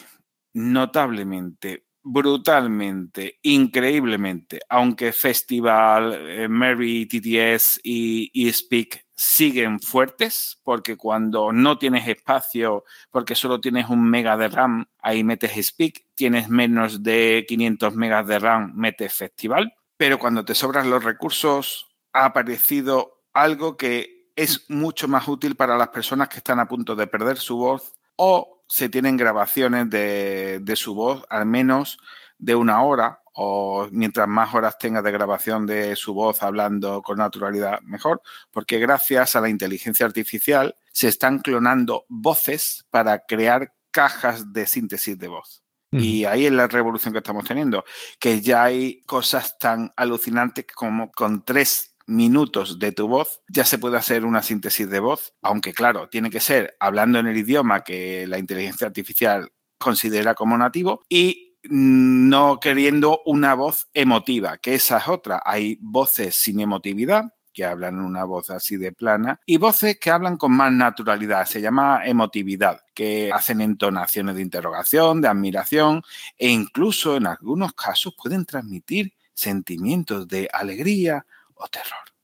notablemente 0.51 1.86
brutalmente, 2.09 3.39
increíblemente, 3.41 4.61
aunque 4.69 5.11
Festival, 5.11 6.13
eh, 6.13 6.47
Mary, 6.47 7.05
TTS 7.05 7.81
y, 7.83 8.49
Speak 8.51 9.05
siguen 9.13 9.79
fuertes, 9.79 10.61
porque 10.63 10.95
cuando 10.95 11.51
no 11.51 11.77
tienes 11.77 12.07
espacio, 12.07 12.85
porque 13.11 13.35
solo 13.35 13.59
tienes 13.59 13.89
un 13.89 14.09
mega 14.09 14.37
de 14.37 14.47
RAM, 14.47 14.85
ahí 14.99 15.23
metes 15.23 15.67
Speak, 15.67 16.05
tienes 16.15 16.49
menos 16.49 17.03
de 17.03 17.45
500 17.47 17.95
megas 17.95 18.25
de 18.27 18.39
RAM, 18.39 18.73
metes 18.75 19.13
Festival, 19.13 19.73
pero 19.97 20.17
cuando 20.17 20.45
te 20.45 20.55
sobran 20.55 20.89
los 20.89 21.03
recursos, 21.03 21.87
ha 22.13 22.25
aparecido 22.25 23.23
algo 23.33 23.75
que 23.75 24.31
es 24.35 24.69
mucho 24.69 25.07
más 25.07 25.27
útil 25.27 25.55
para 25.55 25.77
las 25.77 25.89
personas 25.89 26.29
que 26.29 26.37
están 26.37 26.59
a 26.59 26.67
punto 26.67 26.95
de 26.95 27.07
perder 27.07 27.37
su 27.37 27.57
voz 27.57 27.93
o 28.15 28.56
se 28.67 28.89
tienen 28.89 29.17
grabaciones 29.17 29.89
de, 29.89 30.73
su 30.75 30.93
voz, 30.93 31.23
al 31.29 31.45
menos 31.45 31.97
de 32.37 32.55
una 32.55 32.81
hora, 32.81 33.21
o 33.33 33.87
mientras 33.91 34.27
más 34.27 34.53
horas 34.53 34.77
tenga 34.77 35.01
de 35.01 35.11
grabación 35.11 35.65
de 35.65 35.95
su 35.95 36.13
voz 36.13 36.41
hablando 36.43 37.01
con 37.01 37.17
naturalidad, 37.17 37.81
mejor, 37.81 38.21
porque 38.51 38.79
gracias 38.79 39.35
a 39.35 39.41
la 39.41 39.49
inteligencia 39.49 40.05
artificial 40.05 40.75
se 40.91 41.07
están 41.07 41.39
clonando 41.39 42.05
voces 42.09 42.85
para 42.89 43.19
crear 43.19 43.73
cajas 43.91 44.53
de 44.53 44.65
síntesis 44.65 45.17
de 45.17 45.27
voz. 45.27 45.63
Y 45.89 46.25
ahí 46.25 46.45
es 46.45 46.51
la 46.51 46.67
revolución 46.67 47.13
que 47.13 47.19
estamos 47.19 47.45
teniendo, 47.45 47.85
que 48.19 48.41
ya 48.41 48.63
hay 48.63 49.03
cosas 49.03 49.57
tan 49.57 49.93
alucinantes 49.95 50.65
como 50.75 51.11
con 51.11 51.45
tres 51.45 51.95
minutos 52.07 52.79
de 52.79 52.91
tu 52.91 53.07
voz, 53.07 53.41
ya 53.47 53.65
se 53.65 53.77
puede 53.77 53.97
hacer 53.97 54.25
una 54.25 54.41
síntesis 54.41 54.89
de 54.89 54.99
voz, 54.99 55.33
aunque 55.41 55.73
claro, 55.73 56.09
tiene 56.09 56.29
que 56.29 56.39
ser 56.39 56.75
hablando 56.79 57.19
en 57.19 57.27
el 57.27 57.37
idioma 57.37 57.83
que 57.83 58.25
la 58.27 58.39
inteligencia 58.39 58.87
artificial 58.87 59.51
considera 59.77 60.33
como 60.33 60.57
nativo 60.57 61.03
y 61.09 61.57
no 61.69 62.59
queriendo 62.59 63.21
una 63.25 63.53
voz 63.53 63.89
emotiva, 63.93 64.57
que 64.57 64.75
esa 64.75 64.97
es 64.99 65.07
otra. 65.07 65.41
Hay 65.45 65.77
voces 65.81 66.35
sin 66.35 66.59
emotividad, 66.59 67.25
que 67.53 67.65
hablan 67.65 67.99
una 67.99 68.23
voz 68.23 68.51
así 68.51 68.77
de 68.77 68.91
plana, 68.91 69.41
y 69.45 69.57
voces 69.57 69.97
que 69.99 70.11
hablan 70.11 70.37
con 70.37 70.51
más 70.51 70.71
naturalidad, 70.71 71.45
se 71.45 71.59
llama 71.59 72.01
emotividad, 72.05 72.81
que 72.93 73.31
hacen 73.33 73.61
entonaciones 73.61 74.35
de 74.35 74.43
interrogación, 74.43 75.21
de 75.21 75.27
admiración, 75.27 76.03
e 76.37 76.49
incluso 76.49 77.17
en 77.17 77.27
algunos 77.27 77.73
casos 77.73 78.15
pueden 78.15 78.45
transmitir 78.45 79.13
sentimientos 79.33 80.27
de 80.27 80.47
alegría, 80.53 81.25
o 81.59 81.67
terror. 81.67 82.17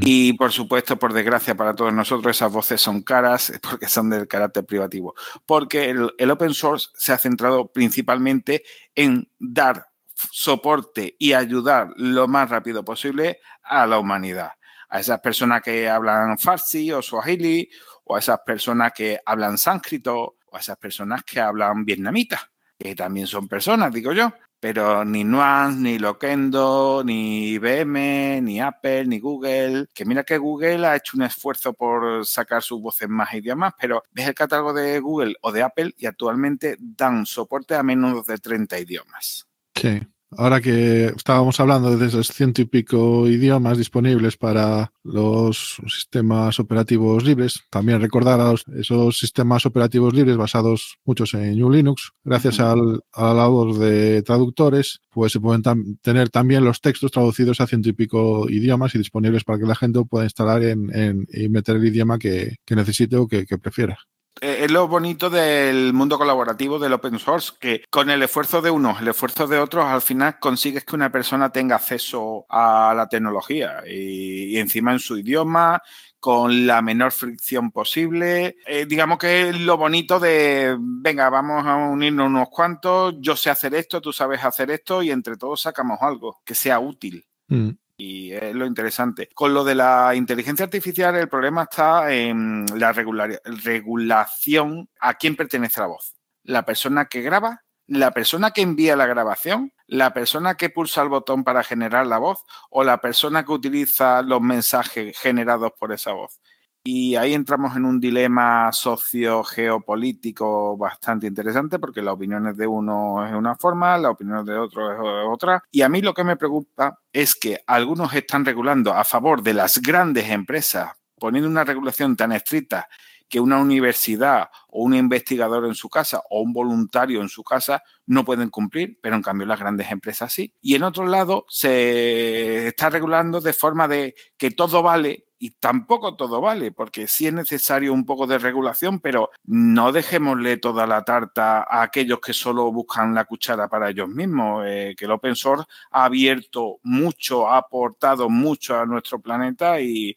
Y 0.00 0.32
por 0.32 0.50
supuesto, 0.50 0.98
por 0.98 1.12
desgracia 1.12 1.54
para 1.54 1.74
todos 1.74 1.92
nosotros, 1.92 2.34
esas 2.34 2.50
voces 2.50 2.80
son 2.80 3.02
caras 3.02 3.52
porque 3.62 3.86
son 3.86 4.08
del 4.08 4.26
carácter 4.26 4.64
privativo. 4.64 5.14
Porque 5.44 5.90
el, 5.90 6.30
open 6.30 6.54
source 6.54 6.88
se 6.94 7.12
ha 7.12 7.18
centrado 7.18 7.70
principalmente 7.70 8.64
en 8.94 9.28
dar 9.38 9.88
soporte 10.14 11.16
y 11.18 11.34
ayudar 11.34 11.90
lo 11.96 12.26
más 12.28 12.48
rápido 12.48 12.82
posible 12.82 13.40
a 13.62 13.86
la 13.86 13.98
humanidad. 13.98 14.52
A 14.88 15.00
esas 15.00 15.20
personas 15.20 15.60
que 15.60 15.88
hablan 15.88 16.38
farsi 16.38 16.90
o 16.90 17.02
swahili, 17.02 17.68
o 18.04 18.16
a 18.16 18.20
esas 18.20 18.40
personas 18.40 18.92
que 18.92 19.20
hablan 19.26 19.58
sánscrito, 19.58 20.36
o 20.46 20.56
a 20.56 20.60
esas 20.60 20.78
personas 20.78 21.24
que 21.24 21.40
hablan 21.40 21.84
vietnamita, 21.84 22.50
que 22.78 22.94
también 22.94 23.26
son 23.26 23.48
personas, 23.48 23.92
digo 23.92 24.12
yo 24.12 24.32
pero 24.64 25.04
ni 25.04 25.24
Nuance, 25.24 25.78
ni 25.78 25.98
Loquendo, 25.98 27.02
ni 27.04 27.48
IBM, 27.50 28.40
ni 28.40 28.62
Apple, 28.62 29.04
ni 29.04 29.18
Google, 29.18 29.88
que 29.92 30.06
mira 30.06 30.24
que 30.24 30.38
Google 30.38 30.86
ha 30.86 30.96
hecho 30.96 31.18
un 31.18 31.22
esfuerzo 31.24 31.74
por 31.74 32.24
sacar 32.24 32.62
sus 32.62 32.80
voces 32.80 33.06
más 33.06 33.34
idiomas, 33.34 33.74
pero 33.78 34.02
ves 34.10 34.26
el 34.26 34.32
catálogo 34.32 34.72
de 34.72 35.00
Google 35.00 35.34
o 35.42 35.52
de 35.52 35.62
Apple 35.62 35.92
y 35.98 36.06
actualmente 36.06 36.78
dan 36.78 37.26
soporte 37.26 37.74
a 37.74 37.82
menos 37.82 38.24
de 38.24 38.38
30 38.38 38.78
idiomas. 38.80 39.46
Sí. 39.74 40.00
Ahora 40.36 40.60
que 40.60 41.06
estábamos 41.06 41.60
hablando 41.60 41.96
de 41.96 42.06
esos 42.06 42.28
ciento 42.28 42.62
y 42.62 42.64
pico 42.64 43.28
idiomas 43.28 43.78
disponibles 43.78 44.36
para 44.36 44.92
los 45.02 45.76
sistemas 45.86 46.58
operativos 46.58 47.24
libres, 47.24 47.60
también 47.70 48.00
recordar 48.00 48.40
a 48.40 48.54
esos 48.78 49.18
sistemas 49.18 49.66
operativos 49.66 50.12
libres 50.12 50.36
basados 50.36 50.98
muchos 51.04 51.34
en 51.34 51.56
GNU 51.56 51.70
Linux, 51.70 52.12
gracias 52.24 52.60
a 52.60 52.74
la 52.74 53.34
labor 53.34 53.78
de 53.78 54.22
traductores, 54.22 55.00
pues 55.10 55.32
se 55.32 55.40
pueden 55.40 55.62
tener 56.02 56.30
también 56.30 56.64
los 56.64 56.80
textos 56.80 57.12
traducidos 57.12 57.60
a 57.60 57.66
ciento 57.66 57.88
y 57.88 57.92
pico 57.92 58.48
idiomas 58.48 58.94
y 58.94 58.98
disponibles 58.98 59.44
para 59.44 59.58
que 59.58 59.66
la 59.66 59.76
gente 59.76 60.04
pueda 60.04 60.24
instalar 60.24 60.62
en, 60.62 61.26
y 61.32 61.48
meter 61.48 61.76
el 61.76 61.86
idioma 61.86 62.18
que, 62.18 62.56
necesite 62.70 63.16
o 63.16 63.28
que 63.28 63.46
prefiera. 63.58 63.98
Eh, 64.40 64.64
es 64.64 64.70
lo 64.70 64.88
bonito 64.88 65.30
del 65.30 65.92
mundo 65.92 66.18
colaborativo 66.18 66.78
del 66.78 66.92
open 66.92 67.18
source, 67.18 67.52
que 67.58 67.84
con 67.90 68.10
el 68.10 68.22
esfuerzo 68.22 68.60
de 68.60 68.70
unos, 68.70 69.00
el 69.00 69.08
esfuerzo 69.08 69.46
de 69.46 69.58
otros, 69.58 69.84
al 69.84 70.02
final 70.02 70.38
consigues 70.38 70.84
que 70.84 70.96
una 70.96 71.10
persona 71.10 71.50
tenga 71.50 71.76
acceso 71.76 72.46
a 72.48 72.94
la 72.96 73.08
tecnología 73.08 73.82
y, 73.86 74.56
encima 74.58 74.92
en 74.92 74.98
su 74.98 75.18
idioma, 75.18 75.80
con 76.18 76.66
la 76.66 76.82
menor 76.82 77.12
fricción 77.12 77.70
posible. 77.70 78.56
Eh, 78.66 78.86
digamos 78.86 79.18
que 79.18 79.50
es 79.50 79.60
lo 79.60 79.76
bonito 79.76 80.18
de, 80.18 80.76
venga, 80.80 81.28
vamos 81.30 81.64
a 81.66 81.76
unirnos 81.76 82.26
unos 82.26 82.48
cuantos, 82.48 83.14
yo 83.18 83.36
sé 83.36 83.50
hacer 83.50 83.74
esto, 83.74 84.00
tú 84.00 84.12
sabes 84.12 84.42
hacer 84.42 84.70
esto 84.70 85.02
y 85.02 85.10
entre 85.10 85.36
todos 85.36 85.60
sacamos 85.60 85.98
algo 86.00 86.40
que 86.44 86.54
sea 86.54 86.80
útil. 86.80 87.24
Mm. 87.48 87.70
Y 87.96 88.32
es 88.32 88.54
lo 88.54 88.66
interesante. 88.66 89.28
Con 89.34 89.54
lo 89.54 89.62
de 89.62 89.76
la 89.76 90.14
inteligencia 90.14 90.64
artificial, 90.64 91.14
el 91.14 91.28
problema 91.28 91.62
está 91.64 92.12
en 92.12 92.66
la 92.74 92.92
regulación 92.92 94.88
a 95.00 95.14
quién 95.14 95.36
pertenece 95.36 95.80
la 95.80 95.86
voz. 95.86 96.14
La 96.42 96.64
persona 96.64 97.06
que 97.06 97.22
graba, 97.22 97.62
la 97.86 98.10
persona 98.10 98.50
que 98.50 98.62
envía 98.62 98.96
la 98.96 99.06
grabación, 99.06 99.72
la 99.86 100.12
persona 100.12 100.56
que 100.56 100.70
pulsa 100.70 101.02
el 101.02 101.08
botón 101.08 101.44
para 101.44 101.62
generar 101.62 102.06
la 102.06 102.18
voz 102.18 102.44
o 102.70 102.82
la 102.82 103.00
persona 103.00 103.44
que 103.44 103.52
utiliza 103.52 104.22
los 104.22 104.40
mensajes 104.40 105.16
generados 105.18 105.72
por 105.78 105.92
esa 105.92 106.12
voz. 106.12 106.40
Y 106.86 107.16
ahí 107.16 107.32
entramos 107.32 107.74
en 107.76 107.86
un 107.86 107.98
dilema 107.98 108.70
socio-geopolítico 108.70 110.76
bastante 110.76 111.26
interesante 111.26 111.78
porque 111.78 112.02
las 112.02 112.12
opiniones 112.12 112.58
de 112.58 112.66
uno 112.66 113.26
es 113.26 113.32
una 113.32 113.56
forma, 113.56 113.96
las 113.96 114.12
opiniones 114.12 114.44
de 114.44 114.58
otro 114.58 114.92
es 114.92 114.98
otra. 115.26 115.64
Y 115.70 115.80
a 115.80 115.88
mí 115.88 116.02
lo 116.02 116.12
que 116.12 116.24
me 116.24 116.36
preocupa 116.36 117.00
es 117.10 117.34
que 117.34 117.62
algunos 117.66 118.12
están 118.12 118.44
regulando 118.44 118.92
a 118.92 119.02
favor 119.04 119.42
de 119.42 119.54
las 119.54 119.80
grandes 119.80 120.28
empresas, 120.28 120.92
poniendo 121.18 121.48
una 121.48 121.64
regulación 121.64 122.16
tan 122.16 122.32
estricta 122.32 122.86
que 123.30 123.40
una 123.40 123.56
universidad 123.58 124.50
o 124.68 124.84
un 124.84 124.94
investigador 124.94 125.64
en 125.64 125.74
su 125.74 125.88
casa 125.88 126.20
o 126.28 126.42
un 126.42 126.52
voluntario 126.52 127.22
en 127.22 127.30
su 127.30 127.42
casa 127.42 127.82
no 128.06 128.26
pueden 128.26 128.50
cumplir, 128.50 128.98
pero 129.02 129.16
en 129.16 129.22
cambio 129.22 129.46
las 129.46 129.58
grandes 129.58 129.90
empresas 129.90 130.34
sí. 130.34 130.52
Y 130.60 130.74
en 130.74 130.82
otro 130.82 131.06
lado 131.06 131.46
se 131.48 132.68
está 132.68 132.90
regulando 132.90 133.40
de 133.40 133.54
forma 133.54 133.88
de 133.88 134.14
que 134.36 134.50
todo 134.50 134.82
vale 134.82 135.28
y 135.44 135.50
tampoco 135.50 136.16
todo 136.16 136.40
vale, 136.40 136.72
porque 136.72 137.06
sí 137.06 137.26
es 137.26 137.34
necesario 137.34 137.92
un 137.92 138.06
poco 138.06 138.26
de 138.26 138.38
regulación, 138.38 138.98
pero 138.98 139.28
no 139.44 139.92
dejémosle 139.92 140.56
toda 140.56 140.86
la 140.86 141.04
tarta 141.04 141.66
a 141.68 141.82
aquellos 141.82 142.18
que 142.20 142.32
solo 142.32 142.72
buscan 142.72 143.14
la 143.14 143.26
cuchara 143.26 143.68
para 143.68 143.90
ellos 143.90 144.08
mismos, 144.08 144.64
eh, 144.66 144.94
que 144.96 145.04
el 145.04 145.10
open 145.10 145.36
source 145.36 145.66
ha 145.90 146.06
abierto 146.06 146.78
mucho, 146.82 147.46
ha 147.46 147.58
aportado 147.58 148.30
mucho 148.30 148.80
a 148.80 148.86
nuestro 148.86 149.20
planeta 149.20 149.82
y, 149.82 150.16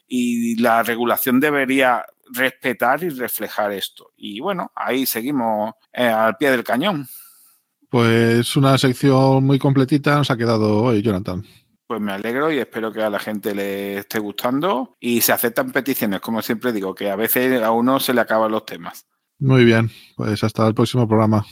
la 0.61 0.81
regulación 0.81 1.41
debería 1.41 2.05
respetar 2.31 3.03
y 3.03 3.09
reflejar 3.09 3.73
esto. 3.73 4.13
Y 4.15 4.39
bueno, 4.39 4.71
ahí 4.73 5.05
seguimos 5.05 5.73
eh, 5.91 6.07
al 6.07 6.37
pie 6.37 6.51
del 6.51 6.63
cañón. 6.63 7.05
Pues 7.89 8.55
una 8.55 8.77
sección 8.77 9.43
muy 9.43 9.59
completita 9.59 10.15
nos 10.15 10.31
ha 10.31 10.37
quedado 10.37 10.83
hoy, 10.83 11.01
Jonathan. 11.01 11.43
Pues 11.87 12.01
me 12.01 12.11
alegro 12.11 12.51
y 12.51 12.59
espero 12.59 12.91
que 12.91 13.01
a 13.01 13.09
la 13.09 13.17
gente 13.17 13.55
le 13.55 13.99
esté 13.99 14.19
gustando 14.19 14.97
y 14.99 15.21
se 15.21 15.31
aceptan 15.31 15.71
peticiones, 15.71 16.19
como 16.19 16.41
siempre 16.41 16.73
digo, 16.73 16.93
que 16.93 17.09
a 17.09 17.15
veces 17.15 17.61
a 17.63 17.71
uno 17.71 17.99
se 18.01 18.13
le 18.13 18.19
acaban 18.19 18.51
los 18.51 18.65
temas. 18.65 19.07
Muy 19.39 19.63
bien, 19.63 19.89
pues 20.17 20.43
hasta 20.43 20.67
el 20.67 20.73
próximo 20.73 21.07
programa. 21.07 21.45